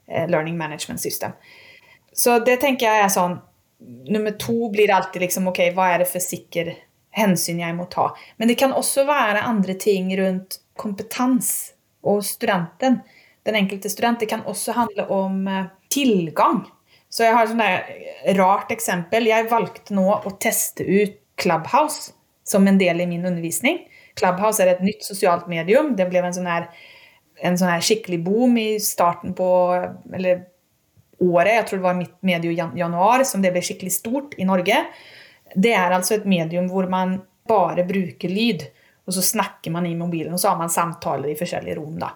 eh, 0.08 0.28
learning 0.30 0.58
management 0.58 1.02
system. 1.02 1.32
Så 2.14 2.40
det 2.40 2.58
tenker 2.62 2.88
jeg 2.88 3.06
er 3.06 3.14
sånn 3.14 3.40
Nummer 4.10 4.34
to 4.42 4.72
blir 4.74 4.90
alltid 4.90 5.22
liksom 5.22 5.52
ok, 5.52 5.60
hva 5.78 5.92
er 5.94 6.02
det 6.02 6.08
for 6.10 6.24
sikker 6.24 6.72
hensyn 7.14 7.60
jeg 7.62 7.76
må 7.78 7.86
ta? 7.94 8.08
Men 8.42 8.50
det 8.50 8.56
kan 8.58 8.72
også 8.74 9.04
være 9.06 9.44
andre 9.46 9.76
ting 9.78 10.10
rundt 10.18 10.58
kompetanse 10.74 11.76
og 12.02 12.24
studenten. 12.26 13.04
Den 13.46 13.60
enkelte 13.60 13.92
student. 13.94 14.24
Det 14.24 14.32
kan 14.32 14.42
også 14.50 14.74
handle 14.74 15.06
om 15.14 15.46
eh, 15.46 15.70
tilgang 15.94 16.64
så 17.10 17.24
jeg 17.24 17.36
har 17.36 17.48
et 17.48 17.54
sånt 17.54 18.38
rart 18.38 18.74
eksempel. 18.74 19.30
Jeg 19.30 19.48
valgte 19.52 19.96
nå 19.96 20.06
å 20.12 20.34
teste 20.42 20.84
ut 20.84 21.16
Clubhouse 21.38 22.12
som 22.48 22.68
en 22.68 22.80
del 22.80 23.04
i 23.04 23.08
min 23.10 23.26
undervisning. 23.26 23.84
Clubhouse 24.18 24.64
er 24.64 24.74
et 24.74 24.84
nytt 24.84 25.06
sosialt 25.06 25.48
medium. 25.52 25.94
Det 25.96 26.08
ble 26.10 26.24
en 26.24 26.36
sånn 26.36 26.50
her, 26.50 26.68
en 27.46 27.58
sånn 27.60 27.72
her 27.72 27.84
skikkelig 27.86 28.20
boom 28.26 28.58
i 28.60 28.70
starten 28.84 29.36
på 29.38 29.50
eller 30.18 30.46
året. 31.24 31.54
Jeg 31.54 31.68
tror 31.70 31.80
det 31.80 31.88
var 31.88 32.00
midt 32.00 32.18
medio 32.26 32.54
januar 32.54 33.24
som 33.28 33.44
det 33.44 33.54
ble 33.56 33.64
skikkelig 33.66 33.94
stort 33.94 34.36
i 34.38 34.48
Norge. 34.48 34.84
Det 35.56 35.74
er 35.78 35.96
altså 35.96 36.18
et 36.18 36.28
medium 36.30 36.68
hvor 36.72 36.90
man 36.92 37.20
bare 37.48 37.86
bruker 37.88 38.32
lyd, 38.32 38.66
og 39.08 39.16
så 39.16 39.24
snakker 39.24 39.72
man 39.72 39.86
i 39.88 39.96
mobilen, 39.96 40.34
og 40.36 40.42
så 40.42 40.52
har 40.52 40.60
man 40.60 40.72
samtaler 40.72 41.32
i 41.32 41.38
forskjellige 41.40 41.78
rom. 41.80 41.96
da. 42.02 42.12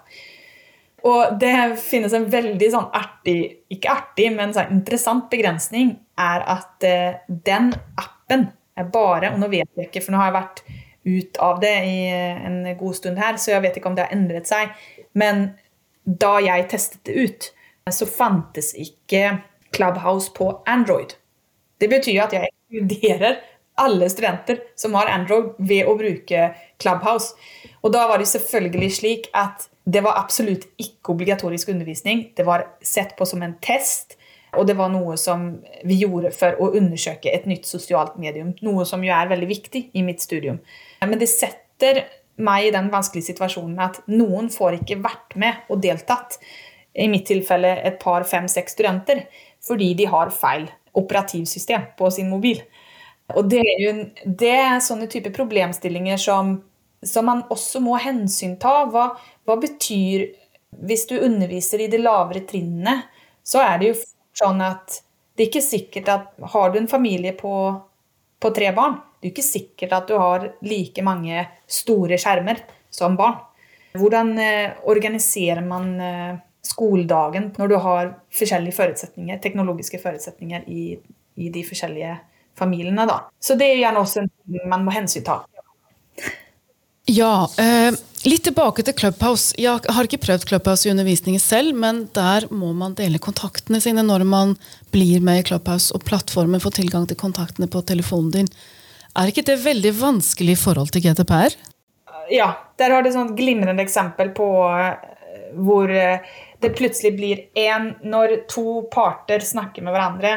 Og 1.08 1.38
det 1.42 1.56
finnes 1.82 2.14
en 2.14 2.28
veldig 2.30 2.70
sånn 2.74 2.90
artig, 2.94 3.40
ikke 3.74 3.90
artig, 3.90 4.28
men 4.36 4.54
sånn 4.54 4.74
interessant 4.76 5.30
begrensning, 5.32 5.96
er 6.22 6.46
at 6.54 6.86
eh, 6.86 7.22
den 7.28 7.72
appen 7.98 8.50
er 8.78 8.90
bare, 8.94 9.32
og 9.34 9.42
nå 9.42 9.50
vet 9.52 9.70
jeg 9.78 9.90
ikke, 9.90 10.04
for 10.06 10.14
nå 10.14 10.22
har 10.22 10.30
jeg 10.30 10.38
vært 10.38 10.64
ut 11.02 11.40
av 11.42 11.62
det 11.64 11.74
i 11.88 11.96
en 12.14 12.60
god 12.78 12.98
stund 13.00 13.22
her, 13.22 13.40
så 13.42 13.56
jeg 13.56 13.66
vet 13.66 13.80
ikke 13.80 13.90
om 13.90 13.98
det 13.98 14.06
har 14.06 14.14
endret 14.14 14.50
seg. 14.50 14.76
Men 15.18 15.48
da 16.06 16.36
jeg 16.44 16.70
testet 16.70 17.02
det 17.10 17.26
ut, 17.26 17.50
så 17.92 18.06
fantes 18.08 18.76
ikke 18.78 19.40
Clubhouse 19.74 20.30
på 20.36 20.52
Android. 20.70 21.16
Det 21.82 21.90
betyr 21.90 22.22
at 22.28 22.36
jeg 22.36 22.52
ekskluderer 22.52 23.40
alle 23.80 24.10
studenter 24.10 24.60
som 24.76 24.96
har 24.98 25.10
Android, 25.12 25.54
ved 25.58 25.88
å 25.90 25.96
bruke 26.00 26.52
Clubhouse. 26.82 27.36
Og 27.82 27.94
da 27.96 28.06
var 28.10 28.22
det 28.22 28.30
selvfølgelig 28.30 28.92
slik 29.00 29.30
at 29.38 29.68
det 29.90 30.04
var 30.06 30.20
absolutt 30.20 30.68
ikke 30.82 31.16
obligatorisk 31.16 31.72
undervisning. 31.74 32.30
Det 32.38 32.46
var 32.46 32.68
sett 32.86 33.16
på 33.18 33.26
som 33.26 33.42
en 33.42 33.56
test. 33.64 34.18
Og 34.60 34.68
det 34.68 34.76
var 34.76 34.92
noe 34.92 35.16
som 35.18 35.62
vi 35.88 36.02
gjorde 36.02 36.34
for 36.36 36.58
å 36.60 36.74
undersøke 36.76 37.32
et 37.32 37.48
nytt 37.48 37.70
sosialt 37.70 38.18
medium. 38.20 38.52
Noe 38.66 38.84
som 38.88 39.04
jo 39.04 39.14
er 39.16 39.30
veldig 39.32 39.48
viktig 39.48 39.86
i 39.96 40.04
mitt 40.04 40.24
studium. 40.24 40.60
Men 41.02 41.20
det 41.22 41.32
setter 41.32 42.04
meg 42.42 42.68
i 42.68 42.74
den 42.76 42.90
vanskelige 42.92 43.32
situasjonen 43.32 43.80
at 43.84 44.02
noen 44.12 44.50
får 44.52 44.82
ikke 44.82 45.00
vært 45.04 45.38
med 45.40 45.72
og 45.72 45.82
deltatt. 45.84 46.38
I 46.92 47.08
mitt 47.08 47.26
tilfelle 47.30 47.78
et 47.88 47.98
par, 48.02 48.26
fem, 48.28 48.50
seks 48.52 48.76
studenter. 48.76 49.24
Fordi 49.64 49.94
de 49.96 50.10
har 50.12 50.34
feil 50.36 50.68
operativsystem 50.98 51.94
på 51.98 52.12
sin 52.12 52.30
mobil. 52.30 52.60
Og 53.36 53.48
det 53.52 53.62
er 53.62 53.80
jo 53.82 53.94
det 54.26 54.52
er 54.56 54.84
sånne 54.84 55.08
type 55.12 55.32
problemstillinger 55.36 56.20
som, 56.22 56.56
som 57.04 57.28
man 57.28 57.44
også 57.54 57.82
må 57.84 57.98
hensynta. 58.02 58.86
Hva, 58.91 59.12
hva 59.48 59.60
betyr 59.62 60.30
Hvis 60.88 61.04
du 61.10 61.17
underviser 61.20 61.82
i 61.84 61.89
de 61.91 61.98
lavere 62.00 62.46
trinnene, 62.48 63.02
så 63.44 63.60
er 63.60 63.80
det 63.80 63.89
jo 63.89 63.96
sånn 64.39 64.62
at 64.63 65.02
det 65.36 65.44
er 65.44 65.50
ikke 65.50 65.63
sikkert 65.65 66.12
at 66.13 66.30
Har 66.54 66.72
du 66.72 66.78
en 66.80 66.88
familie 66.88 67.34
på, 67.36 67.54
på 68.39 68.52
tre 68.56 68.72
barn, 68.76 68.96
det 69.20 69.28
er 69.28 69.34
ikke 69.36 69.46
sikkert 69.46 69.96
at 69.98 70.08
du 70.08 70.15
har 70.17 70.48
like 70.65 71.04
mange 71.06 71.44
store 71.70 72.17
skjermer 72.17 72.63
som 72.89 73.17
barn. 73.20 73.36
Hvordan 73.94 74.32
eh, 74.39 74.80
organiserer 74.88 75.62
man 75.65 75.91
eh, 76.00 76.39
skoledagen 76.65 77.52
når 77.58 77.72
du 77.72 77.78
har 77.84 78.13
forskjellige 78.34 78.78
forutsetninger, 78.78 79.41
teknologiske 79.44 80.00
forutsetninger 80.02 80.65
i, 80.72 80.96
i 81.36 81.50
de 81.54 81.63
forskjellige 81.67 82.15
familiene? 82.62 83.08
da. 83.10 83.24
Så 83.41 83.58
det 83.60 83.71
er 83.71 83.82
gjerne 83.82 84.06
også 84.06 84.24
en 84.24 84.32
ting 84.32 84.69
man 84.69 84.86
må 84.86 84.93
hensynta. 84.95 85.41
Ja, 87.10 87.50
eh, 87.60 87.91
litt 88.30 88.43
tilbake 88.45 88.86
til 88.86 88.95
Clubhouse. 88.95 89.56
Jeg 89.60 89.82
har 89.89 90.08
ikke 90.08 90.21
prøvd 90.21 90.45
Clubhouse 90.47 90.88
i 90.88 90.91
undervisningen 90.93 91.41
selv, 91.41 91.74
men 91.76 92.06
der 92.15 92.45
må 92.54 92.71
man 92.78 92.93
dele 92.95 93.19
kontaktene 93.19 93.82
sine 93.84 94.06
når 94.06 94.24
man 94.30 94.54
blir 94.93 95.24
med 95.26 95.41
i 95.41 95.47
Clubhouse, 95.50 95.89
og 95.95 96.06
plattformen 96.08 96.62
får 96.63 96.78
tilgang 96.78 97.10
til 97.10 97.19
kontaktene 97.19 97.67
på 97.71 97.82
telefonen 97.89 98.32
din. 98.36 98.52
Er 99.17 99.32
ikke 99.32 99.43
det 99.50 99.60
veldig 99.65 99.91
vanskelig 100.00 100.56
i 100.56 100.62
forhold 100.62 100.93
til 100.93 101.04
GDPR? 101.04 101.58
Ja, 102.32 102.54
der 102.80 102.93
har 102.95 103.04
du 103.04 103.10
et 103.10 103.36
glimrende 103.36 103.84
eksempel 103.84 104.32
på 104.38 104.47
eh, 104.71 104.93
hvor 105.60 105.91
eh, 105.91 106.21
det 106.62 106.76
plutselig 106.78 107.15
blir 107.17 107.41
én 107.58 107.95
når 108.08 108.45
to 108.52 108.84
parter 108.93 109.43
snakker 109.43 109.84
med 109.84 109.95
hverandre. 109.95 110.36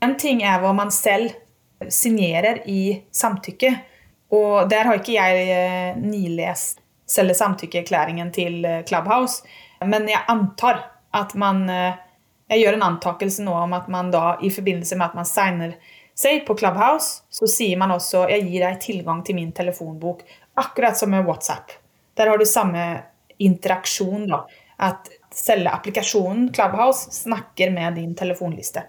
En 0.00 0.14
ting 0.16 0.40
er 0.46 0.62
hva 0.62 0.72
man 0.76 0.92
selv 0.94 1.34
signerer 1.88 2.62
i 2.68 3.02
samtykke. 3.12 3.74
Og 4.34 4.66
der 4.70 4.88
har 4.88 4.98
ikke 4.98 5.14
jeg 5.16 5.96
nylest 6.00 6.10
nilest 6.10 6.82
selve 7.06 7.34
samtykkeerklæringen 7.34 8.32
til 8.32 8.64
eh, 8.64 8.82
Clubhouse. 8.84 9.42
Men 9.86 10.08
jeg 10.10 10.24
antar 10.28 10.82
at 11.14 11.34
man 11.34 11.68
eh, 11.70 12.02
Jeg 12.46 12.60
gjør 12.62 12.76
en 12.76 12.82
antakelse 12.86 13.42
nå 13.42 13.54
om 13.58 13.72
at 13.74 13.88
man 13.90 14.12
da 14.14 14.36
i 14.38 14.52
forbindelse 14.54 14.94
med 14.94 15.08
at 15.08 15.14
man 15.18 15.26
signer 15.26 15.72
seg 16.14 16.44
på 16.46 16.54
Clubhouse, 16.54 17.24
så 17.26 17.48
sier 17.50 17.74
man 17.80 17.90
også 17.90 18.20
jeg 18.30 18.44
gir 18.46 18.62
deg 18.62 18.76
tilgang 18.84 19.24
til 19.26 19.34
min 19.34 19.50
telefonbok. 19.50 20.22
Akkurat 20.54 20.94
som 20.94 21.10
med 21.10 21.26
WhatsApp. 21.26 21.74
Der 22.14 22.30
har 22.30 22.38
du 22.38 22.46
samme 22.46 22.84
interaksjon. 23.42 24.28
da, 24.30 24.44
At 24.78 25.10
selve 25.34 25.74
applikasjonen 25.74 26.52
Clubhouse 26.54 27.10
snakker 27.10 27.74
med 27.74 27.98
din 27.98 28.14
telefonliste. 28.14 28.86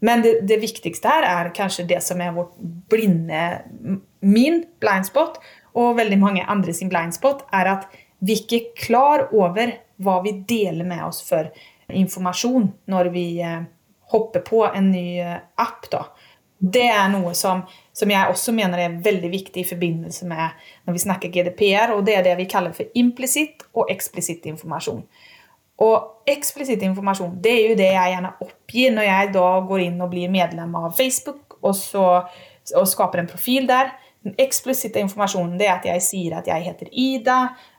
Men 0.00 0.22
det, 0.22 0.34
det, 0.46 0.60
viktigste 0.62 1.10
her 1.10 1.26
er 1.26 1.54
kanskje 1.54 1.86
det 1.88 1.98
som 2.06 2.20
er 2.22 2.34
vårt 2.36 2.54
blinde 2.90 3.40
Min 4.22 4.60
blindspot 4.82 5.40
og 5.78 5.96
veldig 5.98 6.18
mange 6.18 6.44
andre 6.46 6.74
sin 6.74 6.90
blindspot, 6.90 7.44
er 7.54 7.70
at 7.70 7.88
vi 8.18 8.34
ikke 8.40 8.58
er 8.58 8.70
klar 8.78 9.26
over 9.30 9.76
hva 10.02 10.16
vi 10.24 10.32
deler 10.48 10.86
med 10.86 11.04
oss 11.06 11.20
for 11.26 11.50
informasjon 11.94 12.66
når 12.90 13.10
vi 13.14 13.26
eh, 13.42 13.62
hopper 14.10 14.42
på 14.46 14.64
en 14.66 14.90
ny 14.90 15.20
eh, 15.22 15.36
app. 15.62 15.86
da. 15.92 16.02
Det 16.58 16.88
er 16.90 17.06
noe 17.12 17.34
som, 17.38 17.62
som, 17.94 18.10
jeg 18.10 18.32
også 18.32 18.54
mener 18.56 18.82
er 18.82 18.98
veldig 19.04 19.30
viktig 19.30 19.62
i 19.62 19.68
forbindelse 19.68 20.26
med 20.26 20.58
når 20.86 20.96
vi 20.96 21.04
snakker 21.04 21.34
GDPR, 21.34 21.94
og 21.94 22.02
det 22.06 22.18
er 22.18 22.26
det 22.26 22.34
vi 22.40 22.48
kaller 22.50 22.74
for 22.74 22.90
implisitt 22.98 23.62
og 23.74 23.90
eksplisitt 23.94 24.48
informasjon. 24.50 25.04
Og 25.84 26.28
eksplisitt 26.28 26.82
informasjon 26.82 27.38
det 27.42 27.54
er 27.54 27.70
jo 27.70 27.78
det 27.78 27.88
jeg 27.92 28.12
gjerne 28.14 28.34
oppgir 28.44 28.94
når 28.96 29.08
jeg 29.08 29.32
da 29.36 29.48
går 29.68 29.84
inn 29.84 30.02
og 30.02 30.10
blir 30.12 30.32
medlem 30.32 30.74
av 30.78 30.90
Facebook 30.98 31.58
og, 31.60 31.74
så, 31.78 32.04
og 32.74 32.88
skaper 32.90 33.22
en 33.22 33.30
profil 33.30 33.68
der. 33.70 33.92
Den 34.26 34.34
eksplisitte 34.42 35.00
informasjonen 35.02 35.58
det 35.60 35.68
er 35.68 35.76
at 35.76 35.86
jeg 35.86 36.04
sier 36.04 36.38
at 36.40 36.50
jeg 36.50 36.66
heter 36.66 36.90
Ida, 36.90 37.38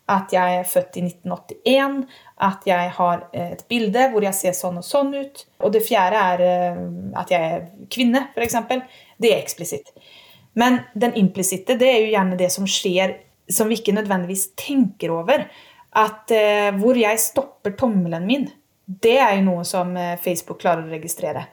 at 0.10 0.32
jeg 0.34 0.62
er 0.62 0.66
født 0.66 0.98
i 0.98 1.04
1981, 1.06 2.00
at 2.48 2.66
jeg 2.66 2.94
har 2.96 3.26
et 3.36 3.66
bilde 3.70 4.08
hvor 4.14 4.26
jeg 4.26 4.38
ser 4.38 4.56
sånn 4.58 4.80
og 4.80 4.88
sånn 4.88 5.12
ut. 5.14 5.44
Og 5.60 5.76
det 5.76 5.84
fjerde 5.86 6.24
er 6.34 6.46
eh, 6.48 6.80
at 7.20 7.34
jeg 7.36 7.52
er 7.52 7.68
kvinne, 7.92 8.24
f.eks. 8.34 8.58
Det 9.20 9.34
er 9.34 9.44
eksplisitt. 9.44 9.92
Men 10.58 10.82
den 10.98 11.14
implisitte 11.20 11.76
det 11.78 11.92
er 11.92 12.00
jo 12.06 12.14
gjerne 12.16 12.40
det 12.40 12.50
som 12.56 12.66
skjer 12.68 13.20
som 13.50 13.70
vi 13.70 13.80
ikke 13.80 13.96
nødvendigvis 13.98 14.52
tenker 14.60 15.14
over 15.14 15.48
at 15.98 16.32
eh, 16.32 16.70
hvor 16.78 16.98
jeg 16.98 17.22
stopper 17.22 17.74
tommelen 17.78 18.26
min, 18.28 18.48
det 18.86 19.18
er 19.22 19.36
jo 19.38 19.46
noe 19.48 19.66
som 19.68 19.96
eh, 19.98 20.18
Facebook 20.22 20.62
klarer 20.62 20.86
å 20.86 20.94
registrere. 20.94 21.48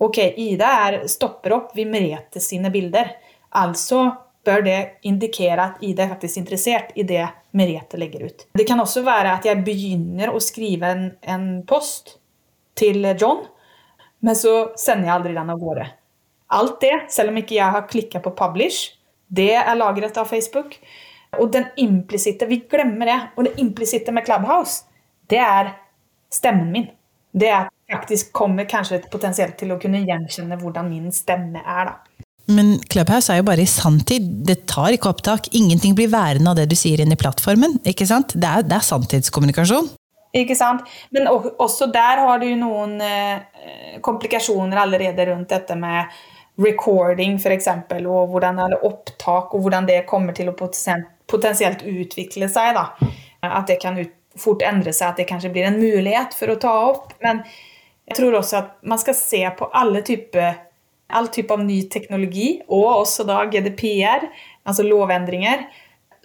Ok, 0.00 0.18
Ida 0.40 0.70
er, 0.86 0.98
stopper 1.10 1.54
opp 1.56 1.74
ved 1.76 1.90
Merete 1.90 2.40
sine 2.42 2.70
bilder. 2.72 3.12
Altså 3.60 4.06
bør 4.46 4.64
det 4.64 4.78
indikere 5.06 5.66
at 5.66 5.82
Ida 5.84 6.06
er 6.06 6.14
faktisk 6.14 6.40
interessert 6.40 6.94
i 6.96 7.04
det 7.04 7.26
Merete 7.56 7.98
legger 8.00 8.24
ut. 8.30 8.46
Det 8.56 8.66
kan 8.68 8.80
også 8.80 9.02
være 9.04 9.34
at 9.36 9.48
jeg 9.48 9.64
begynner 9.66 10.32
å 10.32 10.40
skrive 10.42 10.92
en, 10.94 11.04
en 11.20 11.48
post 11.68 12.16
til 12.78 13.04
John, 13.20 13.44
men 14.24 14.38
så 14.38 14.70
sender 14.78 15.10
jeg 15.10 15.16
aldri 15.18 15.34
den 15.36 15.52
av 15.52 15.60
gårde. 15.60 15.86
Alt 16.56 16.80
det, 16.82 16.94
selv 17.12 17.32
om 17.32 17.38
ikke 17.40 17.58
jeg 17.58 17.74
har 17.76 17.86
klikka 17.90 18.22
på 18.22 18.32
'publish', 18.34 18.94
det 19.30 19.54
er 19.54 19.76
lagret 19.78 20.16
av 20.18 20.26
Facebook. 20.26 20.78
Og 21.38 21.52
den 21.52 21.68
implisitte 21.78 22.48
Vi 22.50 22.64
glemmer 22.70 23.06
det. 23.06 23.18
Og 23.36 23.46
det 23.46 23.58
implisitte 23.62 24.12
med 24.12 24.26
Clubhouse, 24.26 24.84
det 25.30 25.38
er 25.38 25.74
stemmen 26.32 26.72
min. 26.72 26.88
Det 27.32 27.48
er 27.48 27.68
at 27.68 27.74
jeg 27.90 27.98
faktisk 27.98 28.32
kommer 28.34 28.66
kanskje 28.70 29.02
potensielt 29.10 29.56
til 29.58 29.70
å 29.70 29.78
kunne 29.82 30.02
gjenkjenne 30.02 30.58
hvordan 30.58 30.88
min 30.90 31.12
stemme 31.14 31.62
er. 31.62 31.92
da. 31.92 32.26
Men 32.50 32.80
Clubhouse 32.90 33.30
er 33.32 33.40
jo 33.40 33.46
bare 33.46 33.62
i 33.62 33.70
sanntid. 33.70 34.26
Det 34.46 34.64
tar 34.70 34.94
ikke 34.94 35.12
opptak. 35.12 35.52
Ingenting 35.54 35.94
blir 35.98 36.10
værende 36.10 36.50
av 36.50 36.58
det 36.58 36.66
du 36.70 36.76
sier 36.78 37.02
inn 37.02 37.14
i 37.14 37.18
plattformen. 37.18 37.78
ikke 37.86 38.06
sant? 38.10 38.34
Det 38.34 38.48
er, 38.48 38.66
det 38.66 38.78
er 38.78 38.86
sanntidskommunikasjon. 38.86 39.90
Ikke 40.40 40.54
sant? 40.54 40.86
Men 41.14 41.26
også 41.30 41.88
der 41.90 42.22
har 42.22 42.42
du 42.42 42.50
noen 42.58 43.00
eh, 43.02 43.98
komplikasjoner 44.02 44.84
allerede 44.84 45.26
rundt 45.30 45.50
dette 45.50 45.74
med 45.78 46.10
recording, 46.60 47.38
f.eks., 47.40 47.68
og 48.04 48.30
hvordan, 48.30 48.60
eller 48.66 48.84
opptak, 48.86 49.54
og 49.54 49.64
hvordan 49.64 49.88
det 49.88 50.04
kommer 50.06 50.36
til 50.36 50.50
å 50.50 50.56
potensielt 50.56 51.08
utvikle 51.32 52.48
seg. 52.50 52.74
Da. 52.76 53.12
At 53.46 53.68
det 53.70 53.80
kan 53.82 53.98
fort 54.38 54.62
endre 54.66 54.94
seg, 54.94 55.12
at 55.12 55.20
det 55.20 55.28
kanskje 55.30 55.52
blir 55.54 55.68
en 55.68 55.80
mulighet 55.80 56.34
for 56.38 56.52
å 56.52 56.58
ta 56.60 56.72
opp. 56.88 57.14
Men 57.24 57.44
jeg 58.10 58.18
tror 58.18 58.40
også 58.40 58.58
at 58.60 58.74
man 58.86 59.00
skal 59.02 59.16
se 59.18 59.44
på 59.58 59.70
alle 59.76 60.02
typer 60.06 60.66
all 61.10 61.28
type 61.28 61.50
av 61.50 61.62
ny 61.64 61.82
teknologi, 61.90 62.60
og 62.68 63.00
også 63.02 63.24
da 63.28 63.42
GDPR, 63.50 64.28
altså 64.62 64.84
lovendringer, 64.86 65.64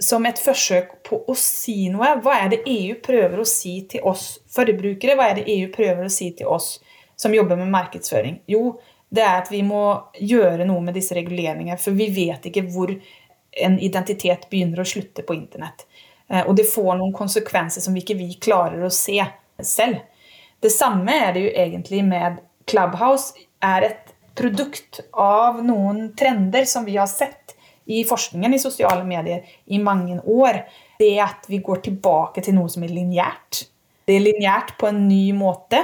som 0.01 0.25
et 0.27 0.39
forsøk 0.41 0.97
på 1.07 1.21
å 1.31 1.35
si 1.39 1.87
noe. 1.91 2.15
Hva 2.23 2.39
er 2.43 2.51
det 2.51 2.63
EU 2.67 2.97
prøver 3.03 3.39
å 3.41 3.47
si 3.47 3.77
til 3.89 4.03
oss 4.07 4.35
forbrukere? 4.51 5.15
Hva 5.15 5.29
er 5.31 5.39
det 5.39 5.47
EU 5.53 5.69
prøver 5.73 6.05
å 6.05 6.11
si 6.11 6.31
til 6.35 6.51
oss 6.51 6.75
som 7.19 7.33
jobber 7.35 7.59
med 7.59 7.71
markedsføring? 7.71 8.41
Jo, 8.51 8.75
det 9.07 9.23
er 9.23 9.39
at 9.39 9.51
vi 9.53 9.61
må 9.63 9.85
gjøre 10.19 10.67
noe 10.67 10.83
med 10.83 10.97
disse 10.97 11.15
reguleringene, 11.15 11.79
for 11.79 11.95
vi 11.95 12.09
vet 12.11 12.49
ikke 12.49 12.65
hvor 12.73 12.91
en 13.55 13.79
identitet 13.79 14.49
begynner 14.49 14.81
å 14.81 14.87
slutte 14.87 15.23
på 15.23 15.35
internett. 15.35 15.85
Eh, 16.27 16.43
og 16.45 16.55
det 16.57 16.67
får 16.69 16.95
noen 16.99 17.13
konsekvenser 17.15 17.83
som 17.83 17.95
vi 17.95 18.03
ikke 18.03 18.17
vi 18.19 18.33
klarer 18.41 18.83
å 18.83 18.93
se 18.93 19.19
selv. 19.63 20.01
Det 20.59 20.71
samme 20.73 21.13
er 21.27 21.33
det 21.35 21.45
jo 21.45 21.53
egentlig 21.65 22.03
med 22.07 22.41
Clubhouse. 22.65 23.33
er 23.65 23.81
et 23.81 24.11
produkt 24.35 24.99
av 25.11 25.61
noen 25.63 26.11
trender 26.17 26.65
som 26.69 26.85
vi 26.85 26.97
har 26.97 27.07
sett 27.07 27.55
i 27.85 28.03
forskningen 28.05 28.53
i 28.53 28.59
sosiale 28.59 29.03
medier 29.07 29.45
i 29.65 29.79
mange 29.79 30.19
år. 30.21 30.65
Det 30.99 31.15
at 31.21 31.47
vi 31.49 31.61
går 31.63 31.81
tilbake 31.87 32.43
til 32.45 32.57
noe 32.57 32.69
som 32.69 32.83
er 32.83 32.93
lineært. 32.93 33.63
Det 34.05 34.17
er 34.17 34.25
lineært 34.25 34.75
på 34.77 34.89
en 34.91 35.07
ny 35.07 35.31
måte. 35.33 35.81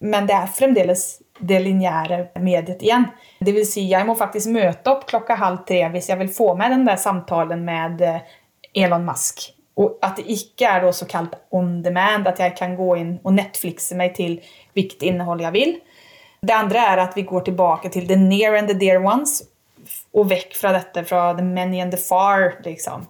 Men 0.00 0.26
det 0.26 0.34
er 0.36 0.52
fremdeles 0.56 1.04
det 1.40 1.60
lineære 1.64 2.20
mediet 2.40 2.82
igjen. 2.84 3.06
Det 3.40 3.52
vil 3.56 3.66
si, 3.68 3.86
jeg 3.88 4.06
må 4.08 4.16
faktisk 4.16 4.52
møte 4.52 4.92
opp 4.92 5.06
klokka 5.08 5.36
halv 5.40 5.62
tre 5.68 5.82
hvis 5.92 6.10
jeg 6.10 6.20
vil 6.20 6.32
få 6.32 6.52
med 6.58 6.74
den 6.74 6.84
der 6.88 7.00
samtalen 7.00 7.64
med 7.64 8.04
eh, 8.04 8.36
Elon 8.84 9.04
Musk. 9.06 9.46
Og 9.80 10.00
at 10.04 10.18
det 10.20 10.26
ikke 10.32 10.68
er 10.68 10.84
da 10.84 10.90
såkalt 10.92 11.36
on 11.56 11.78
demand, 11.84 12.28
at 12.28 12.40
jeg 12.42 12.56
kan 12.58 12.74
gå 12.76 12.90
inn 13.00 13.14
og 13.24 13.36
Netflixe 13.36 13.96
meg 13.96 14.16
til 14.18 14.38
hvilket 14.76 15.06
innhold 15.08 15.40
jeg 15.44 15.56
vil. 15.56 15.76
Det 16.44 16.56
andre 16.56 16.84
er 16.92 17.04
at 17.04 17.16
vi 17.16 17.24
går 17.28 17.48
tilbake 17.48 17.92
til 17.92 18.08
the 18.08 18.16
near 18.20 18.56
and 18.58 18.68
the 18.68 18.76
dear 18.76 19.00
ones, 19.04 19.40
og 20.16 20.28
vekk 20.32 20.56
fra 20.56 20.74
dette 20.76 21.04
fra 21.08 21.30
the 21.36 21.44
many 21.44 21.80
and 21.80 21.92
the 21.92 22.00
far. 22.00 22.58
liksom. 22.64 23.06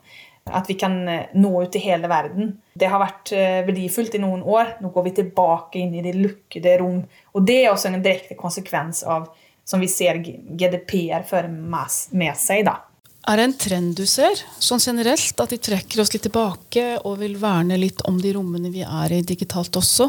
At 0.52 0.68
vi 0.70 0.76
kan 0.80 0.96
eh, 1.08 1.30
nå 1.34 1.52
ut 1.62 1.72
til 1.74 1.84
hele 1.84 2.10
verden. 2.10 2.54
Det 2.74 2.88
har 2.90 3.02
vært 3.02 3.32
eh, 3.36 3.60
verdifullt 3.66 4.16
i 4.16 4.22
noen 4.22 4.42
år. 4.42 4.76
Nå 4.82 4.92
går 4.94 5.08
vi 5.08 5.16
tilbake 5.20 5.80
inn 5.82 5.94
i 5.94 6.04
det 6.04 6.16
lukkede 6.18 6.76
rom. 6.82 7.00
Og 7.34 7.46
det 7.46 7.62
er 7.64 7.72
også 7.72 7.90
en 7.90 8.02
direkte 8.02 8.38
konsekvens 8.38 9.04
av 9.04 9.30
som 9.70 9.82
vi 9.82 9.88
ser 9.90 10.18
GDPR 10.18 11.26
fører 11.28 11.50
med 11.52 12.38
seg. 12.38 12.64
da. 12.66 12.80
Er 13.28 13.36
det 13.36 13.44
en 13.44 13.58
trend 13.60 13.96
du 13.98 14.06
ser, 14.08 14.40
sånn 14.58 14.80
generelt, 14.80 15.36
at 15.42 15.52
de 15.52 15.58
trekker 15.60 16.00
oss 16.00 16.14
litt 16.14 16.24
tilbake 16.24 16.84
og 17.04 17.20
vil 17.20 17.36
verne 17.38 17.76
litt 17.78 18.00
om 18.08 18.16
de 18.20 18.32
rommene 18.34 18.72
vi 18.72 18.82
er 18.86 19.12
i 19.12 19.20
digitalt 19.26 19.76
også? 19.76 20.08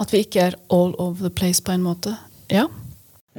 At 0.00 0.12
vi 0.12 0.22
ikke 0.24 0.44
er 0.50 0.58
all 0.72 0.92
over 1.00 1.24
the 1.26 1.32
place 1.32 1.64
på 1.64 1.72
en 1.72 1.84
måte? 1.84 2.14
Ja. 2.52 2.68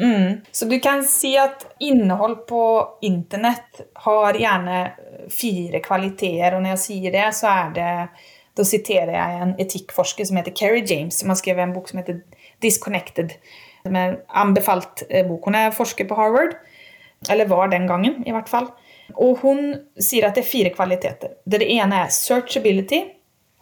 Mm. 0.02 0.42
Så 0.52 0.66
du 0.66 0.80
kan 0.80 1.04
si 1.04 1.36
at 1.38 1.76
innhold 1.80 2.48
på 2.48 2.90
internett 3.02 3.82
har 3.94 4.34
gjerne 4.34 4.92
fire 5.30 5.80
kvaliteter, 5.80 6.56
og 6.56 6.64
når 6.64 6.74
jeg 6.76 6.84
sier 6.86 7.14
det, 7.14 7.28
så 7.38 7.52
er 7.54 7.74
det 7.78 7.96
Da 8.52 8.66
siterer 8.68 9.14
jeg 9.16 9.36
en 9.40 9.52
etikkforsker 9.64 10.28
som 10.28 10.36
heter 10.36 10.52
Kerry 10.52 10.82
James, 10.84 11.16
som 11.22 11.30
har 11.32 11.38
skrevet 11.40 11.64
en 11.64 11.72
bok 11.72 11.86
som 11.88 12.02
heter 12.02 12.18
Disconnected. 12.60 13.38
Som 13.86 13.96
er 13.96 14.18
anbefalt 14.28 15.06
eh, 15.08 15.24
bok. 15.24 15.48
Hun 15.48 15.56
er 15.56 15.72
forsker 15.72 16.04
på 16.10 16.18
Harvard. 16.18 16.58
Eller 17.32 17.48
var 17.48 17.72
den 17.72 17.88
gangen, 17.88 18.18
i 18.28 18.34
hvert 18.36 18.52
fall. 18.52 18.68
Og 19.16 19.40
hun 19.46 19.72
sier 19.96 20.28
at 20.28 20.36
det 20.36 20.44
er 20.44 20.50
fire 20.50 20.74
kvaliteter. 20.76 21.38
Det 21.48 21.64
ene 21.64 22.04
er 22.04 22.12
searchability. 22.12 23.06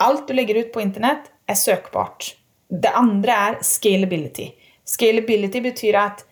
Alt 0.01 0.25
du 0.25 0.33
legger 0.33 0.63
ut 0.63 0.73
på 0.73 0.81
internett, 0.81 1.29
er 1.45 1.59
søkbart. 1.59 2.33
Det 2.69 2.89
andre 2.89 3.37
er 3.49 3.61
scalability. 3.61 4.49
Scalability 4.89 5.61
betyr 5.61 6.01
at 6.01 6.25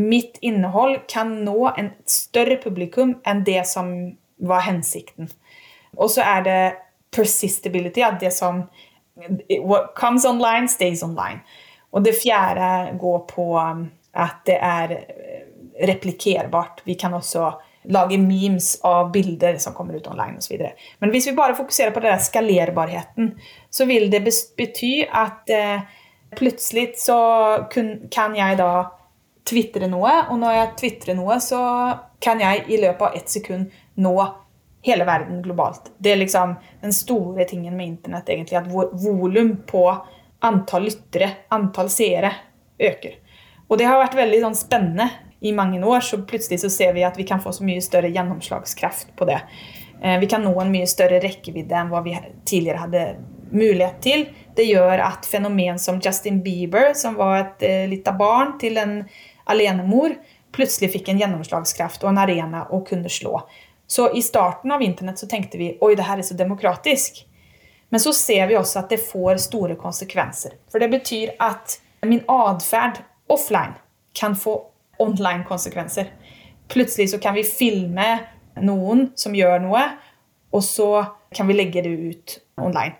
mitt 0.00 0.38
innhold 0.40 1.02
kan 1.08 1.34
nå 1.44 1.72
en 1.76 1.90
større 2.08 2.56
publikum 2.62 3.16
enn 3.28 3.42
det 3.44 3.66
som 3.68 3.92
var 4.42 4.64
hensikten. 4.66 5.28
Og 5.96 6.10
så 6.10 6.24
er 6.24 6.46
det 6.46 6.62
persistability, 7.12 8.00
at 8.00 8.20
det 8.20 8.32
som 8.32 8.64
What 9.60 9.92
comes 9.94 10.24
online, 10.24 10.68
stays 10.68 11.02
online. 11.02 11.42
Og 11.92 12.04
det 12.04 12.14
fjerde 12.16 12.96
går 12.98 13.18
på 13.28 13.44
um, 13.60 13.90
at 14.16 14.40
det 14.48 14.56
er 14.56 14.88
replikkerbart. 14.88 15.88
replikerbart. 15.88 16.80
Vi 16.84 16.94
kan 16.94 17.14
også 17.14 17.52
lage 17.84 18.18
memes 18.18 18.80
av 18.82 19.12
bilder 19.12 19.56
som 19.58 19.74
kommer 19.74 19.94
ut 19.94 20.06
online 20.06 20.38
osv. 20.38 20.60
Men 20.98 21.10
hvis 21.10 21.26
vi 21.26 21.32
bare 21.32 21.54
fokuserer 21.54 21.90
på 21.90 22.00
den 22.00 22.20
skalerbarheten, 22.20 23.32
så 23.70 23.84
vil 23.84 24.10
det 24.10 24.22
bety 24.56 24.92
at 25.08 25.50
eh, 25.50 25.80
plutselig 26.36 26.92
så 27.02 27.18
kan 28.10 28.36
jeg 28.36 28.58
da 28.60 28.72
tvitre 29.48 29.88
noe, 29.90 30.12
og 30.30 30.38
når 30.40 30.56
jeg 30.56 30.72
tvitrer 30.80 31.18
noe, 31.18 31.38
så 31.42 31.60
kan 32.22 32.40
jeg 32.42 32.64
i 32.70 32.78
løpet 32.82 33.08
av 33.08 33.18
ett 33.18 33.30
sekund 33.30 33.72
nå 34.02 34.14
hele 34.86 35.06
verden 35.06 35.42
globalt. 35.42 35.92
Det 35.98 36.12
er 36.12 36.22
liksom 36.22 36.54
den 36.82 36.94
store 36.94 37.46
tingen 37.50 37.76
med 37.76 37.86
internett, 37.86 38.28
egentlig, 38.28 38.58
at 38.58 38.70
volum 39.02 39.56
på 39.66 39.84
antall 40.42 40.88
lyttere, 40.88 41.30
antall 41.54 41.90
seere, 41.90 42.32
øker. 42.82 43.18
Og 43.68 43.78
det 43.78 43.86
har 43.86 44.00
vært 44.00 44.18
veldig 44.18 44.40
sånn, 44.42 44.58
spennende 44.58 45.06
i 45.42 45.52
mange 45.54 45.78
år, 45.86 46.02
så 46.02 46.18
plutselig 46.26 46.60
så 46.62 46.70
ser 46.70 46.96
vi 46.96 47.06
at 47.06 47.18
vi 47.18 47.26
kan 47.26 47.42
få 47.42 47.54
så 47.54 47.66
mye 47.66 47.82
større 47.82 48.10
gjennomslagskraft 48.10 49.14
på 49.18 49.26
det. 49.30 49.38
Eh, 50.02 50.18
vi 50.18 50.28
kan 50.30 50.42
nå 50.42 50.52
en 50.60 50.72
mye 50.74 50.88
større 50.90 51.22
rekkevidde 51.22 51.78
enn 51.78 51.90
hva 51.92 52.02
vi 52.04 52.16
tidligere 52.48 52.82
hadde 52.82 53.04
mulighet 53.52 54.00
til. 54.02 54.26
Det 54.56 54.66
gjør 54.66 55.02
at 55.04 55.26
fenomen 55.28 55.78
som 55.78 56.00
Justin 56.02 56.40
Bieber, 56.42 56.92
som 56.98 57.14
var 57.18 57.38
et 57.38 57.66
eh, 57.68 57.84
lite 57.90 58.14
barn 58.18 58.56
til 58.60 58.78
en 58.82 58.96
alenemor, 59.50 60.14
plutselig 60.52 60.92
fikk 60.92 61.10
en 61.12 61.20
gjennomslagskraft 61.22 62.04
og 62.04 62.12
en 62.12 62.22
arena 62.22 62.66
å 62.70 62.82
kunne 62.86 63.10
slå. 63.12 63.40
Så 63.86 64.08
i 64.16 64.22
starten 64.22 64.72
av 64.72 64.82
internett 64.82 65.20
så 65.20 65.28
tenkte 65.28 65.58
vi 65.60 65.74
oi, 65.80 65.94
det 65.96 66.06
her 66.08 66.20
er 66.20 66.26
så 66.26 66.36
demokratisk. 66.36 67.24
Men 67.92 68.00
så 68.00 68.12
ser 68.16 68.46
vi 68.48 68.56
også 68.56 68.80
at 68.80 68.92
det 68.92 69.02
får 69.04 69.40
store 69.44 69.76
konsekvenser. 69.76 70.54
For 70.72 70.80
det 70.80 70.88
betyr 70.94 71.34
at 71.42 71.76
min 72.08 72.22
atferd 72.30 73.02
offline 73.32 73.74
kan 74.16 74.36
få 74.36 74.54
online-konsekvenser. 75.02 76.08
Plutselig 76.72 77.10
så 77.12 77.20
kan 77.20 77.36
vi 77.36 77.44
filme 77.44 78.06
noen 78.64 79.10
som 79.16 79.36
gjør 79.36 79.60
noe, 79.64 79.82
og 80.52 80.64
så 80.64 80.88
kan 81.36 81.48
vi 81.48 81.56
legge 81.56 81.84
det 81.84 81.92
ut 81.92 82.38
online. 82.60 82.96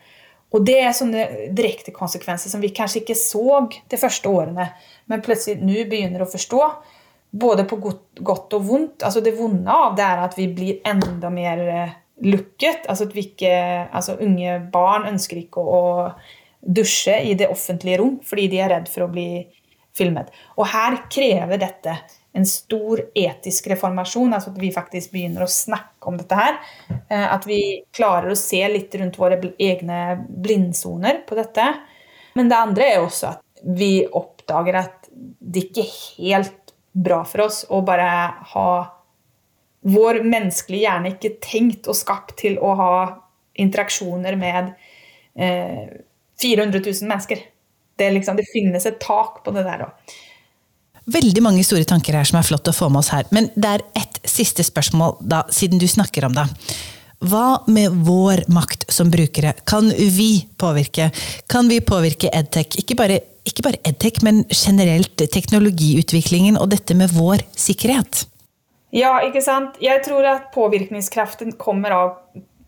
Og 0.52 0.64
det 0.66 0.78
er 0.82 0.96
sånne 0.96 1.26
direkte 1.56 1.94
konsekvenser 1.96 2.52
som 2.52 2.60
vi 2.60 2.72
kanskje 2.76 3.02
ikke 3.02 3.16
så 3.18 3.62
de 3.88 4.00
første 4.00 4.28
årene, 4.28 4.68
men 5.08 5.24
plutselig 5.24 5.62
nå 5.64 5.86
begynner 5.88 6.24
å 6.24 6.28
forstå 6.30 6.60
både 7.32 7.64
på 7.64 7.78
godt 7.80 8.56
og 8.58 8.68
vondt. 8.68 9.06
Altså 9.06 9.22
det 9.24 9.32
vonde 9.38 9.72
av 9.72 9.96
det 9.96 10.04
er 10.04 10.22
at 10.26 10.36
vi 10.36 10.50
blir 10.52 10.82
enda 10.88 11.30
mer 11.32 11.64
eh, 11.64 11.96
lukket. 12.28 12.84
Altså 12.84 13.08
at 13.08 13.16
vi 13.16 13.24
ikke, 13.30 13.56
altså 13.88 14.18
unge 14.20 14.58
barn 14.74 15.08
ønsker 15.14 15.40
ikke 15.40 15.64
å, 15.64 15.82
dusje 16.62 17.16
i 17.26 17.34
det 17.34 17.48
offentlige 17.50 17.98
rom 17.98 18.18
fordi 18.22 18.44
de 18.52 18.60
er 18.62 18.70
redd 18.70 18.90
for 18.90 19.06
å 19.06 19.12
bli 19.12 19.42
filmet. 19.96 20.30
Og 20.56 20.68
her 20.72 21.00
krever 21.12 21.60
dette 21.60 21.96
en 22.32 22.46
stor 22.48 23.02
etisk 23.18 23.66
reformasjon, 23.72 24.32
altså 24.32 24.52
at 24.52 24.60
vi 24.60 24.72
faktisk 24.72 25.12
begynner 25.12 25.44
å 25.44 25.52
snakke 25.52 26.08
om 26.08 26.16
dette 26.20 26.38
her. 26.38 26.58
Eh, 26.88 27.26
at 27.26 27.44
vi 27.48 27.60
klarer 27.92 28.32
å 28.32 28.38
se 28.38 28.62
litt 28.72 28.94
rundt 28.96 29.18
våre 29.20 29.38
egne 29.60 30.00
blindsoner 30.28 31.22
på 31.28 31.36
dette. 31.38 31.66
Men 32.38 32.48
det 32.48 32.56
andre 32.58 32.88
er 32.88 33.02
også 33.02 33.34
at 33.34 33.62
vi 33.62 33.92
oppdager 34.08 34.80
at 34.80 35.10
det 35.12 35.66
ikke 35.66 35.84
er 35.84 35.94
helt 36.16 36.74
bra 36.92 37.22
for 37.28 37.46
oss 37.46 37.62
å 37.72 37.80
bare 37.84 38.08
ha 38.52 38.68
vår 39.82 40.22
menneskelige 40.22 40.86
hjerne 40.86 41.14
ikke 41.14 41.36
tenkt 41.42 41.88
og 41.90 41.98
skapt 41.98 42.36
til 42.42 42.58
å 42.62 42.74
ha 42.78 42.92
interaksjoner 43.60 44.36
med 44.40 44.72
eh, 45.34 45.88
400 46.42 46.80
000 46.80 47.08
mennesker. 47.08 47.40
Det, 47.96 48.10
liksom, 48.10 48.38
det, 48.38 48.48
finnes 48.52 48.86
et 48.88 49.00
tak 49.02 49.42
på 49.44 49.54
det 49.54 49.64
der 49.66 49.84
òg. 49.86 50.14
Veldig 51.10 51.42
mange 51.42 51.64
store 51.66 51.86
tanker 51.88 52.14
her 52.14 52.28
som 52.28 52.38
er 52.38 52.46
flott 52.46 52.68
å 52.70 52.74
få 52.76 52.88
med 52.92 53.02
oss 53.02 53.12
her. 53.14 53.26
Men 53.34 53.50
det 53.54 53.76
er 53.76 53.86
ett 53.98 54.20
siste 54.28 54.64
spørsmål, 54.66 55.16
da, 55.20 55.42
siden 55.50 55.82
du 55.82 55.88
snakker 55.90 56.28
om 56.28 56.36
det. 56.36 56.46
Hva 57.22 57.62
med 57.70 57.94
vår 58.06 58.44
makt 58.50 58.88
som 58.90 59.10
brukere? 59.10 59.54
Kan 59.66 59.90
vi 59.90 60.46
påvirke? 60.58 61.10
Kan 61.50 61.68
vi 61.70 61.78
påvirke 61.86 62.30
Edtech? 62.34 62.78
Ikke 62.82 62.98
bare 62.98 63.20
ikke 63.42 63.64
bare 63.66 63.80
edtech, 63.82 64.20
men 64.22 64.44
generelt 64.54 65.18
teknologiutviklingen 65.18 66.58
og 66.60 66.70
dette 66.70 66.94
med 66.94 67.10
vår 67.10 67.42
sikkerhet? 67.58 68.26
Ja, 68.94 69.16
ikke 69.26 69.42
sant. 69.42 69.80
Jeg 69.82 70.02
tror 70.06 70.26
at 70.28 70.50
påvirkningskraften 70.54 71.56
kommer 71.58 71.96
av 71.96 72.12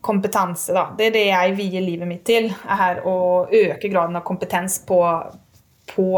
kompetanse. 0.05 0.73
Da. 0.75 0.89
Det 0.97 1.09
er 1.09 1.15
det 1.15 1.25
jeg 1.29 1.55
vier 1.59 1.85
livet 1.85 2.09
mitt 2.09 2.25
til. 2.27 2.49
er 2.51 3.03
Å 3.07 3.15
øke 3.47 3.91
graden 3.91 4.17
av 4.19 4.25
kompetens 4.27 4.81
på, 4.87 4.99
på 5.93 6.09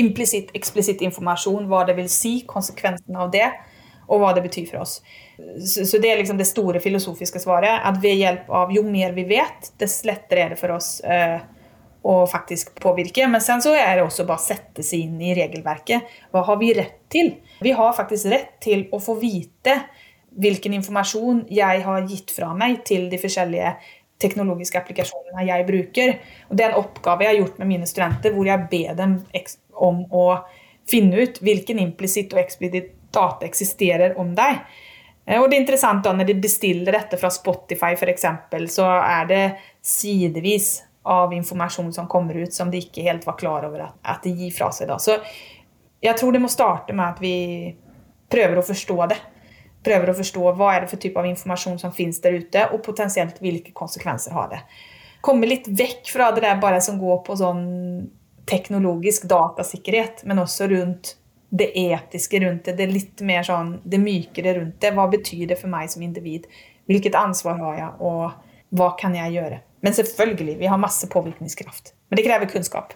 implisitt, 0.00 0.54
eksplisitt 0.56 1.04
informasjon. 1.06 1.68
Hva 1.70 1.84
det 1.88 1.96
vil 1.98 2.10
si, 2.12 2.40
konsekvensene 2.48 3.20
av 3.20 3.30
det, 3.34 3.46
og 4.10 4.22
hva 4.22 4.32
det 4.34 4.44
betyr 4.48 4.66
for 4.70 4.82
oss. 4.82 4.98
Så, 5.38 5.86
så 5.86 6.00
det 6.02 6.10
er 6.10 6.20
liksom 6.20 6.40
det 6.40 6.48
store 6.50 6.82
filosofiske 6.82 7.42
svaret. 7.42 7.80
At 7.86 8.00
ved 8.02 8.18
hjelp 8.18 8.50
av 8.50 8.74
jo 8.74 8.82
mer 8.88 9.14
vi 9.16 9.28
vet, 9.30 9.72
dess 9.80 10.00
lettere 10.08 10.46
er 10.46 10.54
det 10.54 10.60
for 10.60 10.74
oss. 10.76 10.98
Eh, 11.04 11.38
å 12.02 12.26
faktisk 12.26 12.74
påvirke. 12.80 13.26
Men 13.28 13.42
sen 13.44 13.62
så 13.62 13.74
er 13.76 13.98
det 13.98 14.04
også 14.06 14.24
bare 14.28 14.40
å 14.40 14.44
sette 14.44 14.84
seg 14.86 15.04
inn 15.04 15.20
i 15.20 15.34
regelverket. 15.36 16.12
Hva 16.32 16.44
har 16.48 16.60
vi 16.60 16.72
rett 16.76 17.00
til? 17.12 17.34
Vi 17.60 17.74
har 17.76 17.96
faktisk 17.96 18.30
rett 18.32 18.54
til 18.64 18.86
å 18.92 19.00
få 19.02 19.18
vite 19.20 19.76
hvilken 20.40 20.76
informasjon 20.78 21.44
jeg 21.52 21.82
har 21.84 22.06
gitt 22.08 22.30
fra 22.32 22.52
meg 22.56 22.84
til 22.88 23.08
de 23.10 23.18
forskjellige 23.20 23.74
teknologiske 24.20 24.78
applikasjonene 24.80 25.46
jeg 25.48 25.66
bruker. 25.68 26.14
Og 26.48 26.56
det 26.56 26.66
er 26.66 26.72
en 26.72 26.82
oppgave 26.82 27.26
jeg 27.26 27.34
har 27.34 27.42
gjort 27.42 27.60
med 27.60 27.72
mine 27.74 27.88
studenter, 27.88 28.34
hvor 28.36 28.48
jeg 28.48 28.68
ber 28.72 28.96
dem 28.98 29.18
om 29.82 30.04
å 30.12 30.26
finne 30.90 31.24
ut 31.24 31.40
hvilken 31.44 31.80
implisitt 31.82 32.32
og 32.34 32.42
eksplisitt 32.42 32.94
data 33.14 33.46
eksisterer 33.46 34.16
om 34.18 34.34
deg. 34.34 34.62
Eh, 35.26 35.40
og 35.40 35.48
det 35.48 35.58
er 35.58 35.64
interessant 35.64 36.04
da, 36.04 36.12
Når 36.12 36.30
de 36.30 36.38
bestiller 36.42 36.92
dette 36.92 37.18
fra 37.18 37.30
Spotify, 37.30 37.94
for 37.98 38.10
eksempel, 38.12 38.68
så 38.70 38.86
er 39.00 39.26
det 39.30 39.44
sidevis 39.82 40.82
av 41.02 41.32
informasjon 41.32 41.92
som 41.92 42.08
kommer 42.08 42.34
ut 42.34 42.54
som 42.54 42.70
de 42.70 42.82
ikke 42.82 43.06
helt 43.06 43.26
var 43.26 43.38
klar 43.40 43.64
over 43.66 43.86
at, 43.88 43.96
at 44.02 44.22
de 44.26 44.34
gir 44.36 44.52
fra 44.52 44.70
seg. 44.72 44.90
Da. 44.90 44.98
Så 45.00 45.16
jeg 46.00 46.16
tror 46.16 46.32
det 46.32 46.42
må 46.42 46.50
starte 46.52 46.94
med 46.96 47.06
at 47.06 47.22
vi 47.22 47.34
prøver 48.30 48.60
å 48.60 48.66
forstå 48.66 48.98
det. 49.10 49.18
Prøver 49.84 50.12
å 50.12 50.16
forstå 50.18 50.52
hva 50.58 50.74
er 50.74 50.84
det 50.84 50.90
for 50.92 51.00
type 51.00 51.18
av 51.18 51.28
informasjon 51.28 51.78
som 51.80 51.92
finnes 51.96 52.20
der 52.20 52.36
ute, 52.36 52.66
og 52.68 52.82
potensielt 52.84 53.40
hvilke 53.40 53.72
konsekvenser 53.76 54.36
har 54.36 54.50
det. 54.52 54.60
Komme 55.24 55.48
litt 55.48 55.68
vekk 55.68 56.08
fra 56.12 56.30
det 56.36 56.44
der 56.44 56.60
bare 56.60 56.80
som 56.84 57.00
går 57.00 57.22
på 57.24 57.36
sånn 57.40 57.64
teknologisk 58.48 59.26
datasikkerhet, 59.30 60.24
men 60.28 60.42
også 60.42 60.68
rundt 60.70 61.14
det 61.50 61.70
etiske 61.74 62.40
rundt 62.40 62.64
det. 62.64 62.76
Det 62.78 62.86
litt 62.90 63.22
mer 63.26 63.42
sånn, 63.46 63.74
det 63.84 63.98
mykere 64.02 64.54
rundt 64.60 64.78
det. 64.82 64.92
Hva 64.94 65.08
betyr 65.10 65.48
det 65.50 65.58
for 65.60 65.72
meg 65.72 65.90
som 65.90 66.04
individ? 66.06 66.46
Hvilket 66.90 67.18
ansvar 67.18 67.58
har 67.60 67.78
jeg, 67.78 67.90
og 68.06 68.78
hva 68.78 68.92
kan 68.98 69.14
jeg 69.18 69.36
gjøre? 69.38 69.60
Men 69.84 69.96
selvfølgelig, 69.96 70.58
vi 70.60 70.68
har 70.70 70.80
masse 70.80 71.08
påvirkningskraft. 71.10 71.94
Men 72.10 72.20
det 72.20 72.26
krever 72.26 72.50
kunnskap. 72.50 72.94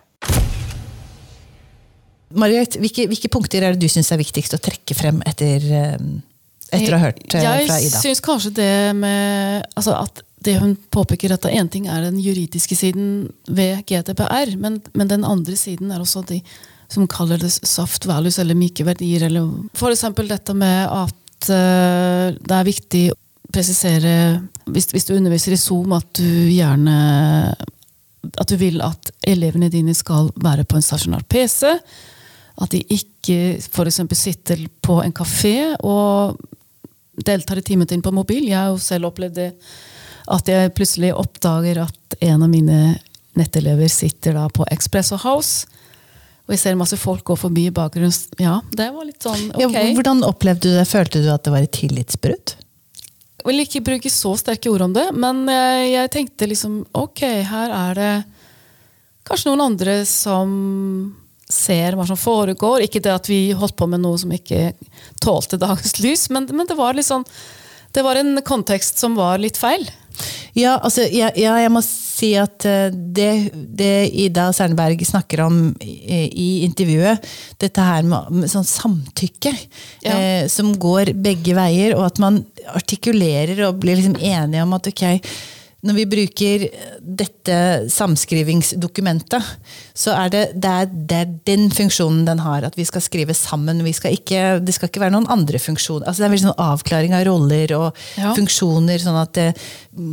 Margaret, 2.34 2.76
hvilke, 2.82 3.06
hvilke 3.10 3.30
punkter 3.30 3.62
er 3.62 3.74
det 3.74 3.82
du 3.84 3.90
syns 3.90 4.10
er 4.12 4.20
viktigst 4.20 4.56
å 4.56 4.60
trekke 4.62 4.96
frem 4.98 5.20
etter, 5.28 5.64
eh, 5.70 6.06
etter 6.74 6.96
å 6.96 6.98
ha 6.98 7.08
hørt 7.08 7.22
eh, 7.30 7.44
jeg 7.44 7.68
fra 7.68 7.78
Ida? 7.78 7.82
Jeg 7.84 8.02
syns 8.02 8.22
kanskje 8.24 8.54
det 8.58 8.74
med 8.98 9.68
altså 9.78 9.94
at 10.00 10.24
det 10.44 10.58
hun 10.60 10.76
påpeker 10.92 11.34
at 11.34 11.46
én 11.50 11.68
ting 11.72 11.88
er 11.88 12.04
den 12.06 12.20
juridiske 12.22 12.76
siden 12.76 13.28
ved 13.48 13.84
GDPR, 13.88 14.54
men, 14.60 14.80
men, 14.92 15.10
den 15.10 15.24
andre 15.24 15.56
siden 15.56 15.92
er 15.92 16.02
også 16.02 16.24
de 16.28 16.40
som 16.92 17.08
kaller 17.10 17.40
det 17.40 17.50
soft 17.50 18.06
values, 18.06 18.38
eller 18.38 18.54
myke 18.54 18.84
verdier. 18.86 19.24
Eller 19.26 19.48
F.eks. 19.74 20.04
dette 20.28 20.54
med 20.54 20.84
at 20.92 21.48
uh, 21.48 22.34
det 22.36 22.56
er 22.58 22.68
viktig 22.68 23.04
å 23.12 23.18
presisere, 23.54 24.14
hvis, 24.68 24.90
hvis, 24.92 25.08
du 25.08 25.16
underviser 25.16 25.56
i 25.56 25.60
Zoom, 25.60 25.94
at 25.96 26.10
du 26.20 26.28
gjerne 26.52 26.98
at 28.24 28.48
du 28.48 28.56
vil 28.60 28.80
at 28.84 29.10
elevene 29.28 29.68
dine 29.72 29.94
skal 29.96 30.30
være 30.40 30.64
på 30.68 30.78
en 30.78 30.84
stasjonær 30.84 31.26
PC. 31.28 31.72
At 32.62 32.70
de 32.72 32.80
ikke 32.94 33.58
f.eks. 33.58 34.00
sitter 34.16 34.62
på 34.84 35.00
en 35.02 35.14
kafé 35.14 35.74
og 35.80 36.38
deltar 37.26 37.60
i 37.60 37.66
timen 37.66 37.88
din 37.90 38.02
på 38.02 38.14
mobil. 38.14 38.48
Jeg 38.48 38.58
har 38.58 38.72
jo 38.72 38.80
selv 38.82 39.10
opplevd 39.10 39.36
det 39.38 39.50
at 40.30 40.48
jeg 40.48 40.72
plutselig 40.76 41.12
oppdager 41.16 41.82
at 41.84 42.16
en 42.24 42.44
av 42.44 42.50
mine 42.50 42.96
nettelever 43.38 43.90
sitter 43.92 44.36
da 44.38 44.46
på 44.52 44.66
Expresso 44.72 45.18
House. 45.20 45.66
Og 46.44 46.54
jeg 46.54 46.60
ser 46.60 46.76
masse 46.78 46.96
folk 47.00 47.24
gå 47.26 47.36
forbi 47.40 47.66
i 47.70 47.74
bakgrunnen. 47.74 48.12
Ja, 48.40 48.58
det 48.76 48.90
var 48.92 49.08
litt 49.08 49.24
sånn 49.24 49.48
ok. 49.54 49.62
Ja, 49.64 49.86
hvordan 49.96 50.22
opplevde 50.26 50.68
du 50.68 50.76
det? 50.76 50.84
Følte 50.88 51.24
du 51.24 51.30
at 51.32 51.44
det 51.46 51.54
var 51.54 51.64
et 51.64 51.74
tillitsbrudd? 51.76 52.54
Jeg 53.40 53.48
vil 53.48 53.64
ikke 53.64 53.84
bruke 53.84 54.12
så 54.12 54.32
sterke 54.40 54.70
ord 54.72 54.86
om 54.86 54.94
det, 54.96 55.08
men 55.20 55.42
jeg, 55.50 55.88
jeg 55.92 56.12
tenkte 56.14 56.48
liksom 56.48 56.78
ok, 56.96 57.24
her 57.48 57.74
er 57.76 57.98
det 57.98 58.12
kanskje 59.28 59.50
noen 59.50 59.66
andre 59.66 59.98
som 60.08 60.54
ser 61.48 61.96
hva 61.96 62.06
som 62.08 62.16
foregår. 62.16 62.86
Ikke 62.86 63.02
det 63.04 63.12
at 63.12 63.28
vi 63.28 63.52
holdt 63.56 63.76
på 63.76 63.88
med 63.88 64.00
noe 64.04 64.20
som 64.20 64.32
ikke 64.32 64.72
tålte 65.20 65.60
dagens 65.60 65.98
lys, 66.00 66.30
men, 66.32 66.48
men 66.52 66.68
det 66.68 66.78
var 66.78 66.96
litt 66.96 67.08
sånn 67.08 67.26
det 67.94 68.02
var 68.02 68.18
en 68.18 68.40
kontekst 68.42 68.98
som 68.98 69.14
var 69.14 69.38
litt 69.38 69.58
feil. 69.60 69.84
Ja, 70.54 70.76
altså, 70.78 71.02
ja, 71.10 71.32
ja, 71.34 71.56
jeg 71.58 71.70
må 71.74 71.80
si 71.82 72.30
at 72.38 72.64
eh, 72.68 72.94
det, 72.94 73.30
det 73.74 73.90
Ida 74.24 74.46
Sernberg 74.54 75.02
snakker 75.06 75.42
om 75.48 75.58
i, 75.82 75.96
i, 76.30 76.48
intervjuet, 76.66 77.26
dette 77.62 77.86
her 77.86 78.06
med, 78.06 78.30
med 78.30 78.52
sånn 78.52 78.66
samtykke, 78.68 79.50
ja. 80.04 80.14
eh, 80.14 80.44
som 80.52 80.70
går 80.78 81.10
begge 81.18 81.56
veier, 81.58 81.96
og 81.98 82.06
at 82.06 82.22
man 82.22 82.38
artikulerer 82.70 83.64
og 83.66 83.82
blir 83.82 83.98
liksom 83.98 84.14
enige 84.20 84.62
om 84.62 84.78
at 84.78 84.92
ok, 84.92 85.04
når 85.84 85.96
vi 85.98 86.04
bruker 86.08 86.62
dette 87.04 87.56
samskrivingsdokumentet, 87.92 89.50
så 89.92 90.14
er 90.16 90.30
det, 90.32 90.42
det, 90.56 90.70
er, 90.70 90.92
det 91.10 91.18
er 91.18 91.32
den 91.50 91.66
funksjonen 91.74 92.22
den 92.24 92.40
har. 92.40 92.64
At 92.64 92.78
vi 92.78 92.86
skal 92.88 93.04
skrive 93.04 93.36
sammen. 93.36 93.82
Skal 93.92 94.16
ikke, 94.16 94.42
det 94.64 94.74
skal 94.76 94.88
ikke 94.88 95.02
være 95.02 95.14
noen 95.14 95.28
andre 95.32 95.60
funksjoner. 95.60 96.06
Altså 96.08 96.22
det 96.22 96.28
er 96.28 96.34
veldig 96.34 96.46
sånn 96.46 96.64
avklaring 96.64 97.16
av 97.16 97.26
roller 97.28 97.74
og 97.76 98.04
ja. 98.16 98.32
funksjoner. 98.36 99.02
sånn 99.02 99.20
at 99.20 99.34
det, 99.36 99.48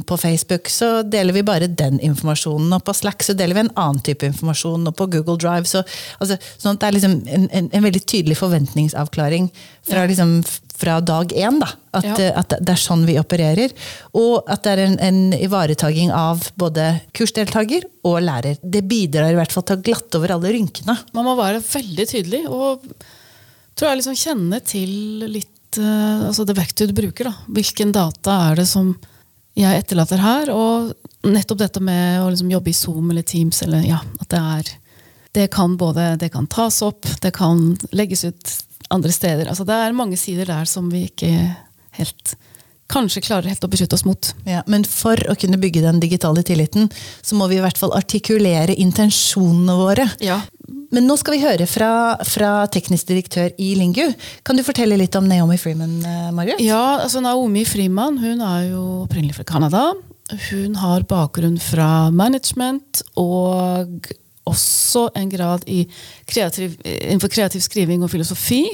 På 0.08 0.18
Facebook 0.20 0.68
så 0.70 0.92
deler 1.08 1.38
vi 1.40 1.46
bare 1.48 1.72
den 1.72 2.02
informasjonen, 2.04 2.74
og 2.76 2.84
på 2.86 2.96
Slack 2.98 3.24
så 3.24 3.38
deler 3.38 3.58
vi 3.58 3.66
en 3.66 3.76
annen 3.80 4.04
type 4.04 4.28
informasjon, 4.28 4.90
og 4.92 4.98
på 4.98 5.08
Google 5.16 5.40
Drive 5.40 5.70
så 5.72 5.86
altså, 6.20 6.38
sånn 6.58 6.76
at 6.76 6.82
Det 6.82 6.90
er 6.90 6.98
liksom 6.98 7.16
en, 7.26 7.48
en, 7.48 7.72
en 7.72 7.88
veldig 7.88 8.04
tydelig 8.04 8.38
forventningsavklaring 8.42 9.48
fra 9.88 10.04
ja. 10.04 10.12
liksom 10.12 10.42
fra 10.82 10.98
dag 11.06 11.32
én. 11.38 11.60
Da. 11.62 11.70
At, 12.00 12.08
ja. 12.08 12.18
Eh, 12.18 12.34
at, 12.40 12.56
det 12.60 12.74
er 12.74 12.82
sånn 12.82 13.06
vi 13.08 13.18
opererer. 13.22 13.74
Og 14.18 14.50
at 14.52 14.66
det 14.66 14.74
er 14.74 14.84
en, 14.88 14.98
en 15.04 15.22
ivaretaking 15.38 16.12
av 16.16 16.48
både 16.60 16.88
kursdeltaker 17.18 17.88
og 18.08 18.20
lærer. 18.26 18.60
Det 18.62 18.84
bidrar 18.90 19.32
i 19.32 19.40
hvert 19.40 19.54
fall 19.54 19.68
til 19.68 19.80
å 19.80 19.86
glatte 19.86 20.20
over 20.20 20.36
alle 20.38 20.54
rynkene. 20.58 20.98
Man 21.18 21.28
må 21.28 21.38
være 21.40 21.64
veldig 21.64 22.08
tydelig 22.10 22.44
og 22.50 22.86
tror 23.78 23.92
jeg 23.92 24.02
liksom 24.02 24.20
kjenne 24.20 24.60
til 24.68 24.92
litt 25.32 25.80
uh, 25.80 26.28
altså 26.28 26.46
det 26.48 26.58
verktøyet 26.58 26.92
du 26.92 26.98
bruker. 26.98 27.32
Da. 27.32 27.54
Hvilken 27.60 27.94
data 27.96 28.38
er 28.50 28.62
det 28.62 28.68
som 28.70 28.94
jeg 29.58 29.84
etterlater 29.84 30.22
her? 30.22 30.52
Og 30.56 30.92
nettopp 31.28 31.62
dette 31.62 31.84
med 31.84 32.22
å 32.24 32.30
liksom 32.32 32.52
jobbe 32.52 32.72
i 32.72 32.78
Zoom 32.78 33.12
eller 33.14 33.26
Teams, 33.28 33.62
eller 33.66 33.86
ja, 33.86 34.02
at 34.22 34.32
det 34.34 34.42
er 34.42 34.78
det 35.32 35.46
kan 35.48 35.78
både 35.80 36.18
det 36.20 36.28
kan 36.34 36.48
tas 36.52 36.82
opp, 36.84 37.08
det 37.24 37.32
kan 37.32 37.78
legges 37.96 38.26
ut 38.28 38.50
andre 38.94 39.14
steder. 39.16 39.50
Altså, 39.50 39.66
det 39.68 39.76
er 39.76 39.98
mange 39.98 40.20
sider 40.20 40.50
der 40.50 40.70
som 40.70 40.90
vi 40.92 41.08
ikke 41.10 41.32
helt 41.98 42.36
kanskje 42.92 43.24
klarer 43.24 43.52
helt 43.52 43.64
å 43.64 43.70
beskytte 43.72 43.98
oss 43.98 44.06
mot. 44.08 44.32
Ja, 44.48 44.66
men 44.72 44.84
for 44.88 45.20
å 45.32 45.36
kunne 45.40 45.60
bygge 45.62 45.84
den 45.86 46.02
digitale 46.04 46.44
tilliten, 46.48 46.90
så 47.24 47.38
må 47.40 47.48
vi 47.52 47.60
i 47.60 47.64
hvert 47.64 47.80
fall 47.80 47.94
artikulere 47.96 48.76
intensjonene 48.76 49.78
våre. 49.80 50.08
Ja. 50.24 50.42
Men 50.92 51.08
nå 51.08 51.16
skal 51.20 51.38
vi 51.38 51.44
høre 51.46 51.68
fra, 51.72 51.92
fra, 52.28 52.52
teknisk 52.72 53.08
direktør 53.08 53.54
i 53.64 53.72
Lingu. 53.80 54.10
Kan 54.48 54.60
du 54.60 54.66
fortelle 54.68 55.00
litt 55.00 55.16
om 55.16 55.28
Naomi 55.30 55.56
Freeman, 55.60 56.02
Marius? 56.36 56.60
Ja, 56.64 57.00
altså 57.00 57.24
Naomi 57.24 57.64
Freeman 57.68 58.20
hun 58.20 58.44
er 58.44 58.72
jo 58.74 58.84
opprinnelig 59.06 59.38
fra 59.40 59.48
Canada. 59.54 59.86
Hun 60.50 60.76
har 60.80 61.08
bakgrunn 61.08 61.58
fra 61.64 62.10
management 62.16 63.06
og 63.20 64.12
også 64.52 65.08
en 65.18 65.32
grad 65.32 65.66
kreativ, 66.30 66.78
innenfor 66.84 67.32
kreativ 67.34 67.64
skriving 67.66 68.04
og 68.04 68.12
filosofi. 68.14 68.66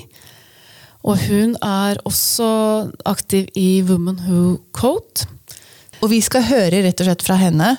Og 1.07 1.17
hun 1.29 1.55
er 1.63 2.01
også 2.07 2.49
aktiv 3.07 3.47
i 3.55 3.81
Women 3.87 4.19
Who 4.25 4.57
Code. 4.75 5.27
Og 6.03 6.11
vi 6.11 6.19
skal 6.21 6.45
høre 6.45 6.83
rett 6.85 7.01
og 7.01 7.07
slett 7.07 7.25
fra 7.25 7.37
henne 7.39 7.71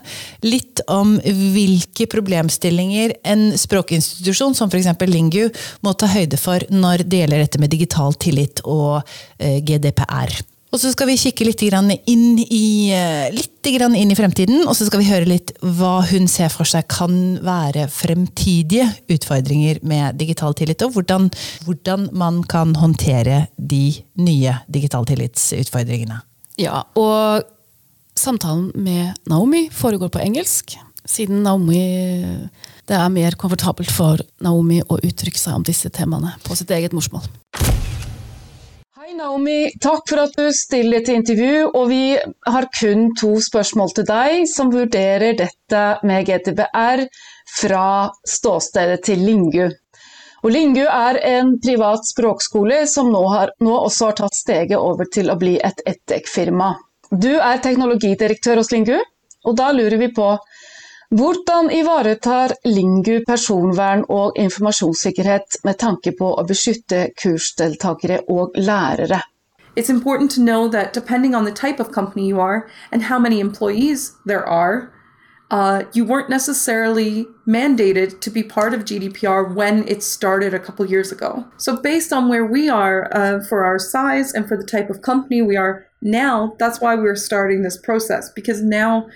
litt 0.43 0.83
om 0.91 1.17
hvilke 1.23 2.09
problemstillinger 2.11 3.15
en 3.31 3.53
språkinstitusjon 3.59 4.57
som 4.59 4.73
f.eks. 4.73 4.91
Lingu 5.07 5.45
må 5.87 5.95
ta 5.95 6.11
høyde 6.11 6.41
for 6.41 6.65
når 6.73 7.07
det 7.07 7.23
gjelder 7.23 7.45
dette 7.45 7.63
med 7.63 7.75
digital 7.75 8.17
tillit 8.19 8.65
og 8.67 9.05
eh, 9.39 9.61
GDPR. 9.63 10.35
Og 10.69 10.81
så 10.81 10.91
skal 10.93 11.09
vi 11.09 11.17
kikke 11.17 11.47
litt 11.49 11.63
inn 11.65 12.39
i, 12.45 12.91
eh, 12.93 13.33
litt 13.33 13.55
inn 13.69 14.11
i 14.11 14.17
fremtiden, 14.17 14.67
og 14.67 14.75
så 14.77 14.87
skal 14.87 15.01
vi 15.01 15.09
høre 15.09 15.29
litt 15.29 15.53
hva 15.61 16.01
hun 16.09 16.27
ser 16.29 16.49
for 16.49 16.65
seg 16.65 16.87
kan 16.89 17.39
være 17.45 17.87
fremtidige 17.89 18.87
utfordringer 19.09 19.83
med 19.83 20.17
digital 20.17 20.55
tillit, 20.55 20.83
og 20.83 20.93
hvordan, 20.93 21.31
hvordan 21.65 22.09
man 22.13 22.43
kan 22.45 22.75
håndtere 22.75 23.49
de 23.59 24.03
nye 24.17 24.59
digital 24.71 25.05
tillitsutfordringene. 25.05 26.23
Ja, 26.59 26.83
og 26.97 27.45
samtalen 28.17 28.73
med 28.75 29.15
Naomi 29.29 29.69
foregår 29.71 30.09
på 30.09 30.25
engelsk, 30.25 30.77
siden 31.09 31.43
Naomi 31.43 32.49
det 32.89 32.97
er 32.97 33.09
mer 33.13 33.37
komfortabelt 33.37 33.93
for 33.93 34.21
Naomi 34.41 34.81
å 34.81 34.97
uttrykke 34.97 35.39
seg 35.39 35.61
om 35.61 35.65
disse 35.65 35.93
temaene 35.93 36.35
på 36.45 36.57
sitt 36.57 36.73
eget 36.73 36.97
morsmål. 36.97 37.29
Naomi, 39.19 39.73
takk 39.83 40.05
for 40.07 40.21
at 40.23 40.37
du 40.39 40.53
stiller 40.55 41.03
til 41.03 41.19
intervju. 41.19 41.71
og 41.75 41.89
Vi 41.91 42.19
har 42.47 42.67
kun 42.79 43.09
to 43.19 43.33
spørsmål 43.43 43.91
til 43.97 44.07
deg 44.07 44.45
som 44.47 44.71
vurderer 44.71 45.35
dette 45.41 45.83
med 46.07 46.29
GTBR 46.29 47.03
fra 47.59 47.89
ståstedet 48.23 49.01
til 49.09 49.25
Lingu. 49.27 49.67
Og 50.45 50.55
Lingu 50.55 50.85
er 50.85 51.19
en 51.33 51.57
privat 51.59 52.07
språkskole 52.07 52.85
som 52.87 53.11
nå, 53.11 53.25
har, 53.33 53.51
nå 53.59 53.75
også 53.89 54.13
har 54.13 54.19
tatt 54.21 54.39
steget 54.39 54.79
over 54.79 55.11
til 55.11 55.33
å 55.33 55.39
bli 55.41 55.57
et 55.59 55.83
EdTech-firma. 55.83 56.77
Du 57.11 57.33
er 57.35 57.59
teknologidirektør 57.65 58.63
hos 58.63 58.71
Lingu, 58.71 59.01
og 59.49 59.59
da 59.59 59.73
lurer 59.75 59.99
vi 59.99 60.13
på 60.15 60.31
hvordan 61.11 61.71
ivaretar 61.71 62.53
Lingu 62.65 63.23
personvern 63.27 64.05
og 64.09 64.37
informasjonssikkerhet 64.37 65.63
med 65.65 65.79
tanke 65.81 66.13
på 66.19 66.35
å 66.37 66.45
beskytte 66.45 67.09
kursdeltakere 67.23 68.21
og 68.29 68.57
lærere? 68.57 69.23
It's 69.77 69.89
important 69.89 70.31
to 70.33 70.41
know 70.41 70.69
that 70.69 70.93
depending 70.93 71.35
on 71.35 71.45
the 71.45 71.53
type 71.53 71.81
of 71.81 71.93
company 71.93 72.27
you 72.27 72.41
are 72.41 72.69
and 72.93 73.03
how 73.03 73.19
many 73.19 73.41
employees 73.41 74.13
there 74.27 74.45
are, 74.45 74.93
uh, 75.51 75.85
you 75.95 76.05
weren't 76.05 76.29
necessarily 76.29 77.27
mandated 77.47 78.21
to 78.21 78.31
be 78.31 78.43
part 78.43 78.75
of 78.75 78.85
GDPR 78.85 79.55
when 79.55 79.87
it 79.89 80.03
started 80.03 80.53
a 80.53 80.59
couple 80.59 80.85
years 80.85 81.11
ago. 81.13 81.47
So, 81.57 81.77
based 81.77 82.13
on 82.13 82.29
where 82.29 82.45
we 82.45 82.69
are 82.69 83.09
uh, 83.13 83.41
for 83.49 83.65
our 83.65 83.79
size 83.79 84.35
and 84.35 84.47
for 84.47 84.57
the 84.57 84.67
type 84.67 84.91
of 84.91 85.01
company 85.01 85.41
we 85.41 85.57
are 85.57 85.87
now, 86.03 86.55
that's 86.59 86.81
why 86.81 86.95
we're 86.95 87.17
starting 87.17 87.63
this 87.63 87.79
process 87.79 88.31
because 88.35 88.63
now 88.63 89.07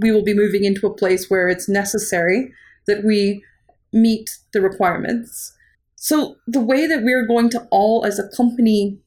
we 0.00 0.10
will 0.10 0.24
be 0.24 0.34
moving 0.34 0.64
into 0.64 0.86
a 0.86 0.94
place 0.94 1.28
where 1.28 1.48
it's 1.48 1.68
necessary 1.68 2.52
that 2.86 3.04
we 3.04 3.42
meet 3.92 4.38
the 4.52 4.60
requirements. 4.60 5.54
So, 5.96 6.36
the 6.46 6.60
way 6.60 6.86
that 6.86 7.02
we're 7.02 7.26
going 7.26 7.50
to 7.50 7.66
all, 7.70 8.04
as 8.04 8.18
a 8.18 8.28
company, 8.36 8.98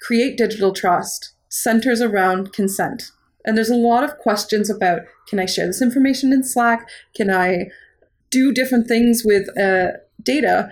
create 0.00 0.36
digital 0.36 0.72
trust 0.72 1.32
centers 1.48 2.00
around 2.00 2.52
consent. 2.52 3.10
And 3.44 3.56
there's 3.56 3.70
a 3.70 3.76
lot 3.76 4.04
of 4.04 4.18
questions 4.18 4.68
about 4.68 5.02
can 5.28 5.38
I 5.38 5.46
share 5.46 5.66
this 5.66 5.82
information 5.82 6.32
in 6.32 6.42
Slack? 6.42 6.88
Can 7.14 7.30
I 7.30 7.66
do 8.34 8.52
different 8.52 8.88
things 8.88 9.22
with 9.24 9.48
uh, 9.56 9.92
data, 10.22 10.68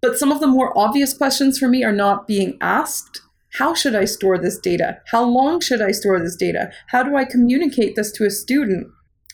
but 0.00 0.18
some 0.18 0.32
of 0.32 0.40
the 0.40 0.46
more 0.46 0.76
obvious 0.76 1.12
questions 1.12 1.58
for 1.58 1.68
me 1.68 1.84
are 1.84 1.92
not 1.92 2.26
being 2.26 2.56
asked. 2.60 3.20
How 3.54 3.72
should 3.72 3.94
I 3.94 4.04
store 4.04 4.36
this 4.36 4.58
data? 4.58 4.98
How 5.06 5.22
long 5.22 5.60
should 5.60 5.80
I 5.80 5.92
store 5.92 6.18
this 6.18 6.34
data? 6.34 6.72
How 6.88 7.04
do 7.04 7.16
I 7.16 7.24
communicate 7.24 7.94
this 7.94 8.10
to 8.12 8.26
a 8.26 8.30
student? 8.30 8.88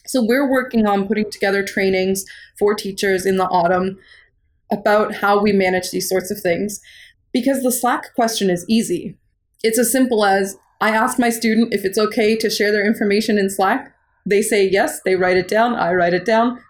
So 0.07 0.23
we're 0.23 0.51
working 0.51 0.87
on 0.87 1.09
putting 1.09 1.31
together 1.31 1.65
trainings 1.65 2.25
for 2.59 2.75
teachers 2.75 3.25
in 3.25 3.37
the 3.37 3.49
autumn 3.49 3.99
about 4.71 5.15
how 5.15 5.41
we 5.41 5.53
manage 5.53 5.91
these 5.91 6.09
sorts 6.09 6.31
of 6.31 6.41
things 6.41 6.81
because 7.33 7.63
the 7.63 7.73
Slack 7.73 8.15
question 8.15 8.51
is 8.51 8.67
easy. 8.69 9.17
It's 9.63 9.79
as 9.79 9.91
simple 9.91 10.25
as 10.25 10.57
I 10.83 10.91
ask 10.91 11.19
my 11.19 11.31
student 11.31 11.73
if 11.73 11.85
it's 11.85 11.99
okay 11.99 12.37
to 12.37 12.51
share 12.51 12.73
their 12.73 12.87
information 12.87 13.39
in 13.39 13.49
Slack. 13.49 13.95
They 14.27 14.43
say 14.43 14.69
yes, 14.69 15.01
they 15.03 15.17
write 15.17 15.39
it 15.39 15.49
down, 15.49 15.75
I 15.75 15.93
write 15.93 16.15
it 16.15 16.27
down, 16.27 16.63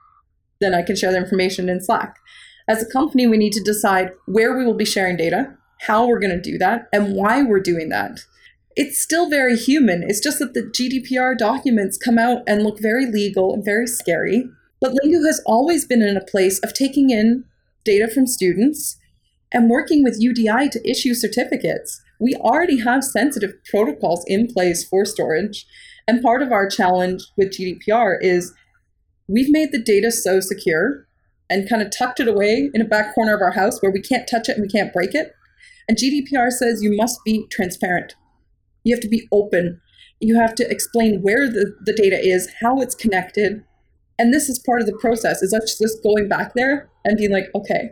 then 0.60 0.72
I 0.72 0.82
can 0.82 0.94
share 0.94 1.10
their 1.10 1.22
information 1.22 1.68
in 1.68 1.80
Slack. 1.80 2.16
As 2.68 2.80
a 2.80 2.92
company, 2.92 3.26
we 3.26 3.38
need 3.38 3.52
to 3.54 3.64
decide 3.64 4.12
where 4.26 4.56
we 4.56 4.64
will 4.64 4.74
be 4.74 4.84
sharing 4.84 5.16
data, 5.16 5.56
how 5.86 6.06
we're 6.06 6.20
going 6.20 6.34
to 6.34 6.50
do 6.50 6.58
that, 6.58 6.88
and 6.92 7.14
why 7.14 7.42
we're 7.42 7.60
doing 7.60 7.88
that. 7.88 8.20
It's 8.76 9.00
still 9.00 9.28
very 9.28 9.56
human. 9.56 10.02
It's 10.02 10.20
just 10.20 10.38
that 10.38 10.54
the 10.54 10.62
GDPR 10.62 11.36
documents 11.36 11.98
come 11.98 12.18
out 12.18 12.42
and 12.46 12.62
look 12.62 12.80
very 12.80 13.06
legal 13.06 13.52
and 13.52 13.64
very 13.64 13.86
scary. 13.86 14.44
But 14.80 14.92
Lingu 14.92 15.26
has 15.26 15.42
always 15.44 15.84
been 15.84 16.02
in 16.02 16.16
a 16.16 16.24
place 16.24 16.58
of 16.60 16.72
taking 16.72 17.10
in 17.10 17.44
data 17.84 18.08
from 18.08 18.26
students 18.26 18.98
and 19.52 19.68
working 19.68 20.04
with 20.04 20.20
UDI 20.20 20.70
to 20.70 20.90
issue 20.90 21.14
certificates. 21.14 22.00
We 22.18 22.34
already 22.36 22.80
have 22.80 23.02
sensitive 23.02 23.52
protocols 23.68 24.24
in 24.26 24.46
place 24.46 24.86
for 24.86 25.04
storage. 25.04 25.66
And 26.06 26.22
part 26.22 26.42
of 26.42 26.52
our 26.52 26.68
challenge 26.68 27.22
with 27.36 27.52
GDPR 27.52 28.18
is 28.20 28.54
we've 29.28 29.50
made 29.50 29.72
the 29.72 29.82
data 29.82 30.10
so 30.10 30.40
secure 30.40 31.06
and 31.48 31.68
kind 31.68 31.82
of 31.82 31.90
tucked 31.90 32.20
it 32.20 32.28
away 32.28 32.70
in 32.72 32.80
a 32.80 32.86
back 32.86 33.14
corner 33.14 33.34
of 33.34 33.42
our 33.42 33.52
house 33.52 33.80
where 33.80 33.92
we 33.92 34.00
can't 34.00 34.28
touch 34.28 34.48
it 34.48 34.56
and 34.56 34.62
we 34.62 34.68
can't 34.68 34.92
break 34.92 35.14
it. 35.14 35.34
And 35.90 35.98
GDPR 35.98 36.52
says 36.52 36.84
you 36.84 36.96
must 36.96 37.18
be 37.24 37.48
transparent. 37.50 38.14
You 38.84 38.94
have 38.94 39.02
to 39.02 39.08
be 39.08 39.26
open. 39.32 39.80
You 40.20 40.38
have 40.38 40.54
to 40.54 40.70
explain 40.70 41.20
where 41.20 41.48
the, 41.48 41.74
the 41.84 41.92
data 41.92 42.16
is, 42.16 42.48
how 42.60 42.80
it's 42.80 42.94
connected. 42.94 43.64
And 44.16 44.32
this 44.32 44.48
is 44.48 44.60
part 44.60 44.80
of 44.80 44.86
the 44.86 44.96
process, 44.98 45.42
is 45.42 45.52
us 45.52 45.76
just 45.76 46.00
going 46.04 46.28
back 46.28 46.54
there 46.54 46.88
and 47.04 47.18
being 47.18 47.32
like, 47.32 47.46
okay, 47.56 47.90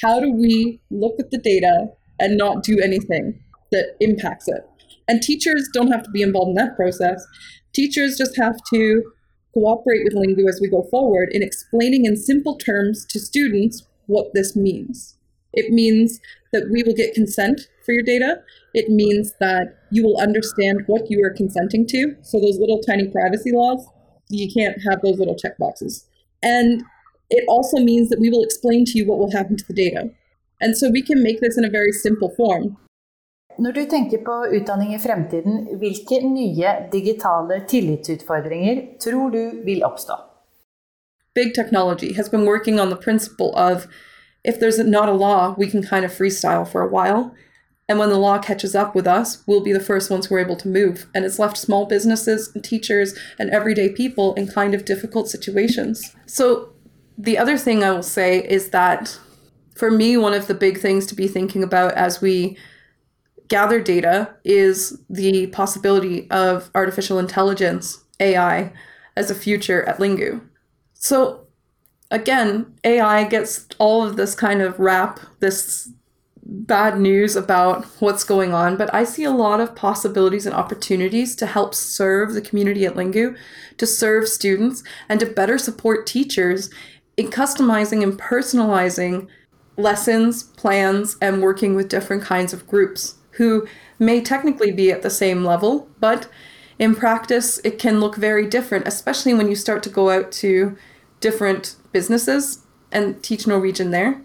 how 0.00 0.20
do 0.20 0.32
we 0.32 0.80
look 0.90 1.16
at 1.20 1.30
the 1.30 1.36
data 1.36 1.88
and 2.18 2.38
not 2.38 2.62
do 2.62 2.80
anything 2.80 3.38
that 3.72 3.94
impacts 4.00 4.48
it? 4.48 4.66
And 5.06 5.20
teachers 5.20 5.68
don't 5.74 5.92
have 5.92 6.04
to 6.04 6.10
be 6.12 6.22
involved 6.22 6.48
in 6.48 6.54
that 6.54 6.76
process. 6.76 7.22
Teachers 7.74 8.16
just 8.16 8.38
have 8.38 8.56
to 8.72 9.02
cooperate 9.52 10.04
with 10.04 10.14
Lingu 10.14 10.48
as 10.48 10.60
we 10.62 10.70
go 10.70 10.84
forward 10.90 11.28
in 11.32 11.42
explaining 11.42 12.06
in 12.06 12.16
simple 12.16 12.56
terms 12.56 13.04
to 13.10 13.20
students 13.20 13.86
what 14.06 14.32
this 14.32 14.56
means. 14.56 15.18
It 15.52 15.70
means 15.70 16.18
that 16.52 16.68
we 16.70 16.82
will 16.82 16.94
get 16.94 17.14
consent 17.14 17.60
for 17.84 17.92
your 17.92 18.02
data. 18.02 18.36
It 18.74 18.88
means 18.88 19.34
that 19.40 19.78
you 19.90 20.04
will 20.04 20.18
understand 20.20 20.82
what 20.86 21.10
you 21.10 21.24
are 21.24 21.34
consenting 21.34 21.86
to. 21.88 22.16
So 22.22 22.40
those 22.40 22.58
little 22.58 22.80
tiny 22.80 23.08
privacy 23.08 23.52
laws, 23.52 23.86
you 24.28 24.50
can't 24.52 24.76
have 24.88 25.00
those 25.02 25.18
little 25.18 25.36
check 25.36 25.58
boxes. 25.58 26.06
And 26.42 26.82
it 27.30 27.44
also 27.48 27.78
means 27.78 28.08
that 28.10 28.20
we 28.20 28.30
will 28.30 28.42
explain 28.42 28.84
to 28.86 28.98
you 28.98 29.06
what 29.06 29.18
will 29.18 29.32
happen 29.32 29.56
to 29.56 29.64
the 29.66 29.74
data. 29.74 30.10
And 30.60 30.76
so 30.76 30.90
we 30.90 31.02
can 31.02 31.22
make 31.22 31.40
this 31.40 31.56
in 31.58 31.64
a 31.64 31.70
very 31.70 31.92
simple 31.92 32.30
form. 32.36 32.76
Når 33.58 33.72
du 33.72 33.84
tenker 33.84 34.18
på 34.24 34.34
utdanning 34.56 34.94
i 34.94 34.98
fremtiden, 34.98 35.66
hvilke 35.78 36.20
nye 36.24 36.70
digitale 36.92 37.58
tillitsutfordringer 37.68 38.80
tror 39.00 39.30
du 39.30 39.64
vil 39.64 39.84
oppstå? 39.84 40.16
Big 41.34 41.54
technology 41.54 42.14
has 42.14 42.30
been 42.30 42.46
working 42.46 42.80
on 42.80 42.88
the 42.88 42.96
principle 42.96 43.52
of 43.56 43.86
if 44.44 44.58
there's 44.58 44.78
not 44.78 45.08
a 45.08 45.12
law, 45.12 45.54
we 45.56 45.68
can 45.68 45.82
kind 45.82 46.04
of 46.04 46.12
freestyle 46.12 46.66
for 46.66 46.82
a 46.82 46.88
while. 46.88 47.34
And 47.88 47.98
when 47.98 48.08
the 48.08 48.18
law 48.18 48.38
catches 48.38 48.74
up 48.74 48.94
with 48.94 49.06
us, 49.06 49.42
we'll 49.46 49.60
be 49.60 49.72
the 49.72 49.80
first 49.80 50.10
ones 50.10 50.26
who 50.26 50.34
are 50.34 50.40
able 50.40 50.56
to 50.56 50.68
move. 50.68 51.06
And 51.14 51.24
it's 51.24 51.38
left 51.38 51.56
small 51.56 51.86
businesses 51.86 52.50
and 52.54 52.62
teachers 52.64 53.18
and 53.38 53.50
everyday 53.50 53.88
people 53.88 54.34
in 54.34 54.46
kind 54.46 54.74
of 54.74 54.84
difficult 54.84 55.28
situations. 55.28 56.14
So, 56.26 56.70
the 57.18 57.36
other 57.36 57.58
thing 57.58 57.84
I 57.84 57.90
will 57.90 58.02
say 58.02 58.38
is 58.48 58.70
that 58.70 59.18
for 59.74 59.90
me, 59.90 60.16
one 60.16 60.32
of 60.32 60.46
the 60.46 60.54
big 60.54 60.78
things 60.78 61.06
to 61.06 61.14
be 61.14 61.28
thinking 61.28 61.62
about 61.62 61.92
as 61.92 62.20
we 62.20 62.56
gather 63.48 63.80
data 63.80 64.34
is 64.44 64.98
the 65.10 65.48
possibility 65.48 66.30
of 66.30 66.70
artificial 66.74 67.18
intelligence, 67.18 68.02
AI, 68.18 68.72
as 69.16 69.30
a 69.30 69.34
future 69.34 69.82
at 69.84 69.98
Lingu. 69.98 70.40
So, 70.94 71.41
again, 72.12 72.72
AI 72.84 73.24
gets 73.24 73.66
all 73.78 74.06
of 74.06 74.16
this 74.16 74.34
kind 74.34 74.62
of 74.62 74.78
rap, 74.78 75.18
this 75.40 75.90
bad 76.44 77.00
news 77.00 77.34
about 77.34 77.84
what's 78.00 78.22
going 78.22 78.52
on, 78.52 78.76
but 78.76 78.92
I 78.94 79.04
see 79.04 79.24
a 79.24 79.30
lot 79.30 79.60
of 79.60 79.74
possibilities 79.74 80.44
and 80.44 80.54
opportunities 80.54 81.34
to 81.36 81.46
help 81.46 81.74
serve 81.74 82.34
the 82.34 82.42
community 82.42 82.84
at 82.84 82.94
Lingu, 82.94 83.36
to 83.78 83.86
serve 83.86 84.28
students, 84.28 84.84
and 85.08 85.18
to 85.20 85.26
better 85.26 85.56
support 85.56 86.06
teachers 86.06 86.68
in 87.16 87.28
customizing 87.28 88.02
and 88.02 88.20
personalizing 88.20 89.28
lessons, 89.78 90.42
plans, 90.42 91.16
and 91.22 91.42
working 91.42 91.74
with 91.74 91.88
different 91.88 92.22
kinds 92.22 92.52
of 92.52 92.66
groups 92.66 93.14
who 93.32 93.66
may 93.98 94.20
technically 94.20 94.70
be 94.70 94.92
at 94.92 95.00
the 95.00 95.10
same 95.10 95.44
level, 95.44 95.88
but 95.98 96.28
in 96.78 96.94
practice, 96.94 97.58
it 97.64 97.78
can 97.78 98.00
look 98.00 98.16
very 98.16 98.46
different, 98.46 98.86
especially 98.86 99.32
when 99.32 99.48
you 99.48 99.54
start 99.54 99.82
to 99.84 99.88
go 99.88 100.10
out 100.10 100.30
to 100.32 100.76
different 101.20 101.76
businesses 101.92 102.62
and 102.90 103.22
teach 103.22 103.46
Norwegian 103.46 103.90
there. 103.90 104.20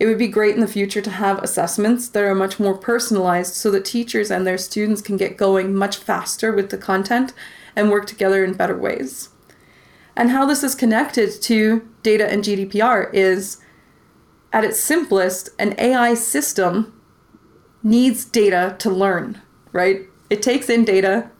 It 0.00 0.06
would 0.06 0.18
be 0.18 0.28
great 0.28 0.54
in 0.54 0.60
the 0.60 0.66
future 0.66 1.00
to 1.00 1.10
have 1.10 1.38
assessments 1.42 2.08
that 2.08 2.24
are 2.24 2.34
much 2.34 2.58
more 2.58 2.76
personalized 2.76 3.54
so 3.54 3.70
that 3.70 3.84
teachers 3.84 4.30
and 4.30 4.46
their 4.46 4.58
students 4.58 5.00
can 5.00 5.16
get 5.16 5.36
going 5.36 5.74
much 5.74 5.96
faster 5.96 6.52
with 6.52 6.70
the 6.70 6.78
content 6.78 7.32
and 7.76 7.90
work 7.90 8.06
together 8.06 8.44
in 8.44 8.54
better 8.54 8.76
ways. 8.76 9.28
And 10.16 10.30
how 10.30 10.46
this 10.46 10.62
is 10.62 10.74
connected 10.74 11.30
to 11.42 11.88
data 12.02 12.30
and 12.30 12.42
GDPR 12.42 13.12
is 13.12 13.58
at 14.52 14.64
its 14.64 14.78
simplest, 14.78 15.50
an 15.58 15.74
AI 15.78 16.14
system 16.14 17.00
needs 17.82 18.24
data 18.24 18.76
to 18.78 18.90
learn, 18.90 19.42
right? 19.72 20.02
It 20.30 20.42
takes 20.42 20.70
in 20.70 20.84
data, 20.84 21.30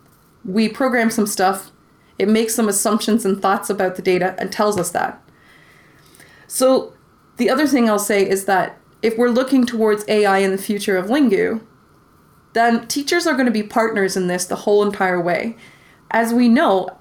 we 0.44 0.68
program 0.68 1.10
some 1.10 1.26
stuff, 1.26 1.70
it 2.18 2.28
makes 2.28 2.54
some 2.54 2.68
assumptions 2.68 3.24
and 3.24 3.40
thoughts 3.40 3.70
about 3.70 3.96
the 3.96 4.02
data 4.02 4.34
and 4.38 4.52
tells 4.52 4.78
us 4.78 4.90
that. 4.90 5.23
So, 6.54 6.92
the 7.36 7.50
other 7.50 7.66
thing 7.66 7.90
I'll 7.90 7.98
say 7.98 8.24
is 8.24 8.44
that 8.44 8.78
if 9.02 9.18
we're 9.18 9.28
looking 9.28 9.66
towards 9.66 10.04
AI 10.06 10.38
in 10.38 10.52
the 10.52 10.56
future 10.56 10.96
of 10.96 11.06
Lingu, 11.06 11.66
then 12.52 12.86
teachers 12.86 13.26
are 13.26 13.32
going 13.32 13.46
to 13.46 13.50
be 13.50 13.64
partners 13.64 14.16
in 14.16 14.28
this 14.28 14.44
the 14.44 14.54
whole 14.54 14.84
entire 14.84 15.20
way. 15.20 15.56
As 16.12 16.32
we 16.32 16.48
know, 16.48 16.96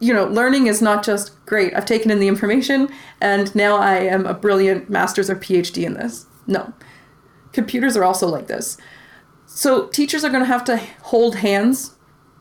you 0.00 0.12
know, 0.12 0.24
learning 0.24 0.66
is 0.66 0.82
not 0.82 1.04
just 1.04 1.46
great. 1.46 1.72
I've 1.72 1.86
taken 1.86 2.10
in 2.10 2.18
the 2.18 2.26
information 2.26 2.88
and 3.20 3.54
now 3.54 3.76
I 3.76 3.98
am 3.98 4.26
a 4.26 4.34
brilliant 4.34 4.90
master's 4.90 5.30
or 5.30 5.36
PhD 5.36 5.84
in 5.84 5.94
this. 5.94 6.26
No. 6.48 6.74
Computers 7.52 7.96
are 7.96 8.02
also 8.02 8.26
like 8.26 8.48
this. 8.48 8.76
So 9.46 9.86
teachers 9.86 10.24
are 10.24 10.30
going 10.30 10.42
to 10.42 10.46
have 10.46 10.64
to 10.64 10.78
hold 11.02 11.36
hands 11.36 11.94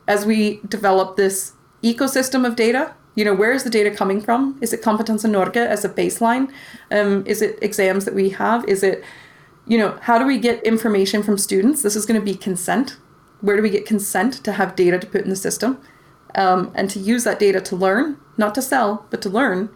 as 0.08 0.26
we 0.26 0.62
develop 0.68 1.16
this 1.16 1.54
ecosystem 1.84 2.44
of 2.44 2.56
data 2.56 2.96
you 3.16 3.26
know 3.26 3.34
where 3.34 3.52
is 3.52 3.64
the 3.64 3.70
data 3.70 3.92
coming 3.92 4.22
from? 4.22 4.58
Is 4.62 4.74
it 4.74 4.82
Kompetanse 4.82 5.30
Norge 5.30 5.58
as 5.58 5.84
a 5.84 5.90
baseline? 5.90 6.52
Um, 6.92 7.26
is 7.26 7.42
it 7.42 7.60
exams 7.62 8.06
that 8.06 8.14
we 8.14 8.30
have? 8.30 8.66
Is 8.66 8.84
it 8.84 9.04
you 9.68 9.78
know 9.78 9.98
how 10.02 10.18
do 10.18 10.26
we 10.26 10.38
get 10.38 10.64
information 10.64 11.24
from 11.24 11.38
students? 11.38 11.82
This 11.82 11.96
is 11.96 12.06
going 12.06 12.20
to 12.20 12.26
be 12.26 12.36
consent. 12.36 12.98
Where 13.42 13.56
do 13.56 13.62
we 13.62 13.70
get 13.70 13.86
consent 13.86 14.34
to 14.44 14.54
have 14.54 14.76
data 14.76 15.00
to 15.00 15.08
put 15.08 15.22
in 15.22 15.30
the 15.30 15.36
system? 15.36 15.82
Um, 16.36 16.72
and 16.76 16.90
to 16.92 17.00
use 17.00 17.24
that 17.24 17.40
data 17.40 17.60
to 17.60 17.76
learn 17.76 18.18
not 18.38 18.56
to 18.56 18.62
sell 18.62 19.06
but 19.10 19.22
to 19.24 19.30
learn. 19.30 19.70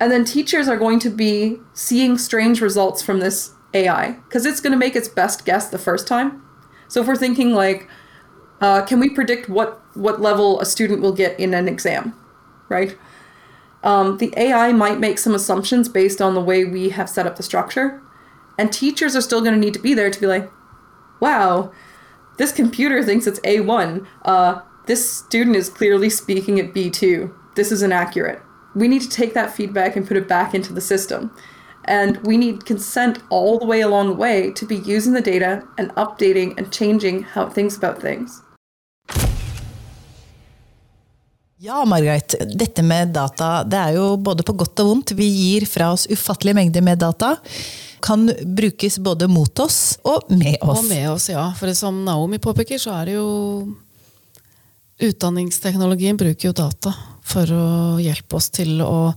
And 0.00 0.12
then 0.12 0.24
teachers 0.24 0.68
are 0.68 0.76
going 0.76 0.98
to 1.00 1.10
be 1.10 1.58
seeing 1.74 2.18
strange 2.18 2.60
results 2.60 3.02
from 3.02 3.20
this 3.20 3.54
ai 3.74 4.12
because 4.28 4.46
it's 4.46 4.60
going 4.60 4.72
to 4.72 4.78
make 4.78 4.96
its 4.96 5.08
best 5.08 5.44
guess 5.44 5.68
the 5.68 5.78
first 5.78 6.06
time. 6.06 6.42
So 6.88 7.00
if 7.00 7.06
we're 7.06 7.16
thinking 7.16 7.52
like 7.52 7.88
uh, 8.60 8.82
can 8.82 8.98
we 8.98 9.08
predict 9.08 9.48
what 9.48 9.80
what 9.94 10.20
level 10.20 10.60
a 10.60 10.66
student 10.66 11.00
will 11.00 11.12
get 11.12 11.38
in 11.38 11.54
an 11.54 11.68
exam 11.68 12.14
right? 12.68 12.96
Um, 13.82 14.18
the 14.18 14.32
AI 14.36 14.72
might 14.72 14.98
make 14.98 15.18
some 15.18 15.34
assumptions 15.34 15.88
based 15.88 16.20
on 16.20 16.34
the 16.34 16.40
way 16.40 16.64
we 16.64 16.90
have 16.90 17.08
set 17.08 17.26
up 17.26 17.36
the 17.36 17.42
structure. 17.42 18.02
And 18.58 18.72
teachers 18.72 19.14
are 19.14 19.20
still 19.20 19.40
going 19.40 19.54
to 19.54 19.60
need 19.60 19.74
to 19.74 19.80
be 19.80 19.94
there 19.94 20.10
to 20.10 20.20
be 20.20 20.26
like, 20.26 20.50
wow, 21.20 21.72
this 22.38 22.52
computer 22.52 23.02
thinks 23.02 23.26
it's 23.26 23.40
A1. 23.40 24.06
Uh, 24.22 24.60
this 24.86 25.10
student 25.10 25.56
is 25.56 25.68
clearly 25.68 26.10
speaking 26.10 26.58
at 26.58 26.72
B2. 26.72 27.32
This 27.54 27.70
is 27.70 27.82
inaccurate. 27.82 28.42
We 28.74 28.88
need 28.88 29.02
to 29.02 29.08
take 29.08 29.34
that 29.34 29.54
feedback 29.54 29.96
and 29.96 30.06
put 30.06 30.16
it 30.16 30.28
back 30.28 30.54
into 30.54 30.72
the 30.72 30.80
system. 30.80 31.32
And 31.84 32.18
we 32.26 32.36
need 32.36 32.66
consent 32.66 33.22
all 33.30 33.58
the 33.58 33.66
way 33.66 33.80
along 33.80 34.08
the 34.08 34.14
way 34.14 34.50
to 34.52 34.66
be 34.66 34.76
using 34.76 35.14
the 35.14 35.20
data 35.20 35.66
and 35.78 35.94
updating 35.94 36.56
and 36.58 36.72
changing 36.72 37.22
how 37.22 37.46
it 37.46 37.52
thinks 37.52 37.76
about 37.76 38.00
things. 38.00 38.42
Ja, 41.60 41.84
Margaret. 41.84 42.34
Dette 42.54 42.82
med 42.86 43.08
data, 43.08 43.64
det 43.66 43.78
er 43.78 43.96
jo 43.96 44.12
både 44.22 44.44
på 44.46 44.54
godt 44.60 44.78
og 44.78 44.92
vondt. 44.92 45.12
Vi 45.18 45.26
gir 45.26 45.64
fra 45.66 45.88
oss 45.90 46.04
ufattelige 46.06 46.54
mengder 46.54 46.84
med 46.86 47.00
data. 47.02 47.32
Kan 48.04 48.28
brukes 48.54 49.00
både 49.02 49.26
mot 49.26 49.58
oss 49.64 49.98
og 50.06 50.30
med 50.30 50.54
oss. 50.62 50.84
Og 50.84 50.86
med 50.86 51.08
oss, 51.10 51.26
ja. 51.32 51.48
For 51.58 51.74
som 51.74 52.04
Naomi 52.06 52.38
påpeker, 52.38 52.78
så 52.78 52.94
er 53.00 53.10
det 53.10 53.18
jo 53.18 53.28
Utdanningsteknologien 54.98 56.16
bruker 56.18 56.48
jo 56.48 56.54
data 56.58 56.90
for 57.22 57.50
å 57.54 57.66
hjelpe 58.02 58.34
oss 58.34 58.48
til 58.50 58.80
å 58.82 59.12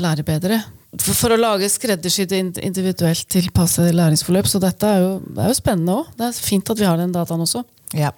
lære 0.00 0.24
bedre. 0.24 0.62
For, 0.96 1.12
for 1.12 1.34
å 1.34 1.40
lage 1.40 1.68
skreddersydde 1.68 2.38
individuelt 2.64 3.28
tilpassede 3.32 3.92
læringsforløp. 3.96 4.48
Så 4.48 4.60
dette 4.60 4.88
er 4.88 5.02
jo, 5.04 5.10
er 5.36 5.52
jo 5.52 5.58
spennende 5.58 5.98
òg. 6.00 6.12
Det 6.16 6.28
er 6.28 6.40
fint 6.40 6.72
at 6.72 6.80
vi 6.80 6.88
har 6.88 7.00
den 7.00 7.12
dataen 7.12 7.44
også. 7.44 7.64
Ja. 7.94 8.10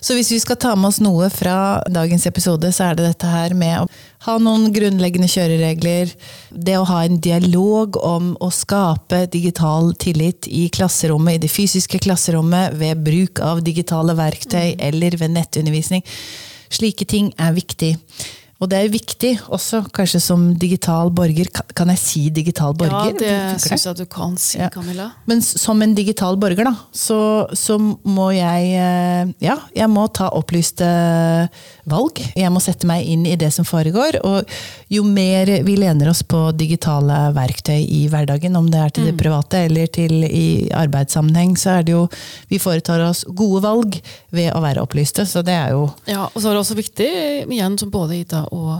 Så 0.00 0.14
hvis 0.14 0.32
vi 0.32 0.40
skal 0.42 0.58
ta 0.58 0.72
med 0.76 0.88
oss 0.88 0.98
noe 1.02 1.28
fra 1.30 1.82
dagens 1.90 2.26
episode, 2.26 2.72
så 2.74 2.88
er 2.88 2.98
det 2.98 3.06
dette 3.06 3.30
her 3.30 3.54
med 3.54 3.84
å 3.84 3.86
ha 4.26 4.34
noen 4.42 4.68
grunnleggende 4.74 5.30
kjøreregler. 5.30 6.10
Det 6.50 6.76
å 6.78 6.86
ha 6.90 7.02
en 7.06 7.20
dialog 7.22 7.96
om 8.02 8.32
å 8.42 8.50
skape 8.54 9.24
digital 9.32 9.92
tillit 9.94 10.48
i 10.50 10.66
klasserommet, 10.74 11.38
i 11.38 11.44
det 11.46 11.52
fysiske 11.54 12.02
klasserommet, 12.02 12.74
ved 12.78 13.02
bruk 13.06 13.42
av 13.42 13.62
digitale 13.66 14.16
verktøy 14.18 14.74
eller 14.78 15.18
ved 15.20 15.36
nettundervisning. 15.38 16.02
Slike 16.72 17.06
ting 17.06 17.30
er 17.38 17.54
viktig. 17.54 17.94
Og 18.62 18.68
det 18.70 18.78
er 18.78 18.92
viktig 18.92 19.32
også, 19.50 19.80
kanskje 19.94 20.20
som 20.22 20.44
digital 20.54 21.10
borger. 21.10 21.48
Kan- 21.74 21.90
jeg 21.92 21.98
si 21.98 22.20
digital 22.30 22.72
borger? 22.78 23.10
Ja, 23.10 23.18
det 23.18 23.60
syns 23.60 23.84
jeg 23.88 23.96
du 23.98 24.04
kan 24.06 24.36
si, 24.38 24.58
Ja. 24.58 24.68
Camilla. 24.70 25.10
Men 25.26 25.42
som 25.42 25.82
en 25.82 25.94
digital 25.98 26.36
borger, 26.38 26.64
da, 26.64 26.74
så, 26.94 27.48
så 27.58 27.76
må 28.06 28.30
jeg 28.32 28.70
eh, 28.78 29.32
Ja, 29.42 29.56
jeg 29.74 29.90
må 29.90 30.06
ta 30.14 30.28
opplyste 30.30 30.86
valg. 31.90 32.20
Jeg 32.38 32.50
må 32.54 32.60
sette 32.62 32.86
meg 32.86 33.06
inn 33.10 33.24
i 33.26 33.34
det 33.40 33.50
som 33.54 33.66
foregår. 33.66 34.20
Og 34.24 34.46
jo 34.92 35.02
mer 35.06 35.50
vi 35.66 35.74
lener 35.80 36.10
oss 36.12 36.22
på 36.22 36.44
digitale 36.56 37.32
verktøy 37.34 37.80
i 37.82 38.04
hverdagen, 38.12 38.56
om 38.58 38.68
det 38.70 38.78
er 38.80 38.94
til 38.94 39.08
det 39.10 39.16
private 39.20 39.64
eller 39.66 39.90
til 39.92 40.22
i 40.28 40.46
arbeidssammenheng, 40.76 41.56
så 41.58 41.78
er 41.80 41.82
det 41.88 41.96
jo 41.96 42.04
Vi 42.52 42.58
foretar 42.62 43.00
oss 43.08 43.24
gode 43.28 43.62
valg 43.64 43.98
ved 44.30 44.52
å 44.54 44.60
være 44.62 44.82
opplyste, 44.84 45.24
så 45.26 45.42
det 45.44 45.54
er 45.56 45.72
jo 45.74 45.88
Ja, 46.06 46.28
og 46.28 46.38
så 46.38 46.50
er 46.50 46.54
det 46.56 46.62
også 46.62 46.76
viktig, 46.78 47.10
igjen 47.50 47.78
som 47.80 47.90
både 47.90 48.20
Ida 48.20 48.44
og 48.52 48.74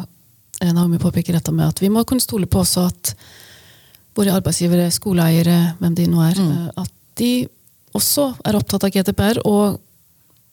eh, 0.60 0.72
Naomi 0.72 1.00
påpeker 1.02 1.36
dette 1.36 1.54
med 1.54 1.72
at 1.72 1.82
vi 1.82 1.90
må 1.92 2.04
kunne 2.08 2.22
stole 2.22 2.48
på 2.50 2.62
også 2.62 2.86
at 2.90 3.14
våre 4.16 4.34
arbeidsgivere, 4.36 4.90
skoleeiere, 4.92 5.74
hvem 5.80 5.94
de 5.96 6.08
nå 6.10 6.20
er, 6.26 6.40
mm. 6.40 6.82
at 6.82 6.92
de 7.20 7.32
også 7.96 8.28
er 8.44 8.58
opptatt 8.58 8.84
av 8.86 8.92
GDPR 8.92 9.40
og 9.48 9.78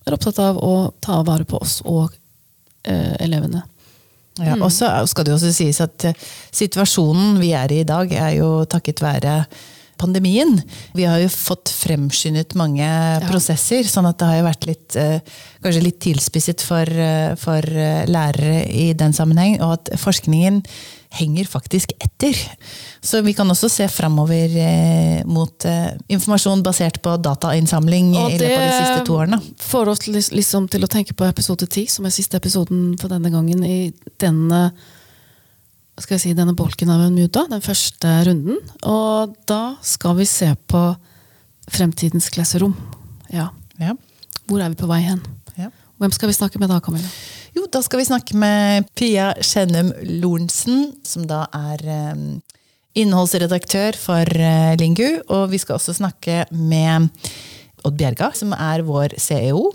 er 0.08 0.16
opptatt 0.16 0.40
av 0.44 0.60
å 0.64 0.92
ta 1.04 1.20
vare 1.28 1.48
på 1.48 1.60
oss 1.60 1.80
og 1.88 2.08
eh, 2.88 3.16
elevene. 3.20 3.66
Ja, 4.40 4.56
og 4.56 4.72
så 4.72 4.88
skal 5.12 5.26
det 5.26 5.34
jo 5.34 5.38
også 5.40 5.52
sies 5.52 5.82
at 5.84 6.08
eh, 6.08 6.28
situasjonen 6.56 7.40
vi 7.42 7.52
er 7.58 7.72
i 7.76 7.82
i 7.84 7.88
dag, 7.88 8.12
er 8.12 8.38
jo 8.38 8.64
takket 8.70 9.04
være 9.04 9.42
pandemien. 10.00 10.56
Vi 10.98 11.08
har 11.08 11.20
jo 11.22 11.30
fått 11.32 11.72
fremskyndet 11.74 12.56
mange 12.60 12.88
prosesser, 13.28 13.88
sånn 13.88 14.08
at 14.10 14.20
det 14.20 14.30
har 14.30 14.40
jo 14.40 14.48
vært 14.48 14.70
litt, 14.70 14.96
eh, 15.00 15.20
kanskje 15.64 15.84
litt 15.84 16.00
tilspisset 16.04 16.64
for, 16.66 16.88
eh, 16.88 17.36
for 17.40 17.60
eh, 17.60 18.06
lærere 18.08 18.64
i 18.72 18.94
den 18.94 19.14
sammenheng, 19.14 19.60
og 19.62 19.76
at 19.80 19.94
forskningen 20.00 20.64
henger 21.10 21.48
faktisk 21.50 21.92
etter. 22.00 22.38
Så 23.02 23.22
vi 23.26 23.34
kan 23.34 23.50
også 23.50 23.70
se 23.72 23.88
framover 23.90 24.54
eh, 24.62 25.26
mot 25.26 25.66
eh, 25.66 25.96
informasjon 26.14 26.62
basert 26.66 27.02
på 27.02 27.16
datainnsamling 27.18 28.12
i 28.14 28.38
løpet 28.38 28.54
av 28.54 28.68
de 28.68 28.76
siste 28.76 29.02
to 29.08 29.18
årene. 29.18 29.42
Det 29.42 29.70
får 29.72 29.94
oss 29.96 30.06
liksom 30.36 30.70
til 30.70 30.86
å 30.86 30.92
tenke 30.92 31.18
på 31.18 31.26
episode 31.30 31.66
10, 31.66 31.90
som 31.96 32.06
er 32.06 32.14
siste 32.14 32.38
episoden 32.38 32.94
for 33.02 33.12
denne 33.12 33.34
gangen 33.34 33.66
i 33.66 33.80
denne 34.22 34.70
skal 36.04 36.18
jeg 36.18 36.24
si, 36.24 36.36
denne 36.38 36.56
bolken 36.58 36.92
av 36.94 37.04
en 37.06 37.16
muta, 37.18 37.46
den 37.50 37.64
første 37.64 38.12
runden. 38.28 38.60
Og 38.88 39.36
da 39.50 39.76
skal 39.86 40.18
vi 40.20 40.28
se 40.30 40.52
på 40.70 40.84
fremtidens 41.70 42.30
klasserom. 42.34 42.76
Ja. 43.34 43.50
Ja. 43.80 43.96
Hvor 44.50 44.64
er 44.64 44.72
vi 44.72 44.80
på 44.80 44.90
vei 44.90 45.02
hen? 45.06 45.22
Ja. 45.60 45.70
Hvem 46.00 46.14
skal 46.16 46.32
vi 46.32 46.38
snakke 46.38 46.62
med 46.62 46.72
da, 46.72 46.80
Camilla? 46.84 47.10
Jo, 47.56 47.66
da 47.72 47.82
skal 47.84 48.02
vi 48.02 48.08
snakke 48.08 48.38
med 48.40 48.88
Pia 48.98 49.34
Skjennum 49.44 49.92
Lorentzen, 50.22 50.94
som 51.06 51.26
da 51.30 51.44
er 51.56 51.84
eh, 51.84 52.24
innholdsredaktør 53.00 53.98
for 54.00 54.26
eh, 54.40 54.76
Lingu. 54.80 55.20
Og 55.28 55.50
vi 55.54 55.60
skal 55.62 55.78
også 55.78 55.98
snakke 56.00 56.46
med 56.56 57.10
Odd 57.88 57.96
Bjerga, 58.00 58.32
som 58.36 58.54
er 58.54 58.82
vår 58.86 59.16
CEO. 59.20 59.72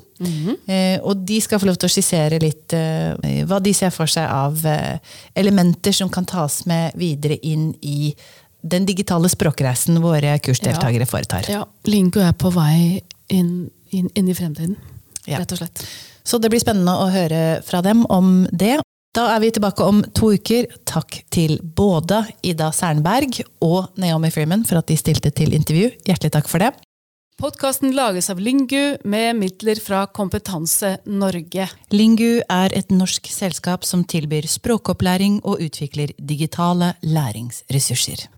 eh, 0.68 0.98
og 1.02 1.24
de 1.26 1.40
skal 1.42 1.58
få 1.60 1.66
lov 1.66 1.76
til 1.80 1.88
å 1.88 1.92
skissere 1.94 2.38
litt 2.42 2.72
eh, 2.76 3.42
hva 3.48 3.58
de 3.62 3.72
ser 3.74 3.90
for 3.94 4.06
seg 4.10 4.28
av 4.30 4.60
eh, 4.66 4.98
elementer 5.34 5.92
som 5.92 6.08
kan 6.12 6.24
tas 6.28 6.62
med 6.70 6.94
videre 7.00 7.38
inn 7.42 7.72
i 7.82 8.14
den 8.64 8.86
digitale 8.88 9.28
språkreisen 9.28 9.98
våre 10.00 10.38
kursdeltakere 10.40 11.04
foretar. 11.06 11.44
Ja, 11.52 11.64
Lingo 11.90 12.20
er 12.24 12.32
på 12.32 12.52
vei 12.54 13.02
inn, 13.28 13.68
inn, 13.92 14.08
inn 14.14 14.28
i 14.28 14.34
fremtiden, 14.34 14.76
Ja. 15.26 15.38
rett 15.40 15.52
og 15.52 15.58
slett. 15.58 15.84
Så 16.24 16.38
det 16.40 16.48
blir 16.50 16.60
spennende 16.60 16.92
å 16.96 17.10
høre 17.12 17.62
fra 17.64 17.82
dem 17.84 18.06
om 18.08 18.46
det. 18.52 18.78
Da 19.14 19.28
er 19.36 19.40
vi 19.44 19.50
tilbake 19.54 19.84
om 19.86 20.00
to 20.16 20.32
uker. 20.34 20.66
Takk 20.88 21.20
til 21.30 21.58
både 21.62 22.24
Ida 22.42 22.70
Sernberg 22.72 23.42
og 23.62 23.92
Naomi 24.00 24.30
Freeman 24.34 24.64
for 24.66 24.80
at 24.80 24.88
de 24.88 24.96
stilte 24.96 25.30
til 25.30 25.52
intervju. 25.54 25.92
Hjertelig 26.08 26.32
takk 26.34 26.48
for 26.50 26.58
det. 26.64 26.72
Podkasten 27.34 27.90
lages 27.96 28.30
av 28.30 28.38
Lingu 28.38 28.96
med 29.04 29.36
midler 29.36 29.80
fra 29.82 30.04
Kompetanse 30.06 30.92
Norge. 31.10 31.66
Lingu 31.90 32.44
er 32.46 32.74
et 32.78 32.94
norsk 32.94 33.26
selskap 33.26 33.82
som 33.82 34.04
tilbyr 34.06 34.46
språkopplæring 34.46 35.40
og 35.42 35.64
utvikler 35.66 36.14
digitale 36.14 36.92
læringsressurser. 37.02 38.28